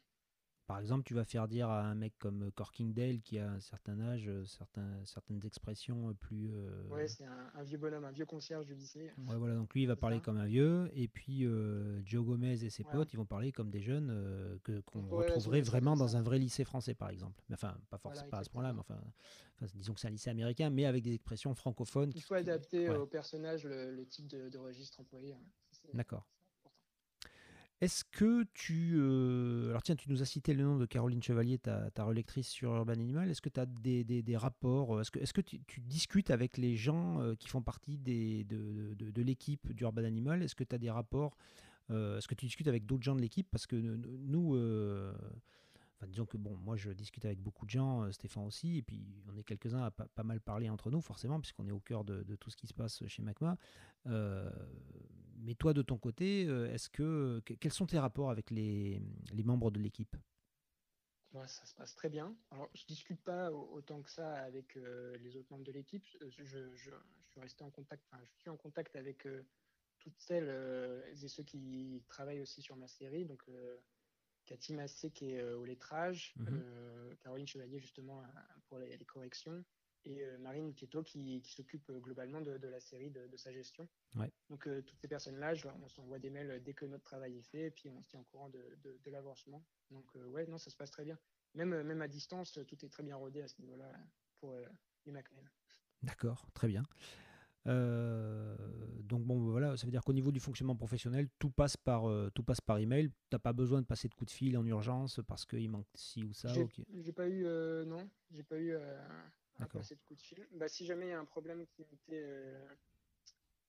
Par 0.70 0.78
exemple, 0.78 1.02
tu 1.02 1.14
vas 1.14 1.24
faire 1.24 1.48
dire 1.48 1.68
à 1.68 1.82
un 1.82 1.96
mec 1.96 2.12
comme 2.20 2.52
Corkingdale 2.52 3.22
qui 3.22 3.40
a 3.40 3.50
un 3.50 3.58
certain 3.58 3.98
âge, 3.98 4.28
euh, 4.28 4.44
certains, 4.44 5.04
certaines 5.04 5.44
expressions 5.44 6.14
plus. 6.14 6.52
Euh... 6.54 6.86
Ouais, 6.90 7.08
c'est 7.08 7.24
un, 7.24 7.64
vieux 7.64 7.76
bonhomme, 7.76 8.04
un 8.04 8.12
vieux 8.12 8.24
concierge 8.24 8.66
du 8.66 8.76
lycée. 8.76 9.10
Ouais, 9.26 9.34
voilà, 9.34 9.56
donc 9.56 9.74
lui 9.74 9.82
il 9.82 9.86
va 9.86 9.96
parler 9.96 10.20
comme 10.20 10.36
un 10.36 10.46
vieux, 10.46 10.88
et 10.94 11.08
puis 11.08 11.44
euh, 11.44 12.00
Joe 12.04 12.24
Gomez 12.24 12.62
et 12.62 12.70
ses 12.70 12.84
potes 12.84 13.12
ils 13.12 13.16
vont 13.16 13.26
parler 13.26 13.50
comme 13.50 13.68
des 13.68 13.80
jeunes 13.80 14.60
que 14.62 14.80
qu'on 14.82 15.08
retrouverait 15.08 15.60
vraiment 15.60 15.96
dans 15.96 16.16
un 16.16 16.22
vrai 16.22 16.38
lycée 16.38 16.62
français, 16.62 16.94
par 16.94 17.08
exemple. 17.08 17.42
Mais 17.48 17.54
enfin, 17.54 17.76
pas 17.90 17.98
forcément 17.98 18.30
pas 18.30 18.38
à 18.38 18.44
ce 18.44 18.50
point-là, 18.50 18.72
mais 18.72 18.78
enfin, 18.78 19.00
disons 19.74 19.94
que 19.94 19.98
c'est 19.98 20.06
un 20.06 20.12
lycée 20.12 20.30
américain, 20.30 20.70
mais 20.70 20.84
avec 20.84 21.02
des 21.02 21.14
expressions 21.14 21.52
francophones. 21.52 22.12
Il 22.14 22.22
faut 22.22 22.34
adapter 22.34 22.88
au 22.90 23.06
personnage 23.06 23.64
le, 23.64 24.06
type 24.06 24.28
de, 24.28 24.56
registre 24.56 25.00
employé. 25.00 25.32
Hein. 25.32 25.42
D'accord. 25.94 26.28
Est-ce 27.80 28.04
que 28.04 28.44
tu... 28.52 28.92
Euh, 28.96 29.70
alors 29.70 29.82
tiens, 29.82 29.96
tu 29.96 30.10
nous 30.10 30.20
as 30.20 30.26
cité 30.26 30.52
le 30.52 30.62
nom 30.62 30.76
de 30.76 30.84
Caroline 30.84 31.22
Chevalier, 31.22 31.58
ta, 31.58 31.90
ta 31.90 32.04
relectrice 32.04 32.48
sur 32.48 32.74
Urban 32.74 32.92
Animal. 32.92 33.30
Est-ce 33.30 33.40
que 33.40 33.48
tu 33.48 33.58
as 33.58 33.64
des, 33.64 34.36
rapports 34.36 34.96
euh, 34.96 35.00
Est-ce 35.00 35.32
que, 35.32 35.40
tu, 35.40 35.60
discutes 35.80 36.30
avec 36.30 36.58
les 36.58 36.76
gens 36.76 37.20
euh, 37.20 37.34
qui 37.34 37.48
font 37.48 37.62
partie 37.62 37.96
de, 37.96 39.22
l'équipe 39.22 39.72
d'Urban 39.72 40.04
Animal? 40.04 40.42
Est-ce 40.42 40.54
que 40.54 40.64
tu 40.64 40.74
as 40.74 40.78
des 40.78 40.90
rapports 40.90 41.36
Est-ce 41.88 42.28
que 42.28 42.34
tu 42.34 42.44
discutes 42.44 42.68
avec 42.68 42.84
d'autres 42.84 43.02
gens 43.02 43.16
de 43.16 43.22
l'équipe? 43.22 43.48
Parce 43.50 43.66
que 43.66 43.76
nous 43.76 44.54
disons 46.08 46.26
que 46.26 46.36
bon, 46.36 46.56
moi 46.56 46.76
je 46.76 46.90
discute 46.90 47.24
avec 47.24 47.40
beaucoup 47.40 47.66
de 47.66 47.70
gens, 47.70 48.02
euh, 48.02 48.12
Stéphane 48.12 48.44
aussi, 48.44 48.78
et 48.78 48.82
puis 48.82 49.04
on 49.28 49.36
est 49.36 49.42
quelques-uns 49.42 49.82
à 49.82 49.90
pas, 49.90 50.22
mal 50.22 50.40
parler 50.40 50.70
entre 50.70 50.90
nous, 50.90 51.00
forcément, 51.00 51.40
puisqu'on 51.40 51.66
est 51.66 51.72
au 51.72 51.80
cœur 51.80 52.04
de, 52.04 52.22
tout 52.36 52.50
ce 52.50 52.56
qui 52.56 52.66
se 52.66 52.74
passe 52.74 53.06
chez 53.06 53.22
Macma. 53.22 53.56
Euh, 54.06 54.50
mais 55.40 55.54
toi, 55.54 55.72
de 55.72 55.82
ton 55.82 55.98
côté, 55.98 56.46
euh, 56.46 56.72
est-ce 56.72 56.88
que 56.88 57.40
quels 57.40 57.72
sont 57.72 57.86
tes 57.86 57.98
rapports 57.98 58.30
avec 58.30 58.50
les, 58.50 59.02
membres 59.44 59.70
de 59.70 59.78
l'équipe? 59.78 60.16
Ça 61.32 61.64
se 61.64 61.74
passe 61.74 61.94
très 61.94 62.08
bien. 62.08 62.34
Alors, 62.50 62.68
je 62.74 62.84
discute 62.86 63.22
pas 63.22 63.52
autant 63.52 64.02
que 64.02 64.10
ça 64.10 64.34
avec 64.34 64.74
les 64.74 65.36
autres 65.36 65.46
membres 65.50 65.64
de 65.64 65.70
l'équipe. 65.72 66.04
Je, 66.28 66.42
suis 66.74 67.40
resté 67.40 67.62
en 67.62 67.70
contact, 67.70 68.04
je 68.20 68.40
suis 68.40 68.50
en 68.50 68.56
contact 68.56 68.96
avec 68.96 69.28
toutes 70.00 70.18
celles 70.18 71.04
et 71.22 71.28
ceux 71.28 71.44
qui 71.44 72.02
travaillent 72.08 72.40
aussi 72.40 72.62
sur 72.62 72.74
ma 72.74 72.88
série. 72.88 73.24
Donc, 73.26 73.44
Cathy 74.50 74.74
Massé 74.74 75.10
qui 75.10 75.30
est 75.30 75.40
euh, 75.40 75.56
au 75.58 75.64
lettrage, 75.64 76.34
mhm. 76.36 76.48
euh, 76.50 77.14
Caroline 77.22 77.46
Chevalier 77.46 77.78
justement 77.78 78.22
pour 78.66 78.78
les, 78.78 78.98
corrections 79.04 79.64
et 80.04 80.22
euh, 80.22 80.38
Marine 80.38 80.72
Pieto 80.74 81.02
qui, 81.02 81.42
s'occupe 81.44 81.90
globalement 82.00 82.40
de, 82.40 82.58
la 82.66 82.80
série, 82.80 83.10
de, 83.10 83.36
sa 83.36 83.52
gestion. 83.52 83.88
Donc 84.48 84.68
toutes 84.86 84.98
ces 84.98 85.08
personnes-là, 85.08 85.54
on 85.82 85.88
s'envoie 85.88 86.18
des 86.18 86.30
mails 86.30 86.62
dès 86.62 86.74
que 86.74 86.84
notre 86.84 87.04
travail 87.04 87.36
est 87.38 87.50
fait 87.50 87.66
et 87.66 87.70
puis 87.70 87.88
on 87.88 88.02
se 88.02 88.08
tient 88.08 88.20
au 88.20 88.24
courant 88.24 88.48
de, 88.48 89.10
l'avancement. 89.10 89.64
Donc 89.90 90.06
ouais, 90.14 90.46
non, 90.46 90.58
ça 90.58 90.70
se 90.70 90.76
passe 90.76 90.90
très 90.90 91.04
bien. 91.04 91.18
Même, 91.54 91.82
même 91.82 92.02
à 92.02 92.08
distance, 92.08 92.52
tout 92.52 92.84
est 92.84 92.88
très 92.88 93.02
bien 93.02 93.16
rodé 93.16 93.42
à 93.42 93.48
ce 93.48 93.60
niveau-là 93.60 93.92
pour 94.38 94.54
les 95.04 95.12
MacMen. 95.12 95.48
D'accord, 96.02 96.46
très 96.54 96.68
bien. 96.68 96.84
Euh, 97.66 98.56
donc 99.02 99.24
bon, 99.24 99.38
voilà, 99.38 99.76
ça 99.76 99.84
veut 99.86 99.90
dire 99.90 100.02
qu'au 100.02 100.12
niveau 100.12 100.32
du 100.32 100.40
fonctionnement 100.40 100.76
professionnel, 100.76 101.28
tout 101.38 101.50
passe 101.50 101.76
par 101.76 102.08
euh, 102.08 102.30
tout 102.34 102.42
passe 102.42 102.60
par 102.60 102.78
email. 102.78 103.10
T'as 103.28 103.38
pas 103.38 103.52
besoin 103.52 103.82
de 103.82 103.86
passer 103.86 104.08
de 104.08 104.14
coup 104.14 104.24
de 104.24 104.30
fil 104.30 104.56
en 104.56 104.64
urgence 104.66 105.20
parce 105.26 105.44
qu'il 105.44 105.68
manque 105.68 105.86
ci 105.94 106.24
ou 106.24 106.32
ça. 106.32 106.48
J'ai 106.94 107.12
pas 107.12 107.28
eu 107.28 107.44
euh, 107.44 107.84
non, 107.84 108.08
j'ai 108.30 108.42
pas 108.42 108.58
eu 108.58 108.74
à 109.62 109.66
passer 109.66 109.94
de 109.94 110.00
coup 110.02 110.14
de 110.14 110.22
fil. 110.22 110.46
Bah, 110.52 110.68
si 110.68 110.86
jamais 110.86 111.06
il 111.06 111.10
y 111.10 111.12
a 111.12 111.20
un 111.20 111.24
problème 111.24 111.66
qui 111.66 111.84
m'était 111.90 112.24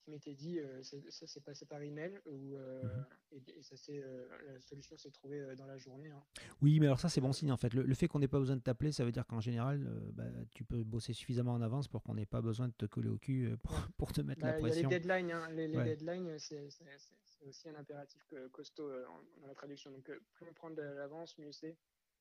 qui 0.01 0.11
m'était 0.11 0.33
dit, 0.33 0.59
euh, 0.59 0.81
ça 1.09 1.27
s'est 1.27 1.41
passé 1.41 1.65
par 1.65 1.81
email 1.81 2.19
ou, 2.25 2.55
euh, 2.55 2.83
mhm. 2.83 3.05
et, 3.31 3.61
ça 3.61 3.75
euh, 3.91 4.27
la 4.53 4.59
solution 4.59 4.97
s'est 4.97 5.11
trouvée 5.11 5.55
dans 5.55 5.67
la 5.67 5.77
journée. 5.77 6.09
Hein. 6.09 6.23
Oui, 6.61 6.79
mais 6.79 6.87
alors 6.87 6.99
ça 6.99 7.09
c'est 7.09 7.21
bon 7.21 7.33
signe 7.33 7.51
en 7.51 7.57
fait. 7.57 7.73
Le, 7.73 7.93
fait 7.93 8.07
qu'on 8.07 8.19
n'ait 8.19 8.27
pas 8.27 8.39
besoin 8.39 8.55
de 8.55 8.61
t'appeler, 8.61 8.91
ça 8.91 9.05
veut 9.05 9.11
dire 9.11 9.25
qu'en 9.27 9.39
général, 9.41 9.87
bah, 10.13 10.25
tu 10.51 10.63
peux 10.63 10.83
bosser 10.83 11.13
suffisamment 11.13 11.53
en 11.53 11.61
avance 11.61 11.87
pour 11.87 12.03
qu'on 12.03 12.15
n'ait 12.15 12.25
pas 12.25 12.41
besoin 12.41 12.67
de 12.67 12.73
te 12.73 12.85
coller 12.85 13.09
au 13.09 13.17
cul 13.17 13.55
pour, 13.97 14.11
te 14.11 14.21
mettre 14.21 14.43
la 14.43 14.53
pression. 14.53 14.89
Bah, 14.89 14.95
y 14.95 14.95
a 14.95 14.99
les 14.99 14.99
deadlines, 14.99 15.31
hein. 15.31 15.49
les, 15.51 15.67
deadlines, 15.67 16.39
c'est 16.39 16.67
aussi 17.47 17.69
un 17.69 17.75
impératif 17.75 18.33
costaud 18.51 18.89
dans 19.39 19.47
la 19.47 19.53
traduction. 19.53 19.91
Donc 19.91 20.11
plus 20.33 20.45
on 20.49 20.53
prend 20.53 20.71
de 20.71 20.81
l'avance, 20.81 21.37
mieux 21.37 21.51
c'est. 21.51 21.77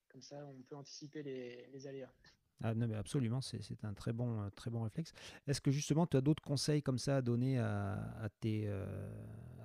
Comme 0.09 0.23
ça, 0.23 0.45
on 0.45 0.61
peut 0.63 0.75
anticiper 0.75 1.23
les, 1.23 1.69
les 1.69 1.87
aléas. 1.87 2.13
Ah, 2.62 2.75
non, 2.75 2.87
mais 2.87 2.94
absolument, 2.94 3.40
c'est 3.40 3.61
un 3.85 3.94
très 3.94 4.12
bon, 4.12 4.42
euh, 4.42 4.51
très 4.51 4.70
bon 4.70 4.83
réflexe. 4.83 5.12
Est-ce 5.46 5.61
que 5.61 5.70
justement, 5.70 6.07
tu 6.07 6.16
as 6.16 6.20
d'autres 6.20 6.42
conseils 6.42 6.83
comme 6.83 6.99
ça 6.99 7.18
à 7.18 7.23
donner 7.23 7.59
à, 7.59 8.29
tes, 8.40 8.64
euh, 8.66 8.85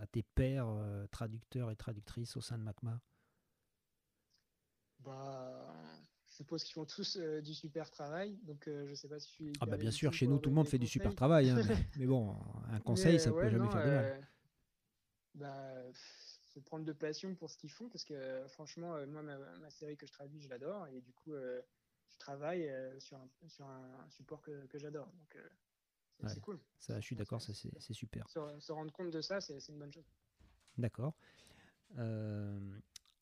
à 0.01 0.07
tes 0.07 0.23
pairs 0.23 0.67
euh, 0.67 1.05
traducteurs 1.07 1.71
et 1.71 1.75
traductrices 1.75 2.37
au 2.37 2.41
sein 2.41 2.57
de 2.57 2.63
MACMA? 2.63 3.01
Bah, 4.99 5.75
Je 6.27 6.35
suppose 6.35 6.63
qu'ils 6.63 6.73
font 6.73 6.85
tous 6.85 7.17
du 7.17 7.53
super 7.53 7.91
travail, 7.91 8.37
donc 8.43 8.63
je 8.67 8.93
sais 8.95 9.09
pas 9.09 9.19
si 9.19 9.27
je 9.27 9.33
suis. 9.33 9.53
Ah, 9.59 9.65
bah 9.65 9.77
bien 9.77 9.91
sûr, 9.91 10.13
chez 10.13 10.25
nous, 10.25 10.39
tout 10.39 10.49
le 10.49 10.55
monde 10.55 10.67
fait 10.67 10.79
du 10.79 10.87
super 10.87 11.13
travail, 11.13 11.49
hein, 11.49 11.61
mais, 11.97 12.05
bon, 12.07 12.35
un 12.69 12.79
conseil, 12.79 13.19
ça 13.19 13.29
ne 13.29 13.35
peut 13.35 13.49
jamais 13.49 13.69
faire 13.69 13.85
de 13.85 13.91
mal. 13.91 14.27
Bah, 15.35 15.73
prendre 16.63 16.85
de 16.85 16.93
passion 16.93 17.35
pour 17.35 17.49
ce 17.49 17.57
qu'ils 17.57 17.69
font, 17.71 17.89
parce 17.89 18.05
que 18.05 18.47
franchement, 18.47 18.95
moi, 19.07 19.21
ma, 19.21 19.37
ma, 19.37 19.69
série 19.69 19.97
que 19.97 20.07
je 20.07 20.13
traduis, 20.13 20.41
je 20.41 20.47
l'adore, 20.47 20.87
et 20.87 21.01
du 21.01 21.11
coup 21.11 21.33
travaille 22.25 22.67
euh, 22.67 22.99
sur, 22.99 23.17
un, 23.17 23.29
sur 23.47 23.67
un 23.67 24.09
support 24.09 24.41
que, 24.41 24.65
que 24.65 24.79
j'adore. 24.79 25.05
Donc, 25.05 25.35
euh, 25.35 26.27
c'est 26.27 26.41
cool. 26.41 26.59
Ça, 26.79 26.99
je 26.99 27.05
suis 27.05 27.15
d'accord, 27.15 27.41
c'est 27.41 27.93
super. 27.93 28.27
Se, 28.29 28.71
rendre 28.71 28.91
compte 28.91 29.11
de 29.11 29.21
ça, 29.21 29.41
c'est 29.41 29.59
une 29.67 29.77
bonne 29.77 29.93
chose. 29.93 30.09
D'accord. 30.77 31.13
Euh, 31.97 32.79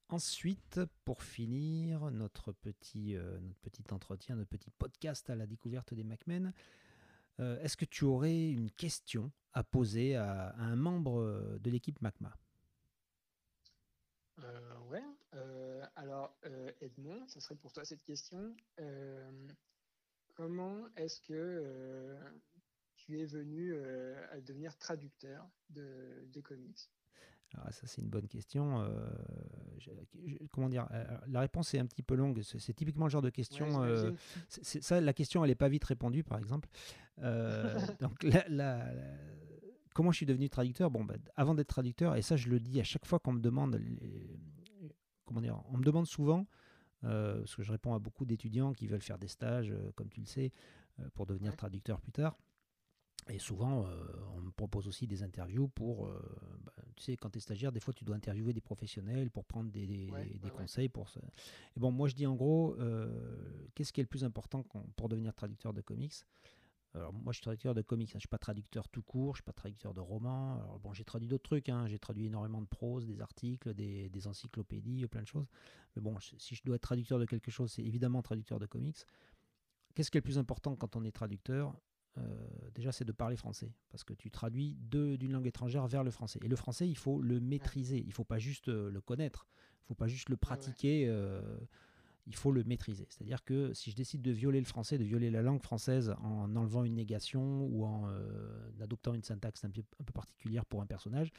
ensuite, 0.07 0.79
pour 1.03 1.21
finir 1.21 2.11
notre 2.11 2.53
petit, 2.53 3.15
notre 3.15 3.59
petit 3.59 3.83
entretien, 3.91 4.35
notre 4.35 4.49
petit 4.49 4.69
podcast 4.69 5.29
à 5.29 5.35
la 5.35 5.47
découverte 5.47 5.93
des 5.93 6.03
MacMen, 6.03 6.53
est-ce 7.39 7.75
que 7.75 7.85
tu 7.85 8.05
aurais 8.05 8.51
une 8.51 8.71
question 8.71 9.31
à 9.53 9.63
poser 9.63 10.15
à, 10.15 10.49
à 10.49 10.61
un 10.61 10.75
membre 10.75 11.57
de 11.59 11.69
l'équipe 11.71 11.99
MacMa 11.99 12.37
Ouais. 14.91 15.03
Alors, 16.03 16.35
Edmond, 16.81 17.25
ça 17.27 17.39
serait 17.39 17.55
pour 17.55 17.71
toi 17.71 17.85
cette 17.85 18.03
question. 18.03 18.55
comment 20.33 20.85
est-ce 20.97 21.21
que 21.21 22.17
tu 22.97 23.21
es 23.21 23.25
venu 23.25 23.73
à 24.31 24.41
devenir 24.41 24.77
traducteur 24.77 25.49
de, 25.69 26.41
comics? 26.43 26.89
Alors 27.54 27.71
ça 27.71 27.85
c'est 27.85 28.01
une 28.01 28.10
bonne 28.10 28.27
question. 28.27 28.85
comment 30.51 30.67
dire 30.67 30.89
La 31.27 31.39
réponse 31.39 31.73
est 31.73 31.79
un 31.79 31.85
petit 31.85 32.04
peu 32.04 32.15
longue. 32.15 32.41
C'est 32.41 32.73
typiquement 32.73 33.06
le 33.06 33.12
genre 33.12 33.21
de 33.21 33.29
question. 33.29 33.67
ça, 34.49 34.99
la 34.99 35.13
question 35.13 35.45
elle 35.45 35.51
n'est 35.51 35.56
pas 35.56 35.69
vite 35.69 35.85
répondue 35.85 36.25
par 36.25 36.37
exemple. 36.37 36.67
donc 38.01 38.25
comment 39.93 40.12
je 40.12 40.17
suis 40.17 40.25
devenu 40.25 40.49
traducteur? 40.49 40.91
Bon, 40.91 41.04
bah, 41.04 41.15
avant 41.35 41.56
d'être 41.56 41.67
traducteur, 41.67 42.15
et 42.15 42.21
ça 42.21 42.35
je 42.35 42.49
le 42.49 42.60
dis 42.60 42.79
à 42.81 42.83
chaque 42.83 43.06
fois 43.06 43.19
qu'on 43.19 43.33
me 43.33 43.39
demande 43.39 43.79
comment 45.34 45.42
dire, 45.42 45.60
on 45.71 45.77
me 45.77 45.84
demande 45.84 46.06
souvent, 46.06 46.46
euh, 47.04 47.40
parce 47.40 47.56
que 47.56 47.63
je 47.63 47.71
réponds 47.71 47.94
à 47.96 48.00
beaucoup 48.00 48.25
d'étudiants 48.25 48.73
qui 48.73 48.88
veulent 48.88 49.02
faire 49.02 49.17
des 49.17 49.27
stages, 49.27 49.71
euh, 49.71 49.92
comme 49.96 50.10
tu 50.10 50.19
le 50.19 50.27
sais, 50.27 50.52
euh, 51.00 51.10
pour 51.15 51.25
devenir 51.25 51.56
traducteur 51.56 52.00
plus 52.00 52.12
tard. 52.12 52.38
Et 53.29 53.40
souvent, 53.40 53.86
on 54.36 54.42
me 54.42 54.52
propose 54.52 54.86
aussi 54.90 55.08
des 55.08 55.23
interviews 55.23 55.69
pour. 55.69 56.10
Bah, 56.65 56.73
tu 56.98 57.04
sais, 57.04 57.15
quand 57.15 57.29
tu 57.29 57.38
es 57.38 57.40
stagiaire, 57.40 57.71
des 57.71 57.79
fois, 57.79 57.94
tu 57.94 58.04
dois 58.04 58.17
interviewer 58.17 58.52
des 58.52 58.60
professionnels 58.60 59.31
pour 59.31 59.46
prendre 59.46 59.71
des, 59.71 59.88
des, 59.88 60.50
conseils. 60.50 60.90
Pour 60.90 61.08
ça. 61.08 61.21
Et 61.77 61.79
bon, 61.79 61.90
moi, 61.90 62.10
je 62.10 62.15
dis 62.15 62.25
en 62.25 62.36
gros, 62.36 62.75
qu'est-ce 63.75 63.94
qui 63.94 64.02
est 64.02 64.04
le 64.04 64.10
plus 64.10 64.25
important 64.25 64.65
pour 64.98 65.08
devenir 65.08 65.34
traducteur 65.34 65.71
de 65.71 65.79
comics? 65.79 66.25
Alors, 66.96 67.12
moi, 67.12 67.31
je 67.31 67.37
suis 67.37 67.41
traducteur 67.41 67.73
de 67.73 67.81
comics, 67.81 68.10
hein. 68.10 68.12
je 68.13 68.17
ne 68.17 68.21
suis 68.21 68.27
pas 68.27 68.37
traducteur 68.37 68.87
tout 68.87 69.02
court, 69.02 69.35
je 69.35 69.41
ne 69.41 69.44
suis 69.44 69.44
pas 69.44 69.54
traducteur 69.54 69.94
de 69.96 70.00
romans. 70.00 70.60
Alors, 70.60 70.79
bon, 70.79 70.94
j'ai 70.94 71.04
traduit 71.04 71.27
d'autres 71.27 71.44
trucs, 71.44 71.69
hein. 71.69 71.87
j'ai 71.87 71.98
traduit 71.98 72.27
énormément 72.27 72.62
de 72.62 72.67
prose, 72.67 73.08
des 73.08 73.19
articles, 73.19 73.73
des, 73.73 74.10
des, 74.10 74.27
encyclopédies, 74.27 75.08
plein 75.08 75.23
de 75.23 75.27
choses. 75.27 75.48
Mais 75.96 76.02
bon, 76.02 76.15
si 76.19 76.56
je 76.56 76.63
dois 76.63 76.75
être 76.75 76.83
traducteur 76.83 77.17
de 77.17 77.25
quelque 77.25 77.50
chose, 77.50 77.71
c'est 77.71 77.83
évidemment 77.83 78.21
traducteur 78.21 78.60
de 78.60 78.67
comics. 78.67 79.06
Qu'est-ce 79.96 80.12
qui 80.12 80.17
est 80.17 80.21
le 80.21 80.23
plus 80.23 80.37
important 80.37 80.75
quand 80.75 80.96
on 80.96 81.04
est 81.04 81.12
traducteur 81.12 81.75
euh, 82.17 82.48
Déjà, 82.75 82.91
c'est 82.91 83.06
de 83.06 83.12
parler 83.12 83.37
français, 83.37 83.71
parce 83.89 84.04
que 84.04 84.13
tu 84.13 84.29
traduis 84.29 84.77
d'une 84.79 85.31
langue 85.31 85.48
étrangère 85.48 85.87
vers 85.87 86.04
le 86.04 86.12
français. 86.12 86.39
Et 86.44 86.48
le 86.48 86.56
français, 86.56 86.87
il 86.87 86.98
faut 86.98 87.21
le 87.21 87.39
maîtriser, 87.39 87.98
il 87.98 88.08
ne 88.08 88.13
faut 88.13 88.23
pas 88.23 88.39
juste 88.39 88.69
euh, 88.69 88.91
le 88.91 89.02
connaître, 89.02 89.48
il 89.50 89.83
ne 89.83 89.87
faut 89.87 89.96
pas 89.96 90.08
juste 90.08 90.29
le 90.29 90.37
pratiquer. 90.37 91.08
Euh, 91.08 91.58
il 92.26 92.36
faut 92.36 92.52
le 92.52 92.63
maîtriser. 92.63 93.06
C'est-à-dire 93.10 93.44
que 93.44 93.74
si 93.74 93.92
je 93.92 93.96
décide 93.96 94.21
de 94.21 94.32
violer 94.32 94.60
le 94.60 94.65
français, 94.65 94.98
de 94.98 95.04
violer 95.04 95.30
la 95.30 95.42
langue 95.42 95.62
française 95.62 96.15
en 96.21 96.56
enlevant 96.56 96.84
une 96.84 96.96
négation 96.96 97.65
ou 97.65 97.86
en 97.86 98.08
euh, 98.08 98.71
adoptant 98.82 99.13
une 99.13 99.24
syntaxe 99.24 99.65
un 99.65 99.69
peu, 99.69 99.84
particulière 100.13 100.65
pour 100.65 100.82
un 100.82 100.86
personnage, 100.86 101.32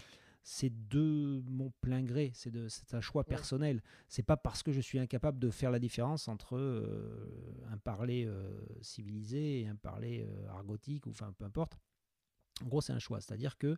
c'est 0.42 0.72
de 0.88 1.42
mon 1.46 1.72
plein 1.80 2.02
gré, 2.02 2.32
c'est 2.34 2.52
un 2.92 3.00
choix 3.00 3.24
personnel. 3.24 3.82
C'est 4.08 4.22
pas 4.22 4.36
parce 4.36 4.62
que 4.62 4.72
je 4.72 4.80
suis 4.80 4.98
incapable 4.98 5.38
de 5.38 5.50
faire 5.50 5.70
la 5.70 5.78
différence 5.78 6.28
entre 6.28 6.56
euh, 6.56 7.64
un 7.70 7.78
parler 7.78 8.26
euh, 8.26 8.50
civilisé 8.82 9.60
et 9.60 9.66
un 9.66 9.76
parler 9.76 10.28
argotique, 10.50 11.06
ou 11.06 11.10
enfin 11.10 11.32
peu 11.32 11.46
importe. 11.46 11.78
En 12.62 12.66
gros, 12.66 12.82
c'est 12.82 12.92
un 12.92 12.98
choix. 12.98 13.20
C'est-à-dire 13.22 13.56
que 13.56 13.76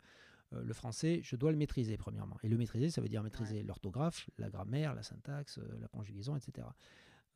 le 0.53 0.73
français, 0.73 1.21
je 1.23 1.37
dois 1.37 1.51
le 1.51 1.57
maîtriser 1.57 1.97
premièrement. 1.97 2.37
Et 2.43 2.49
le 2.49 2.57
maîtriser, 2.57 2.91
ça 2.91 3.01
veut 3.01 3.09
dire 3.09 3.23
maîtriser 3.23 3.63
l'orthographe, 3.63 4.31
la 4.39 4.49
grammaire, 4.49 4.95
la 4.95 5.03
syntaxe, 5.03 5.59
la 5.81 5.89
conjugaison, 5.89 6.37
etc. 6.37 6.67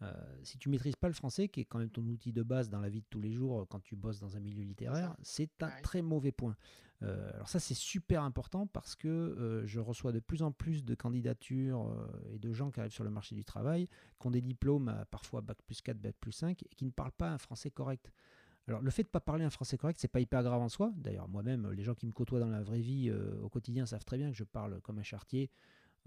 Euh, 0.02 0.12
si 0.42 0.58
tu 0.58 0.68
maîtrises 0.70 0.96
pas 0.96 1.08
le 1.08 1.14
français, 1.14 1.48
qui 1.48 1.60
est 1.60 1.64
quand 1.64 1.78
même 1.78 1.90
ton 1.90 2.02
outil 2.06 2.32
de 2.32 2.42
base 2.42 2.70
dans 2.70 2.80
la 2.80 2.88
vie 2.88 3.00
de 3.00 3.06
tous 3.10 3.20
les 3.20 3.32
jours 3.32 3.66
quand 3.68 3.80
tu 3.80 3.96
bosses 3.96 4.18
dans 4.18 4.36
un 4.36 4.40
milieu 4.40 4.62
littéraire, 4.62 5.14
c'est 5.22 5.62
un 5.62 5.70
très 5.82 6.00
mauvais 6.00 6.32
point. 6.32 6.56
Euh, 7.02 7.30
alors 7.34 7.48
ça 7.48 7.58
c'est 7.58 7.74
super 7.74 8.22
important 8.22 8.66
parce 8.66 8.94
que 8.94 9.08
euh, 9.08 9.66
je 9.66 9.80
reçois 9.80 10.12
de 10.12 10.20
plus 10.20 10.42
en 10.42 10.52
plus 10.52 10.84
de 10.84 10.94
candidatures 10.94 12.08
et 12.30 12.38
de 12.38 12.52
gens 12.52 12.70
qui 12.70 12.80
arrivent 12.80 12.92
sur 12.92 13.04
le 13.04 13.10
marché 13.10 13.34
du 13.34 13.44
travail, 13.44 13.88
qui 14.18 14.26
ont 14.26 14.30
des 14.30 14.42
diplômes 14.42 15.04
parfois 15.10 15.40
bac 15.42 15.58
plus 15.66 15.80
4, 15.82 15.98
bac 15.98 16.14
plus 16.18 16.32
5 16.32 16.62
et 16.62 16.68
qui 16.76 16.84
ne 16.84 16.90
parlent 16.90 17.12
pas 17.12 17.30
un 17.30 17.38
français 17.38 17.70
correct. 17.70 18.10
Alors 18.68 18.82
le 18.82 18.90
fait 18.90 19.02
de 19.02 19.08
ne 19.08 19.12
pas 19.12 19.20
parler 19.20 19.44
un 19.44 19.50
français 19.50 19.76
correct, 19.76 19.98
c'est 20.00 20.08
pas 20.08 20.20
hyper 20.20 20.42
grave 20.42 20.60
en 20.60 20.68
soi. 20.68 20.92
D'ailleurs 20.96 21.28
moi-même, 21.28 21.70
les 21.70 21.82
gens 21.82 21.94
qui 21.94 22.06
me 22.06 22.12
côtoient 22.12 22.40
dans 22.40 22.50
la 22.50 22.62
vraie 22.62 22.80
vie 22.80 23.10
au 23.10 23.48
quotidien 23.48 23.86
savent 23.86 24.04
très 24.04 24.16
bien 24.16 24.30
que 24.30 24.36
je 24.36 24.44
parle 24.44 24.80
comme 24.80 24.98
un 24.98 25.02
chartier. 25.02 25.50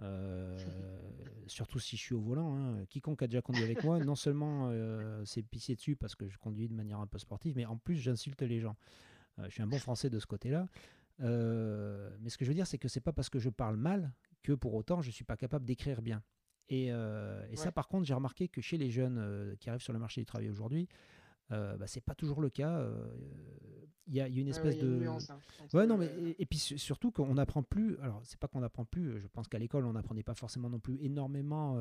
Euh, 0.01 0.57
surtout 1.47 1.79
si 1.79 1.97
je 1.97 2.01
suis 2.01 2.15
au 2.15 2.21
volant. 2.21 2.55
Hein. 2.55 2.85
Quiconque 2.89 3.21
a 3.21 3.27
déjà 3.27 3.41
conduit 3.41 3.63
avec 3.63 3.83
moi, 3.83 3.99
non 3.99 4.15
seulement 4.15 4.69
euh, 4.69 5.23
c'est 5.25 5.43
pissé 5.43 5.75
dessus 5.75 5.95
parce 5.95 6.15
que 6.15 6.27
je 6.27 6.37
conduis 6.37 6.67
de 6.67 6.73
manière 6.73 6.99
un 6.99 7.07
peu 7.07 7.19
sportive, 7.19 7.55
mais 7.55 7.65
en 7.65 7.77
plus 7.77 7.95
j'insulte 7.95 8.41
les 8.41 8.59
gens. 8.59 8.75
Euh, 9.39 9.45
je 9.45 9.49
suis 9.49 9.63
un 9.63 9.67
bon 9.67 9.79
français 9.79 10.09
de 10.09 10.19
ce 10.19 10.25
côté-là. 10.25 10.67
mais 11.19 12.29
ce 12.29 12.37
que 12.37 12.45
je 12.45 12.49
veux 12.49 12.55
dire, 12.55 12.67
c'est 12.67 12.77
que 12.77 12.87
c'est 12.87 13.01
pas 13.01 13.13
parce 13.13 13.29
que 13.29 13.39
je 13.39 13.49
parle 13.49 13.77
mal 13.77 14.11
que 14.41 14.53
pour 14.53 14.73
autant 14.73 15.01
je 15.01 15.11
suis 15.11 15.25
pas 15.25 15.37
capable 15.37 15.65
d'écrire 15.65 16.01
bien. 16.01 16.23
Et, 16.69 16.91
ça, 17.55 17.71
par 17.71 17.87
contre, 17.87 18.05
j'ai 18.05 18.13
remarqué 18.15 18.47
que 18.47 18.61
chez 18.61 18.77
les 18.77 18.89
jeunes 18.89 19.55
qui 19.59 19.69
arrivent 19.69 19.81
sur 19.81 19.93
le 19.93 19.99
marché 19.99 20.21
du 20.21 20.25
travail 20.25 20.49
aujourd'hui, 20.49 20.87
euh, 21.51 21.77
bah, 21.77 21.87
c'est 21.87 22.01
pas 22.01 22.15
toujours 22.15 22.41
le 22.41 22.49
cas. 22.49 22.87
Il 24.07 24.15
y, 24.15 24.19
a 24.19 24.27
une 24.27 24.49
espèce 24.49 24.77
de. 24.77 25.07
Hein, 25.07 25.17
ouais, 25.73 25.87
non, 25.87 25.97
mais 25.97 26.35
et, 26.37 26.45
puis 26.45 26.59
surtout 26.59 27.11
qu'on 27.11 27.35
n'apprend 27.35 27.63
plus. 27.63 27.97
Alors, 27.99 28.21
c'est 28.25 28.37
pas 28.37 28.49
qu'on 28.49 28.59
n'apprend 28.59 28.83
plus. 28.83 29.17
Je 29.19 29.27
pense 29.27 29.47
qu'à 29.47 29.59
l'école, 29.59 29.85
on 29.85 29.93
n'apprenait 29.93 30.23
pas 30.23 30.33
forcément 30.33 30.69
non 30.69 30.79
plus 30.79 31.01
énormément 31.01 31.77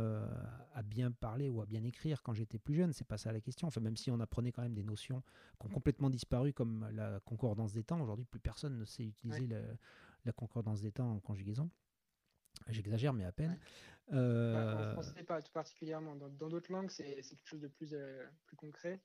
à 0.73 0.83
bien 0.83 1.11
parler 1.11 1.49
ou 1.49 1.61
à 1.61 1.67
bien 1.67 1.83
écrire 1.83 2.23
quand 2.23 2.33
j'étais 2.33 2.59
plus 2.59 2.75
jeune. 2.75 2.93
C'est 2.93 3.07
pas 3.07 3.19
ça 3.19 3.33
la 3.33 3.41
question. 3.41 3.67
Enfin, 3.67 3.81
même 3.81 3.97
si 3.97 4.11
on 4.11 4.21
apprenait 4.21 4.53
quand 4.53 4.63
même 4.63 4.75
des 4.75 4.85
notions 4.85 5.23
qui 5.61 5.67
ont 5.67 5.71
complètement 5.71 6.11
disparu, 6.11 6.53
comme 6.53 6.89
la 6.93 7.19
concordance 7.25 7.73
des 7.73 7.83
temps. 7.83 8.01
Aujourd'hui, 8.01 8.25
plus 8.25 8.41
personne 8.41 8.79
ne 8.79 8.85
sait 8.85 9.05
utiliser 9.05 9.49
la, 10.25 10.33
concordance 10.33 10.81
des 10.81 10.93
temps 10.93 11.11
en 11.11 11.19
conjugaison. 11.19 11.71
J'exagère, 12.69 13.13
mais 13.13 13.25
à 13.25 13.33
peine. 13.33 13.59
Bah, 14.09 14.17
euh... 14.17 14.91
en 14.91 14.93
français, 14.93 15.25
pas 15.25 15.43
tout 15.43 15.53
particulièrement. 15.53 16.15
Dans 16.15 16.49
d'autres 16.49 16.71
langues, 16.71 16.91
c'est 16.91 17.17
quelque 17.21 17.47
chose 17.47 17.61
de 17.61 17.69
plus, 17.69 17.97
plus 18.47 18.57
concret 18.57 19.01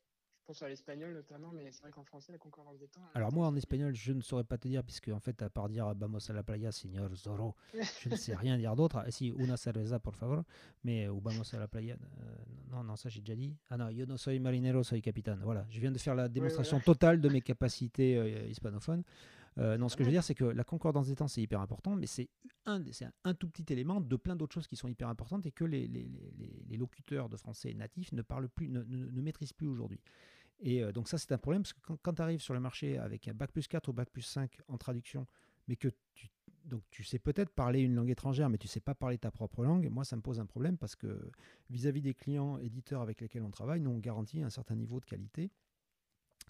pense 0.47 0.63
à 0.63 0.69
l'espagnol 0.69 1.13
notamment, 1.13 1.51
mais 1.53 1.69
c'est 1.71 1.81
vrai 1.81 1.91
qu'en 1.91 2.03
français, 2.03 2.31
la 2.31 2.37
concordance 2.37 2.79
des 2.79 2.87
temps. 2.87 3.01
Alors, 3.13 3.33
moi, 3.33 3.47
en 3.47 3.55
espagnol, 3.55 3.93
je 3.93 4.13
ne 4.13 4.21
saurais 4.21 4.45
pas 4.45 4.57
te 4.57 4.67
dire, 4.67 4.83
puisque, 4.83 5.09
en 5.09 5.19
fait, 5.19 5.41
à 5.41 5.49
part 5.49 5.67
dire 5.67 5.93
Vamos 5.95 6.19
a 6.29 6.33
la 6.33 6.43
playa, 6.43 6.71
señor 6.71 7.13
Zorro, 7.15 7.55
je 8.01 8.09
ne 8.09 8.15
sais 8.15 8.33
rien 8.35 8.57
dire 8.57 8.75
d'autre. 8.75 8.97
Ah, 9.05 9.11
si, 9.11 9.31
una 9.31 9.57
cerveza, 9.57 9.99
por 9.99 10.15
favor, 10.15 10.43
mais 10.83 11.09
ou 11.09 11.19
Vamos 11.19 11.53
a 11.53 11.59
la 11.59 11.67
playa. 11.67 11.97
Euh, 12.21 12.35
non, 12.71 12.83
non, 12.83 12.95
ça, 12.95 13.09
j'ai 13.09 13.19
déjà 13.19 13.35
dit. 13.35 13.55
Ah 13.69 13.77
non, 13.77 13.89
yo 13.89 14.05
no 14.05 14.17
soy 14.17 14.39
marinero, 14.39 14.83
soy 14.83 15.01
capitaine. 15.01 15.39
Voilà, 15.43 15.65
je 15.69 15.79
viens 15.79 15.91
de 15.91 15.97
faire 15.97 16.15
la 16.15 16.29
démonstration 16.29 16.79
totale 16.79 17.19
de 17.19 17.29
mes 17.29 17.41
capacités 17.41 18.17
euh, 18.17 18.47
hispanophones. 18.47 19.03
Euh, 19.59 19.77
non, 19.77 19.89
ce 19.89 19.95
que 19.95 20.03
je 20.03 20.09
veux 20.09 20.13
dire, 20.13 20.23
c'est 20.23 20.35
que 20.35 20.45
la 20.45 20.63
concordance 20.63 21.07
des 21.07 21.15
temps, 21.15 21.27
c'est 21.27 21.41
hyper 21.41 21.61
important, 21.61 21.95
mais 21.95 22.05
c'est 22.05 22.29
un, 22.65 22.83
un, 23.23 23.33
tout 23.33 23.49
petit 23.49 23.73
élément 23.73 24.01
de 24.01 24.15
plein 24.15 24.35
d'autres 24.35 24.53
choses 24.53 24.67
qui 24.67 24.75
sont 24.75 24.87
hyper 24.87 25.09
importantes 25.09 25.45
et 25.45 25.51
que 25.51 25.63
les, 25.63 25.87
les, 25.87 26.07
les, 26.37 26.63
les 26.67 26.77
locuteurs 26.77 27.27
de 27.27 27.37
français 27.37 27.73
natifs 27.73 28.11
ne 28.11 28.21
parlent 28.21 28.49
plus, 28.49 28.69
ne, 28.69 28.83
ne, 28.83 29.09
ne 29.09 29.21
maîtrisent 29.21 29.53
plus 29.53 29.67
aujourd'hui. 29.67 29.99
Et 30.59 30.83
euh, 30.83 30.91
donc 30.91 31.07
ça, 31.07 31.17
c'est 31.17 31.31
un 31.31 31.37
problème, 31.37 31.63
parce 31.63 31.73
que 31.73 31.93
quand, 32.01 32.13
tu 32.13 32.21
arrives 32.21 32.41
sur 32.41 32.53
le 32.53 32.59
marché 32.59 32.97
avec 32.97 33.27
un 33.27 33.33
bac 33.33 33.51
plus 33.51 33.67
4 33.67 33.87
ou 33.89 33.93
bac 33.93 34.09
plus 34.09 34.23
5 34.23 34.59
en 34.67 34.77
traduction, 34.77 35.27
mais 35.67 35.75
que 35.75 35.89
tu, 36.13 36.29
donc 36.65 36.81
tu 36.89 37.03
sais 37.03 37.19
peut-être 37.19 37.49
parler 37.49 37.81
une 37.81 37.95
langue 37.95 38.09
étrangère, 38.09 38.49
mais 38.49 38.57
tu 38.57 38.67
sais 38.67 38.79
pas 38.79 38.95
parler 38.95 39.17
ta 39.17 39.31
propre 39.31 39.63
langue, 39.63 39.89
moi, 39.89 40.03
ça 40.03 40.15
me 40.15 40.21
pose 40.21 40.39
un 40.39 40.45
problème, 40.45 40.77
parce 40.77 40.95
que 40.95 41.29
vis-à-vis 41.69 42.01
des 42.01 42.13
clients 42.13 42.57
éditeurs 42.57 43.01
avec 43.01 43.21
lesquels 43.21 43.43
on 43.43 43.51
travaille, 43.51 43.81
nous, 43.81 43.91
on 43.91 43.99
garantit 43.99 44.41
un 44.41 44.49
certain 44.49 44.75
niveau 44.75 44.99
de 44.99 45.05
qualité. 45.05 45.51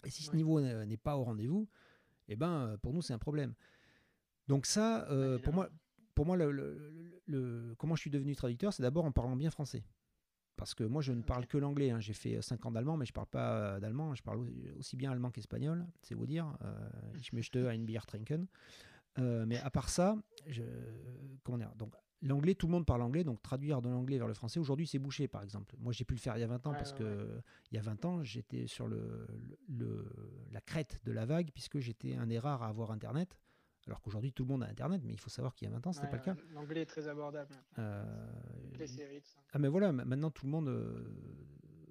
Et 0.04 0.10
si 0.10 0.22
ce 0.22 0.34
niveau 0.34 0.60
n'est 0.60 0.96
pas 0.96 1.16
au 1.16 1.24
rendez-vous, 1.24 1.68
eh 2.28 2.36
ben, 2.36 2.76
pour 2.82 2.92
nous, 2.92 3.02
c'est 3.02 3.12
un 3.12 3.18
problème. 3.18 3.54
Donc 4.46 4.64
ça, 4.64 5.08
euh, 5.10 5.38
pour 5.38 5.54
moi, 5.54 5.68
pour 6.14 6.26
moi 6.26 6.36
le, 6.36 7.74
comment 7.78 7.94
je 7.94 8.00
suis 8.00 8.10
devenu 8.10 8.34
traducteur, 8.34 8.72
c'est 8.72 8.82
d'abord 8.82 9.04
en 9.04 9.12
parlant 9.12 9.36
bien 9.36 9.50
français. 9.50 9.84
Parce 10.58 10.74
que 10.74 10.82
moi, 10.82 11.00
je 11.00 11.12
ne 11.12 11.22
parle 11.22 11.46
que 11.46 11.56
l'anglais. 11.56 11.90
Hein. 11.90 12.00
J'ai 12.00 12.12
fait 12.12 12.42
5 12.42 12.66
ans 12.66 12.72
d'allemand, 12.72 12.96
mais 12.96 13.06
je 13.06 13.12
ne 13.12 13.14
parle 13.14 13.28
pas 13.28 13.52
euh, 13.52 13.80
d'allemand. 13.80 14.14
Je 14.14 14.22
parle 14.22 14.44
aussi 14.76 14.96
bien 14.96 15.12
allemand 15.12 15.30
qu'espagnol, 15.30 15.86
c'est 16.02 16.16
vous 16.16 16.26
dire. 16.26 16.58
Euh, 16.62 16.74
ich 17.20 17.32
möchte 17.32 17.56
ein 17.56 17.86
Bier 17.86 18.00
trinken. 18.06 18.46
Euh, 19.18 19.46
mais 19.46 19.58
à 19.58 19.70
part 19.70 19.88
ça, 19.88 20.16
je, 20.46 20.62
comment 21.44 21.58
dire, 21.58 21.72
donc 21.76 21.94
l'anglais, 22.22 22.54
tout 22.54 22.66
le 22.66 22.72
monde 22.72 22.86
parle 22.86 23.02
anglais, 23.02 23.22
donc 23.22 23.40
traduire 23.40 23.80
de 23.80 23.88
l'anglais 23.88 24.18
vers 24.18 24.26
le 24.26 24.34
français, 24.34 24.58
aujourd'hui, 24.58 24.86
c'est 24.86 24.98
bouché, 24.98 25.28
par 25.28 25.42
exemple. 25.42 25.76
Moi, 25.78 25.92
j'ai 25.92 26.04
pu 26.04 26.14
le 26.14 26.20
faire 26.20 26.36
il 26.36 26.40
y 26.40 26.44
a 26.44 26.48
20 26.48 26.66
ans, 26.66 26.72
parce 26.72 26.92
que 26.92 27.40
il 27.70 27.76
y 27.76 27.78
a 27.78 27.82
20 27.82 28.04
ans, 28.04 28.24
j'étais 28.24 28.66
sur 28.66 28.88
le, 28.88 29.26
le, 29.68 30.06
la 30.50 30.60
crête 30.60 31.00
de 31.04 31.12
la 31.12 31.24
vague, 31.24 31.50
puisque 31.52 31.78
j'étais 31.78 32.16
un 32.16 32.26
des 32.26 32.40
rares 32.40 32.64
à 32.64 32.68
avoir 32.68 32.90
Internet. 32.90 33.36
Alors 33.88 34.02
qu'aujourd'hui, 34.02 34.32
tout 34.32 34.44
le 34.44 34.50
monde 34.50 34.62
a 34.62 34.66
Internet, 34.66 35.00
mais 35.02 35.14
il 35.14 35.18
faut 35.18 35.30
savoir 35.30 35.54
qu'il 35.54 35.66
y 35.66 35.70
a 35.70 35.74
20 35.74 35.86
ans, 35.86 35.92
ce 35.94 36.00
n'était 36.00 36.10
pas 36.10 36.18
le 36.18 36.22
cas. 36.22 36.36
L'anglais 36.54 36.82
est 36.82 36.86
très 36.86 37.08
abordable. 37.08 37.54
Euh, 37.78 38.04
les 38.78 38.86
séries, 38.86 39.22
Ah, 39.54 39.58
mais 39.58 39.68
voilà, 39.68 39.92
maintenant, 39.92 40.30
tout 40.30 40.44
le 40.44 40.52
monde. 40.52 40.68
Euh, 40.68 41.08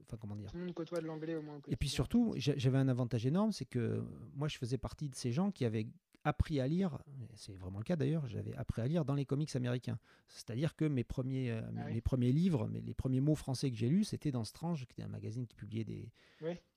enfin, 0.04 0.16
comment 0.22 0.36
dire 0.36 0.52
Tout 0.52 0.58
le 0.58 0.66
monde 0.66 0.76
côtoie 0.76 1.02
de 1.02 1.08
l'anglais 1.08 1.34
au 1.34 1.42
moins. 1.42 1.60
Et 1.68 1.76
puis 1.76 1.90
surtout, 1.90 2.36
j'avais 2.38 2.78
un 2.78 2.88
avantage 2.88 3.26
énorme, 3.26 3.52
c'est 3.52 3.66
que 3.66 4.04
moi, 4.36 4.48
je 4.48 4.60
faisais 4.60 4.78
partie 4.78 5.10
de 5.10 5.16
ces 5.16 5.32
gens 5.32 5.50
qui 5.50 5.66
avaient 5.66 5.88
appris 6.24 6.60
à 6.60 6.68
lire, 6.68 7.00
c'est 7.36 7.58
vraiment 7.58 7.80
le 7.80 7.86
cas 7.86 7.96
d'ailleurs, 7.96 8.28
j'avais 8.28 8.54
appris 8.56 8.82
à 8.82 8.88
lire 8.88 9.06
dans 9.06 9.16
les 9.16 9.26
comics 9.26 9.56
américains. 9.56 9.98
C'est-à-dire 10.28 10.76
que 10.76 10.86
mes 10.86 11.06
premiers, 11.06 11.52
euh, 11.52 11.62
ah 11.78 11.86
mes 11.90 12.02
premiers 12.02 12.32
livres, 12.32 12.68
mes, 12.68 12.82
les 12.82 12.94
premiers 12.94 13.22
mots 13.22 13.36
français 13.36 13.72
que 13.72 13.78
j'ai 13.78 13.88
lus, 13.88 14.04
c'était 14.04 14.32
dans 14.32 14.44
Strange, 14.44 14.86
qui 14.86 14.92
était 14.92 15.04
un 15.04 15.08
magazine 15.08 15.48
qui 15.48 15.56
publiait 15.56 15.86
des, 15.86 16.12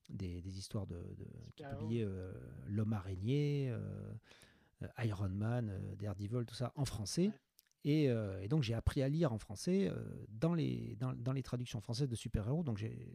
des, 0.09 0.41
des, 0.41 0.59
histoires 0.59 0.87
de. 0.87 0.95
de 0.95 1.27
qui 1.57 1.65
publiait 1.65 2.09
L'homme 2.69 2.93
araignée. 2.93 3.71
Euh, 3.71 4.13
Iron 4.99 5.29
Man, 5.29 5.71
euh, 5.71 5.95
Daredevil, 5.97 6.45
tout 6.47 6.55
ça 6.55 6.73
en 6.77 6.85
français. 6.85 7.31
Euh, 7.87 8.41
et, 8.41 8.49
donc 8.49 8.63
j'ai 8.63 8.75
appris 8.75 9.03
à 9.03 9.09
lire 9.09 9.33
en 9.33 9.39
français 9.39 9.91
dans, 10.29 10.55
les, 10.55 10.97
dans, 10.97 11.33
les 11.33 11.43
traductions 11.43 11.81
françaises 11.81 12.09
de 12.09 12.15
super-héros. 12.15 12.63
Donc 12.63 12.77
j'ai 12.77 13.07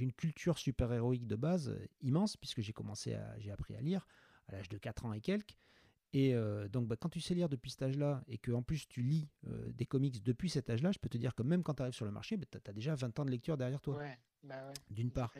une 0.00 0.12
culture 0.12 0.58
super-héroïque 0.58 1.26
de 1.26 1.36
base 1.36 1.76
immense, 2.00 2.36
puisque 2.36 2.60
j'ai 2.60 2.72
commencé 2.72 3.14
à, 3.14 3.38
j'ai 3.38 3.50
appris 3.50 3.74
à 3.74 3.80
lire 3.80 4.06
à 4.46 4.52
l'âge 4.52 4.68
de 4.68 4.78
4 4.78 5.06
ans 5.06 5.12
et 5.12 5.20
quelques. 5.20 5.56
Et 6.12 6.32
donc 6.70 6.86
bah, 6.86 6.96
quand 6.96 7.08
tu 7.08 7.20
sais 7.20 7.34
lire 7.34 7.48
depuis 7.48 7.72
cet 7.72 7.82
âge-là, 7.82 8.22
et 8.28 8.38
que 8.38 8.52
en 8.52 8.62
plus 8.62 8.86
tu 8.86 9.02
lis 9.02 9.28
des 9.74 9.84
comics 9.84 10.22
depuis 10.22 10.48
cet 10.48 10.70
âge-là, 10.70 10.92
je 10.92 11.00
peux 11.00 11.08
te 11.08 11.18
dire 11.18 11.34
que 11.34 11.42
même 11.42 11.64
quand 11.64 11.74
tu 11.74 11.82
arrives 11.82 11.94
sur 11.94 12.04
le 12.04 12.12
marché, 12.12 12.36
bah, 12.36 12.46
tu 12.50 12.70
as, 12.70 12.72
déjà 12.72 12.94
20 12.94 13.18
ans 13.18 13.24
de 13.24 13.30
lecture 13.30 13.56
derrière 13.56 13.80
toi. 13.80 14.00
Bah 14.44 14.72
D'une 14.88 15.10
part. 15.10 15.34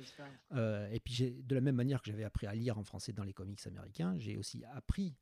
et 0.57 0.99
puis 0.99 1.45
de 1.45 1.55
la 1.55 1.61
même 1.61 1.77
manière 1.77 2.03
que 2.03 2.11
j'avais 2.11 2.25
appris 2.25 2.49
à 2.49 2.55
lire 2.57 2.77
en 2.77 2.83
français 2.83 3.13
dans 3.13 3.23
les 3.23 3.33
comics 3.33 3.65
américains, 3.69 4.19
j'ai 4.19 4.37
aussi 4.37 4.65
appris 4.65 5.15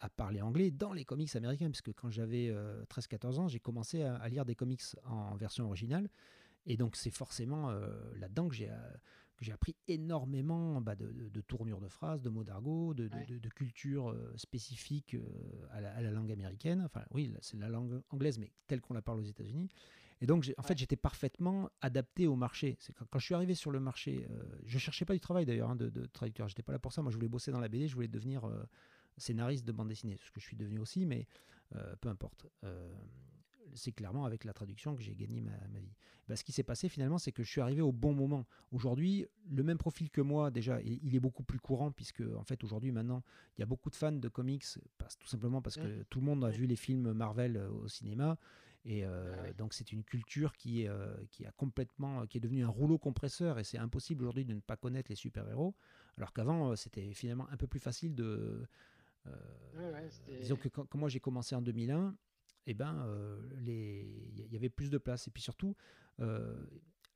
à 0.00 0.08
parler 0.08 0.40
anglais 0.40 0.70
dans 0.70 0.92
les 0.92 1.04
comics 1.04 1.34
américains, 1.36 1.70
puisque 1.70 1.92
quand 1.92 2.10
j'avais 2.10 2.50
13-14 2.88 3.34
euh, 3.34 3.38
ans, 3.38 3.48
j'ai 3.48 3.60
commencé 3.60 4.02
à, 4.02 4.28
lire 4.28 4.44
des 4.44 4.54
comics 4.54 4.82
en 5.04 5.36
version 5.36 5.66
originale. 5.66 6.08
Et 6.66 6.76
donc 6.76 6.96
c'est 6.96 7.10
forcément 7.10 7.70
euh, 7.70 7.88
là-dedans 8.16 8.48
que 8.48 8.54
j'ai, 8.54 8.70
euh, 8.70 8.92
que 9.36 9.44
j'ai 9.44 9.52
appris 9.52 9.76
énormément 9.88 10.80
bah, 10.80 10.94
de, 10.94 11.10
de, 11.10 11.40
tournures 11.40 11.80
de 11.80 11.88
phrases, 11.88 12.22
de 12.22 12.28
mots 12.28 12.44
d'argot, 12.44 12.92
de, 12.94 13.08
de, 13.08 13.48
culture 13.48 14.14
spécifique 14.36 15.16
à 15.70 15.80
la, 15.80 15.94
à, 15.94 16.00
la, 16.02 16.10
langue 16.10 16.30
américaine. 16.30 16.82
Enfin, 16.84 17.04
oui, 17.12 17.34
c'est 17.40 17.56
la 17.58 17.68
langue 17.68 18.02
anglaise, 18.10 18.38
mais 18.38 18.52
telle 18.66 18.80
qu'on 18.80 18.94
la 18.94 19.02
parle 19.02 19.20
aux 19.20 19.24
États-Unis. 19.24 19.68
Et 20.22 20.26
donc, 20.26 20.52
en 20.58 20.62
fait, 20.62 20.76
j'étais 20.76 20.96
parfaitement 20.96 21.70
adapté 21.80 22.26
au 22.26 22.36
marché. 22.36 22.76
C'est 22.78 22.92
quand, 22.92 23.18
je 23.18 23.24
suis 23.24 23.34
arrivé 23.34 23.54
sur 23.54 23.70
le 23.70 23.80
marché, 23.80 24.26
je 24.66 24.76
euh, 24.76 24.78
cherchais 24.78 25.06
pas 25.06 25.14
du 25.14 25.20
travail 25.20 25.46
d'ailleurs 25.46 25.70
hein, 25.70 25.76
de, 25.76 26.06
traducteur. 26.06 26.46
J'étais 26.48 26.62
pas 26.62 26.72
là 26.72 26.78
pour 26.78 26.92
ça. 26.92 27.00
Moi, 27.02 27.10
je 27.10 27.16
voulais 27.16 27.28
bosser 27.28 27.52
dans 27.52 27.60
la 27.60 27.68
BD, 27.68 27.88
je 27.88 27.94
voulais 27.94 28.08
devenir 28.08 28.44
euh, 28.44 28.62
scénariste 29.20 29.64
de 29.64 29.72
bande 29.72 29.88
dessinée, 29.88 30.16
ce 30.24 30.30
que 30.30 30.40
je 30.40 30.46
suis 30.46 30.56
devenu 30.56 30.80
aussi, 30.80 31.06
mais 31.06 31.26
euh, 31.76 31.94
peu 32.00 32.08
importe. 32.08 32.46
c'est 33.74 33.92
clairement 33.92 34.24
avec 34.24 34.44
la 34.44 34.52
traduction 34.52 34.96
que 34.96 35.02
j'ai 35.02 35.14
gagné 35.14 35.40
ma, 35.40 35.52
vie. 35.78 35.94
Ben, 36.26 36.34
ce 36.34 36.42
qui 36.42 36.52
s'est 36.52 36.64
passé 36.64 36.88
finalement, 36.88 37.18
c'est 37.18 37.30
que 37.30 37.44
je 37.44 37.50
suis 37.50 37.60
arrivé 37.60 37.80
au 37.80 37.92
bon 37.92 38.12
moment. 38.12 38.46
Aujourd'hui, 38.72 39.26
le 39.48 39.62
même 39.62 39.78
profil 39.78 40.10
que 40.10 40.20
moi, 40.20 40.50
déjà, 40.50 40.80
il, 40.82 41.14
est 41.14 41.20
beaucoup 41.20 41.44
plus 41.44 41.60
courant, 41.60 41.92
puisque 41.92 42.22
en 42.36 42.42
fait, 42.42 42.64
aujourd'hui, 42.64 42.90
maintenant, 42.90 43.22
il 43.56 43.60
y 43.60 43.62
a 43.62 43.66
beaucoup 43.66 43.90
de 43.90 43.94
fans 43.94 44.10
de 44.12 44.28
comics, 44.28 44.64
tout 45.20 45.28
simplement 45.28 45.62
parce 45.62 45.76
que 45.76 46.02
tout 46.04 46.18
le 46.20 46.26
monde 46.26 46.44
a 46.44 46.50
vu 46.50 46.66
les 46.66 46.76
films 46.76 47.12
Marvel 47.12 47.56
au 47.58 47.86
cinéma. 47.86 48.36
Et 48.84 49.04
euh, 49.04 49.34
ah 49.38 49.52
donc 49.52 49.74
c'est 49.74 49.92
une 49.92 50.02
culture 50.02 50.54
qui, 50.54 50.88
euh, 50.88 51.14
qui 51.30 51.44
a 51.44 51.52
complètement, 51.52 52.26
qui 52.26 52.38
est 52.38 52.40
devenue 52.40 52.64
un 52.64 52.68
rouleau 52.68 52.96
compresseur 52.96 53.58
et 53.58 53.64
c'est 53.64 53.78
impossible 53.78 54.22
aujourd'hui 54.24 54.46
de 54.46 54.54
ne 54.54 54.60
pas 54.60 54.76
connaître 54.76 55.10
les 55.10 55.16
super-héros, 55.16 55.74
alors 56.16 56.32
qu'avant 56.32 56.70
euh, 56.70 56.76
c'était 56.76 57.12
finalement 57.12 57.48
un 57.50 57.56
peu 57.56 57.66
plus 57.66 57.80
facile 57.80 58.14
de... 58.14 58.66
disons 60.40 60.56
que 60.56 60.68
quand, 60.68 60.94
moi 60.94 61.08
j'ai 61.08 61.20
commencé 61.20 61.54
en 61.54 61.62
2001, 61.62 62.14
eh 62.66 62.74
ben, 62.74 63.06
il 63.66 64.52
y 64.52 64.56
avait 64.56 64.68
plus 64.68 64.90
de 64.90 64.98
place. 64.98 65.28
Et 65.28 65.30
puis 65.30 65.42
surtout, 65.42 65.74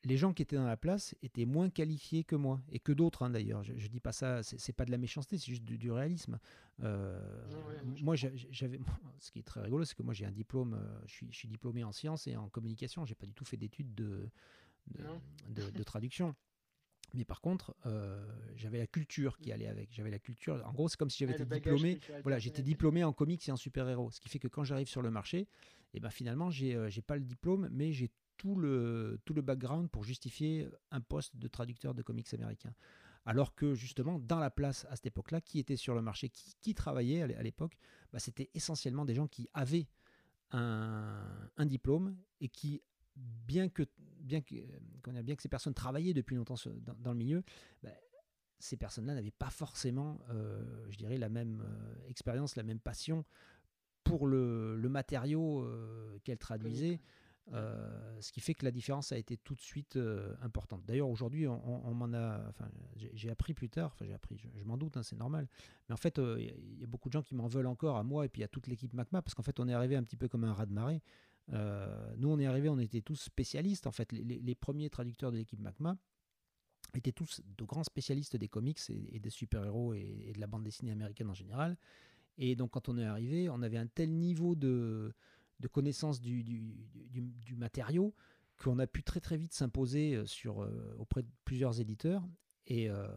les 0.04 0.16
gens 0.16 0.32
qui 0.32 0.42
étaient 0.42 0.56
dans 0.56 0.66
la 0.66 0.76
place 0.76 1.14
étaient 1.22 1.46
moins 1.46 1.70
qualifiés 1.70 2.24
que 2.24 2.36
moi 2.36 2.60
et 2.70 2.78
que 2.78 2.92
d'autres 2.92 3.22
hein, 3.22 3.30
d'ailleurs. 3.30 3.62
Je, 3.62 3.72
ne 3.72 3.88
dis 3.88 4.00
pas 4.00 4.12
ça, 4.12 4.42
c'est 4.42 4.72
pas 4.72 4.84
de 4.84 4.90
la 4.90 4.98
méchanceté, 4.98 5.38
c'est 5.38 5.46
juste 5.50 5.64
du, 5.64 5.90
réalisme. 5.90 6.38
Euh, 6.82 7.18
moi, 8.02 8.14
j'avais, 8.14 8.80
ce 9.18 9.30
qui 9.30 9.38
est 9.38 9.42
très 9.42 9.62
rigolo, 9.62 9.84
c'est 9.84 9.96
que 9.96 10.02
moi 10.02 10.14
j'ai 10.14 10.26
un 10.26 10.32
diplôme, 10.32 10.74
euh, 10.74 11.00
je 11.06 11.12
suis, 11.12 11.26
je 11.30 11.36
suis, 11.36 11.48
diplômé 11.48 11.84
en 11.84 11.92
sciences 11.92 12.26
et 12.26 12.36
en 12.36 12.48
communication. 12.48 13.04
J'ai 13.04 13.14
pas 13.14 13.26
du 13.26 13.34
tout 13.34 13.44
fait 13.44 13.56
d'études 13.56 13.94
de, 13.94 14.28
de, 15.48 15.82
traduction. 15.82 16.34
Mais 17.14 17.24
par 17.24 17.40
contre, 17.40 17.74
euh, 17.86 18.26
j'avais 18.56 18.78
la 18.78 18.86
culture 18.86 19.38
qui 19.38 19.52
allait 19.52 19.68
avec. 19.68 19.92
J'avais 19.92 20.10
la 20.10 20.18
culture. 20.18 20.62
En 20.66 20.72
gros, 20.72 20.88
c'est 20.88 20.96
comme 20.96 21.10
si 21.10 21.18
j'avais 21.18 21.32
été 21.34 21.44
diplômé. 21.44 21.98
Voilà, 22.22 22.38
j'étais 22.38 22.62
diplômé 22.62 23.04
en 23.04 23.12
comics 23.12 23.48
et 23.48 23.52
en 23.52 23.56
super-héros. 23.56 24.10
Ce 24.10 24.20
qui 24.20 24.28
fait 24.28 24.38
que 24.38 24.48
quand 24.48 24.64
j'arrive 24.64 24.88
sur 24.88 25.02
le 25.02 25.10
marché, 25.10 25.38
et 25.40 25.98
eh 25.98 26.00
ben 26.00 26.10
finalement, 26.10 26.50
j'ai, 26.50 26.90
j'ai 26.90 27.02
pas 27.02 27.16
le 27.16 27.22
diplôme, 27.22 27.68
mais 27.70 27.92
j'ai 27.92 28.10
tout 28.36 28.56
le, 28.56 29.20
tout 29.24 29.34
le 29.34 29.42
background 29.42 29.88
pour 29.90 30.04
justifier 30.04 30.68
un 30.90 31.00
poste 31.00 31.36
de 31.36 31.48
traducteur 31.48 31.94
de 31.94 32.02
comics 32.02 32.32
américains. 32.34 32.74
Alors 33.26 33.54
que 33.54 33.74
justement, 33.74 34.18
dans 34.18 34.38
la 34.38 34.50
place 34.50 34.86
à 34.90 34.96
cette 34.96 35.06
époque-là, 35.06 35.40
qui 35.40 35.58
était 35.58 35.76
sur 35.76 35.94
le 35.94 36.02
marché, 36.02 36.28
qui, 36.28 36.54
qui 36.60 36.74
travaillait 36.74 37.22
à 37.22 37.42
l'époque, 37.42 37.78
bah, 38.12 38.18
c'était 38.18 38.50
essentiellement 38.54 39.04
des 39.04 39.14
gens 39.14 39.26
qui 39.26 39.48
avaient 39.54 39.86
un, 40.50 41.24
un, 41.56 41.66
diplôme 41.66 42.16
et 42.40 42.48
qui, 42.48 42.82
bien 43.16 43.68
que, 43.68 43.82
bien, 44.20 44.40
que, 44.40 44.54
bien 45.22 45.36
que 45.36 45.42
ces 45.42 45.48
personnes 45.48 45.74
travaillaient 45.74 46.14
depuis 46.14 46.36
longtemps 46.36 46.56
dans, 46.82 46.94
dans 46.94 47.12
le 47.12 47.18
milieu, 47.18 47.42
bah, 47.82 47.90
ces 48.58 48.76
personnes-là 48.76 49.14
n'avaient 49.14 49.30
pas 49.30 49.50
forcément, 49.50 50.20
euh, 50.30 50.86
je 50.90 50.96
dirais, 50.96 51.18
la 51.18 51.28
même 51.28 51.62
euh, 51.62 52.08
expérience, 52.08 52.56
la 52.56 52.62
même 52.62 52.80
passion 52.80 53.24
pour 54.04 54.26
le, 54.26 54.76
le 54.76 54.88
matériau 54.88 55.62
euh, 55.62 56.18
qu'elles 56.24 56.38
traduisaient. 56.38 57.00
Euh, 57.52 58.20
ce 58.20 58.32
qui 58.32 58.40
fait 58.40 58.54
que 58.54 58.64
la 58.64 58.70
différence 58.70 59.12
a 59.12 59.18
été 59.18 59.36
tout 59.36 59.54
de 59.54 59.60
suite 59.60 59.96
euh, 59.96 60.34
importante. 60.40 60.82
D'ailleurs, 60.86 61.08
aujourd'hui, 61.08 61.46
on, 61.46 61.94
m'en 61.94 62.12
a. 62.14 62.40
Enfin, 62.48 62.70
j'ai 62.94 63.30
appris 63.30 63.52
plus 63.52 63.68
tard. 63.68 63.90
Enfin, 63.92 64.06
j'ai 64.06 64.14
appris. 64.14 64.38
Je, 64.38 64.64
m'en 64.64 64.78
doute, 64.78 64.96
hein, 64.96 65.02
c'est 65.02 65.16
normal. 65.16 65.46
Mais 65.88 65.92
en 65.92 65.98
fait, 65.98 66.16
il 66.16 66.24
euh, 66.24 66.40
y, 66.40 66.84
a 66.84 66.86
beaucoup 66.86 67.08
de 67.10 67.12
gens 67.12 67.22
qui 67.22 67.34
m'en 67.34 67.46
veulent 67.46 67.66
encore 67.66 67.96
à 67.96 68.02
moi 68.02 68.24
et 68.24 68.28
puis 68.28 68.42
à 68.42 68.48
toute 68.48 68.66
l'équipe 68.66 68.94
MACMA 68.94 69.20
parce 69.20 69.34
qu'en 69.34 69.42
fait, 69.42 69.60
on 69.60 69.68
est 69.68 69.74
arrivé 69.74 69.94
un 69.94 70.02
petit 70.02 70.16
peu 70.16 70.26
comme 70.26 70.44
un 70.44 70.54
rat 70.54 70.66
de 70.66 70.72
marée. 70.72 71.02
Nous, 71.48 72.28
on 72.28 72.38
est 72.38 72.46
arrivé, 72.46 72.68
on 72.68 72.78
était 72.78 73.02
tous 73.02 73.16
spécialistes. 73.16 73.86
En 73.86 73.92
fait, 73.92 74.12
les, 74.12 74.54
premiers 74.54 74.90
traducteurs 74.90 75.32
de 75.32 75.36
l'équipe 75.36 75.60
MACMA 75.60 75.96
étaient 76.94 77.12
tous 77.12 77.40
de 77.44 77.64
grands 77.64 77.84
spécialistes 77.84 78.36
des 78.36 78.48
comics 78.48 78.80
et, 78.88 79.18
des 79.18 79.30
super-héros 79.30 79.94
et, 79.94 80.26
et, 80.28 80.32
de 80.32 80.40
la 80.40 80.46
bande 80.46 80.64
dessinée 80.64 80.92
américaine 80.92 81.28
en 81.28 81.34
général. 81.34 81.76
Et 82.38 82.56
donc, 82.56 82.70
quand 82.70 82.88
on 82.88 82.98
est 82.98 83.04
arrivé, 83.04 83.48
on 83.48 83.62
avait 83.62 83.78
un 83.78 83.86
tel 83.86 84.10
niveau 84.10 84.54
de 84.54 85.14
de 85.60 85.68
connaissance 85.68 86.20
du, 86.20 86.42
du, 86.44 87.56
matériau 87.56 88.14
qu'on 88.58 88.78
a 88.78 88.86
pu 88.86 89.02
très 89.02 89.20
très 89.20 89.36
vite 89.36 89.52
s'imposer 89.52 90.14
euh, 90.14 90.26
sur, 90.26 90.62
euh, 90.62 90.94
auprès 90.98 91.22
de 91.22 91.28
plusieurs 91.44 91.80
éditeurs. 91.80 92.22
Euh, 92.70 93.08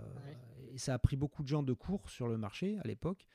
et, 0.72 0.78
ça 0.78 0.94
a 0.94 1.00
pris 1.00 1.16
beaucoup 1.16 1.44
de 1.44 1.48
gens 1.48 1.64
de 1.64 1.74
cours 1.74 2.10
sur 2.10 2.28
le 2.28 2.38
marché 2.38 2.78
à 2.80 2.88
l'époque 2.88 3.26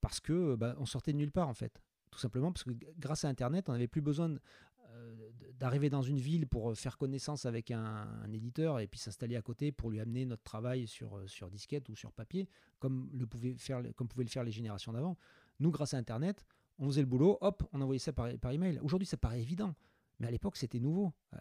parce 0.00 0.20
que 0.20 0.54
bah, 0.54 0.74
on 0.78 0.86
sortait 0.86 1.12
de 1.12 1.18
nulle 1.18 1.32
part 1.32 1.48
en 1.48 1.54
fait. 1.54 1.82
Tout 2.10 2.18
simplement 2.18 2.52
parce 2.52 2.64
que 2.64 2.70
grâce 2.98 3.24
à 3.24 3.28
Internet, 3.28 3.68
on 3.68 3.72
n'avait 3.72 3.88
plus 3.88 4.00
besoin 4.00 4.34
d'arriver 5.58 5.90
dans 5.90 6.02
une 6.02 6.18
ville 6.18 6.46
pour 6.46 6.76
faire 6.76 6.98
connaissance 6.98 7.46
avec 7.46 7.70
un, 7.70 8.06
éditeur 8.32 8.80
et 8.80 8.86
puis 8.86 9.00
s'installer 9.00 9.36
à 9.36 9.42
côté 9.42 9.72
pour 9.72 9.90
lui 9.90 10.00
amener 10.00 10.26
notre 10.26 10.42
travail 10.42 10.86
sur, 10.86 11.20
sur 11.28 11.50
disquette 11.50 11.88
ou 11.88 11.96
sur 11.96 12.12
papier, 12.12 12.48
comme, 12.78 13.08
le 13.12 13.26
pouvait 13.26 13.54
faire, 13.54 13.82
comme 13.94 14.08
pouvaient 14.08 14.24
le 14.24 14.30
faire 14.30 14.44
les 14.44 14.52
générations 14.52 14.92
d'avant. 14.92 15.16
Nous, 15.60 15.70
grâce 15.70 15.94
à 15.94 15.98
Internet, 15.98 16.44
on 16.78 16.86
faisait 16.86 17.00
le 17.00 17.06
boulot, 17.06 17.38
hop, 17.40 17.62
on 17.72 17.80
envoyait 17.80 17.98
ça 17.98 18.12
par, 18.12 18.30
par 18.38 18.52
email. 18.52 18.78
Aujourd'hui, 18.82 19.06
ça 19.06 19.16
paraît 19.16 19.40
évident, 19.40 19.74
mais 20.18 20.26
à 20.26 20.30
l'époque, 20.30 20.56
c'était 20.56 20.80
nouveau. 20.80 21.12
Euh, 21.34 21.38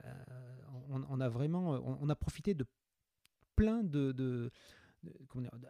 on, 0.90 1.20
a 1.20 1.30
vraiment, 1.30 1.72
on, 1.72 2.10
a 2.10 2.16
profité 2.16 2.54
de 2.54 2.66
plein 3.56 3.84
de, 3.84 4.52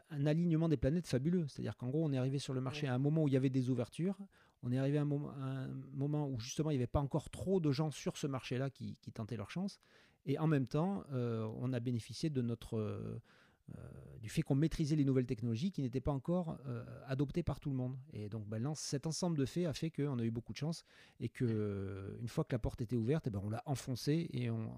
un 0.09 0.25
alignement 0.25 0.69
des 0.69 0.77
planètes 0.77 1.07
fabuleux. 1.07 1.47
C'est-à-dire 1.47 1.77
qu'en 1.77 1.89
gros, 1.89 2.03
on 2.05 2.13
est 2.13 2.17
arrivé 2.17 2.37
sur 2.37 2.53
le 2.53 2.61
marché 2.61 2.87
à 2.87 2.93
un 2.93 2.99
moment 2.99 3.23
où 3.23 3.27
il 3.27 3.33
y 3.33 3.37
avait 3.37 3.49
des 3.49 3.69
ouvertures. 3.69 4.17
On 4.63 4.71
est 4.71 4.77
arrivé 4.77 4.97
à 4.97 5.01
un 5.01 5.67
moment, 5.93 6.27
où 6.27 6.39
justement, 6.39 6.71
il 6.71 6.73
n'y 6.73 6.79
avait 6.79 6.87
pas 6.87 6.99
encore 6.99 7.29
trop 7.29 7.59
de 7.59 7.71
gens 7.71 7.91
sur 7.91 8.17
ce 8.17 8.27
marché-là 8.27 8.69
qui, 8.69 8.97
tentaient 9.13 9.37
leur 9.37 9.51
chance. 9.51 9.79
Et 10.25 10.39
en 10.39 10.47
même 10.47 10.65
temps, 10.65 11.03
euh, 11.11 11.47
on 11.57 11.71
a 11.71 11.79
bénéficié 11.79 12.31
de 12.31 12.41
notre 12.41 13.21
euh, 13.73 13.81
du 14.21 14.29
fait 14.29 14.41
qu'on 14.41 14.55
maîtrisait 14.55 14.95
les 14.95 15.05
nouvelles 15.05 15.25
technologies 15.25 15.71
qui 15.71 15.81
n'étaient 15.81 16.01
pas 16.01 16.11
encore 16.11 16.57
euh, 16.67 16.83
adoptées 17.07 17.43
par 17.43 17.59
tout 17.59 17.69
le 17.69 17.75
monde. 17.75 17.97
Et 18.13 18.29
donc 18.29 18.47
maintenant, 18.47 18.73
cet 18.73 19.05
ensemble 19.05 19.37
de 19.37 19.45
faits 19.45 19.65
a 19.65 19.73
fait 19.73 19.91
qu'on 19.91 20.17
a 20.17 20.23
eu 20.23 20.31
beaucoup 20.31 20.51
de 20.51 20.57
chance 20.57 20.83
et 21.19 21.29
que 21.29 21.45
euh, 21.45 22.17
une 22.19 22.27
fois 22.27 22.43
que 22.43 22.53
la 22.53 22.59
porte 22.59 22.81
était 22.81 22.95
ouverte, 22.95 23.27
eh 23.27 23.29
ben, 23.29 23.41
on 23.43 23.49
l'a 23.49 23.61
enfoncée 23.65 24.27
et 24.33 24.49
on, 24.49 24.71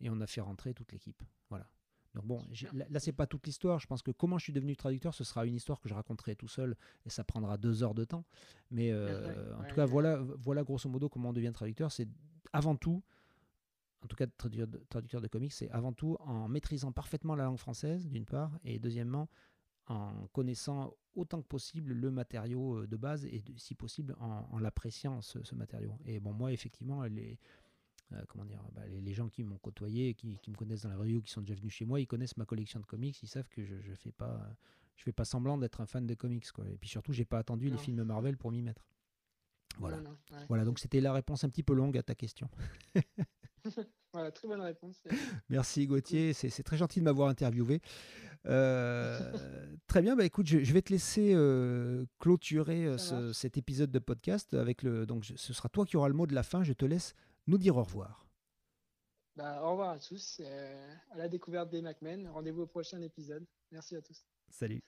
et 0.00 0.10
on 0.10 0.20
a 0.20 0.26
fait 0.26 0.40
rentrer 0.40 0.74
toute 0.74 0.92
l'équipe. 0.92 1.22
Voilà. 1.50 1.68
Donc 2.14 2.24
bon, 2.26 2.42
là, 2.72 2.84
là 2.88 3.00
c'est 3.00 3.12
pas 3.12 3.26
toute 3.26 3.46
l'histoire. 3.46 3.78
Je 3.80 3.86
pense 3.86 4.02
que 4.02 4.10
comment 4.10 4.38
je 4.38 4.44
suis 4.44 4.52
devenu 4.52 4.76
traducteur, 4.76 5.14
ce 5.14 5.24
sera 5.24 5.46
une 5.46 5.54
histoire 5.54 5.80
que 5.80 5.88
je 5.88 5.94
raconterai 5.94 6.36
tout 6.36 6.48
seul 6.48 6.76
et 7.04 7.10
ça 7.10 7.24
prendra 7.24 7.56
deux 7.56 7.82
heures 7.82 7.94
de 7.94 8.04
temps. 8.04 8.24
Mais 8.70 8.94
en 8.94 9.64
tout 9.68 9.74
cas, 9.74 9.86
voilà, 9.86 10.18
voilà 10.38 10.62
grosso 10.62 10.88
modo 10.88 11.08
comment 11.08 11.30
on 11.30 11.32
devient 11.32 11.52
traducteur. 11.52 11.90
C'est 11.92 12.08
avant 12.52 12.76
tout 12.76 13.02
en 14.04 14.06
tout 14.06 14.16
cas 14.16 14.26
traducteur 14.88 15.20
de 15.20 15.28
comics, 15.28 15.52
c'est 15.52 15.70
avant 15.70 15.92
tout 15.92 16.16
en 16.20 16.46
maîtrisant 16.46 16.92
parfaitement 16.92 17.34
la 17.34 17.44
langue 17.44 17.58
française, 17.58 18.06
d'une 18.08 18.26
part, 18.26 18.52
et 18.62 18.78
deuxièmement, 18.78 19.28
en 19.86 20.26
connaissant 20.32 20.94
autant 21.14 21.40
que 21.40 21.46
possible 21.46 21.92
le 21.92 22.10
matériau 22.10 22.80
euh, 22.82 22.86
de 22.86 22.96
base 22.96 23.24
et 23.26 23.42
si 23.56 23.74
possible 23.74 24.16
en, 24.18 24.58
l'appréciant 24.58 25.20
ce, 25.22 25.54
matériau. 25.54 25.96
Et 26.04 26.20
bon, 26.20 26.32
moi, 26.32 26.52
effectivement, 26.52 27.02
les, 27.04 27.38
euh, 28.12 28.22
comment 28.28 28.44
dire, 28.44 28.62
bah, 28.74 28.82
les, 28.86 29.14
gens 29.14 29.28
qui 29.28 29.44
m'ont 29.44 29.58
côtoyé, 29.58 30.14
qui, 30.14 30.38
qui, 30.38 30.50
me 30.50 30.56
connaissent 30.56 30.82
dans 30.82 30.90
la 30.90 30.96
revue, 30.96 31.22
qui 31.22 31.32
sont 31.32 31.40
déjà 31.40 31.54
venus 31.54 31.72
chez 31.72 31.84
moi, 31.84 32.00
ils 32.00 32.06
connaissent 32.06 32.36
ma 32.36 32.44
collection 32.44 32.80
de 32.80 32.86
comics, 32.86 33.20
ils 33.22 33.28
savent 33.28 33.48
que 33.48 33.64
je 33.64 33.74
ne 33.74 33.94
fais 33.94 34.12
pas, 34.12 34.56
je 34.96 35.02
fais 35.02 35.12
pas 35.12 35.24
semblant 35.24 35.58
d'être 35.58 35.80
un 35.80 35.86
fan 35.86 36.06
de 36.06 36.14
comics. 36.14 36.50
Quoi. 36.52 36.68
Et 36.68 36.76
puis 36.76 36.88
surtout, 36.88 37.12
j'ai 37.12 37.24
pas 37.24 37.38
attendu 37.38 37.70
les 37.70 37.78
films 37.78 38.02
Marvel 38.04 38.36
pour 38.36 38.50
m'y 38.52 38.62
mettre. 38.62 38.86
Voilà. 39.78 39.98
voilà, 40.48 40.64
donc 40.64 40.78
c'était 40.78 41.00
la 41.00 41.12
réponse 41.12 41.42
un 41.42 41.48
petit 41.48 41.64
peu 41.64 41.74
longue 41.74 41.98
à 41.98 42.02
ta 42.04 42.14
question. 42.14 42.48
voilà, 44.12 44.30
très 44.30 44.46
bonne 44.46 44.60
réponse. 44.60 45.02
Merci 45.48 45.88
Gauthier, 45.88 46.32
c'est 46.32 46.62
très 46.62 46.76
gentil 46.76 47.00
de 47.00 47.04
m'avoir 47.04 47.28
interviewé. 47.28 47.80
Euh, 48.46 49.32
très 49.88 50.00
bien, 50.00 50.14
bah 50.14 50.24
écoute, 50.24 50.46
je, 50.46 50.72
vais 50.72 50.82
te 50.82 50.92
laisser 50.92 51.32
euh, 51.34 52.04
clôturer 52.20 52.96
cet 53.32 53.56
épisode 53.56 53.90
de 53.90 53.98
podcast 53.98 54.54
avec 54.54 54.84
le. 54.84 55.06
Donc, 55.06 55.24
ce 55.24 55.52
sera 55.52 55.68
toi 55.68 55.84
qui 55.84 55.96
auras 55.96 56.08
le 56.08 56.14
mot 56.14 56.28
de 56.28 56.34
la 56.34 56.44
fin. 56.44 56.62
Je 56.62 56.72
te 56.72 56.84
laisse 56.84 57.14
nous 57.46 57.58
dire 57.58 57.76
au 57.76 57.82
revoir. 57.82 58.26
Bah, 59.36 59.62
au 59.62 59.72
revoir 59.72 59.90
à 59.90 59.98
tous, 59.98 60.40
à 60.40 61.16
la 61.16 61.28
découverte 61.28 61.70
des 61.70 61.82
MacMen. 61.82 62.28
Rendez-vous 62.28 62.62
au 62.62 62.66
prochain 62.66 63.00
épisode. 63.02 63.44
Merci 63.72 63.96
à 63.96 64.02
tous. 64.02 64.24
Salut. 64.48 64.82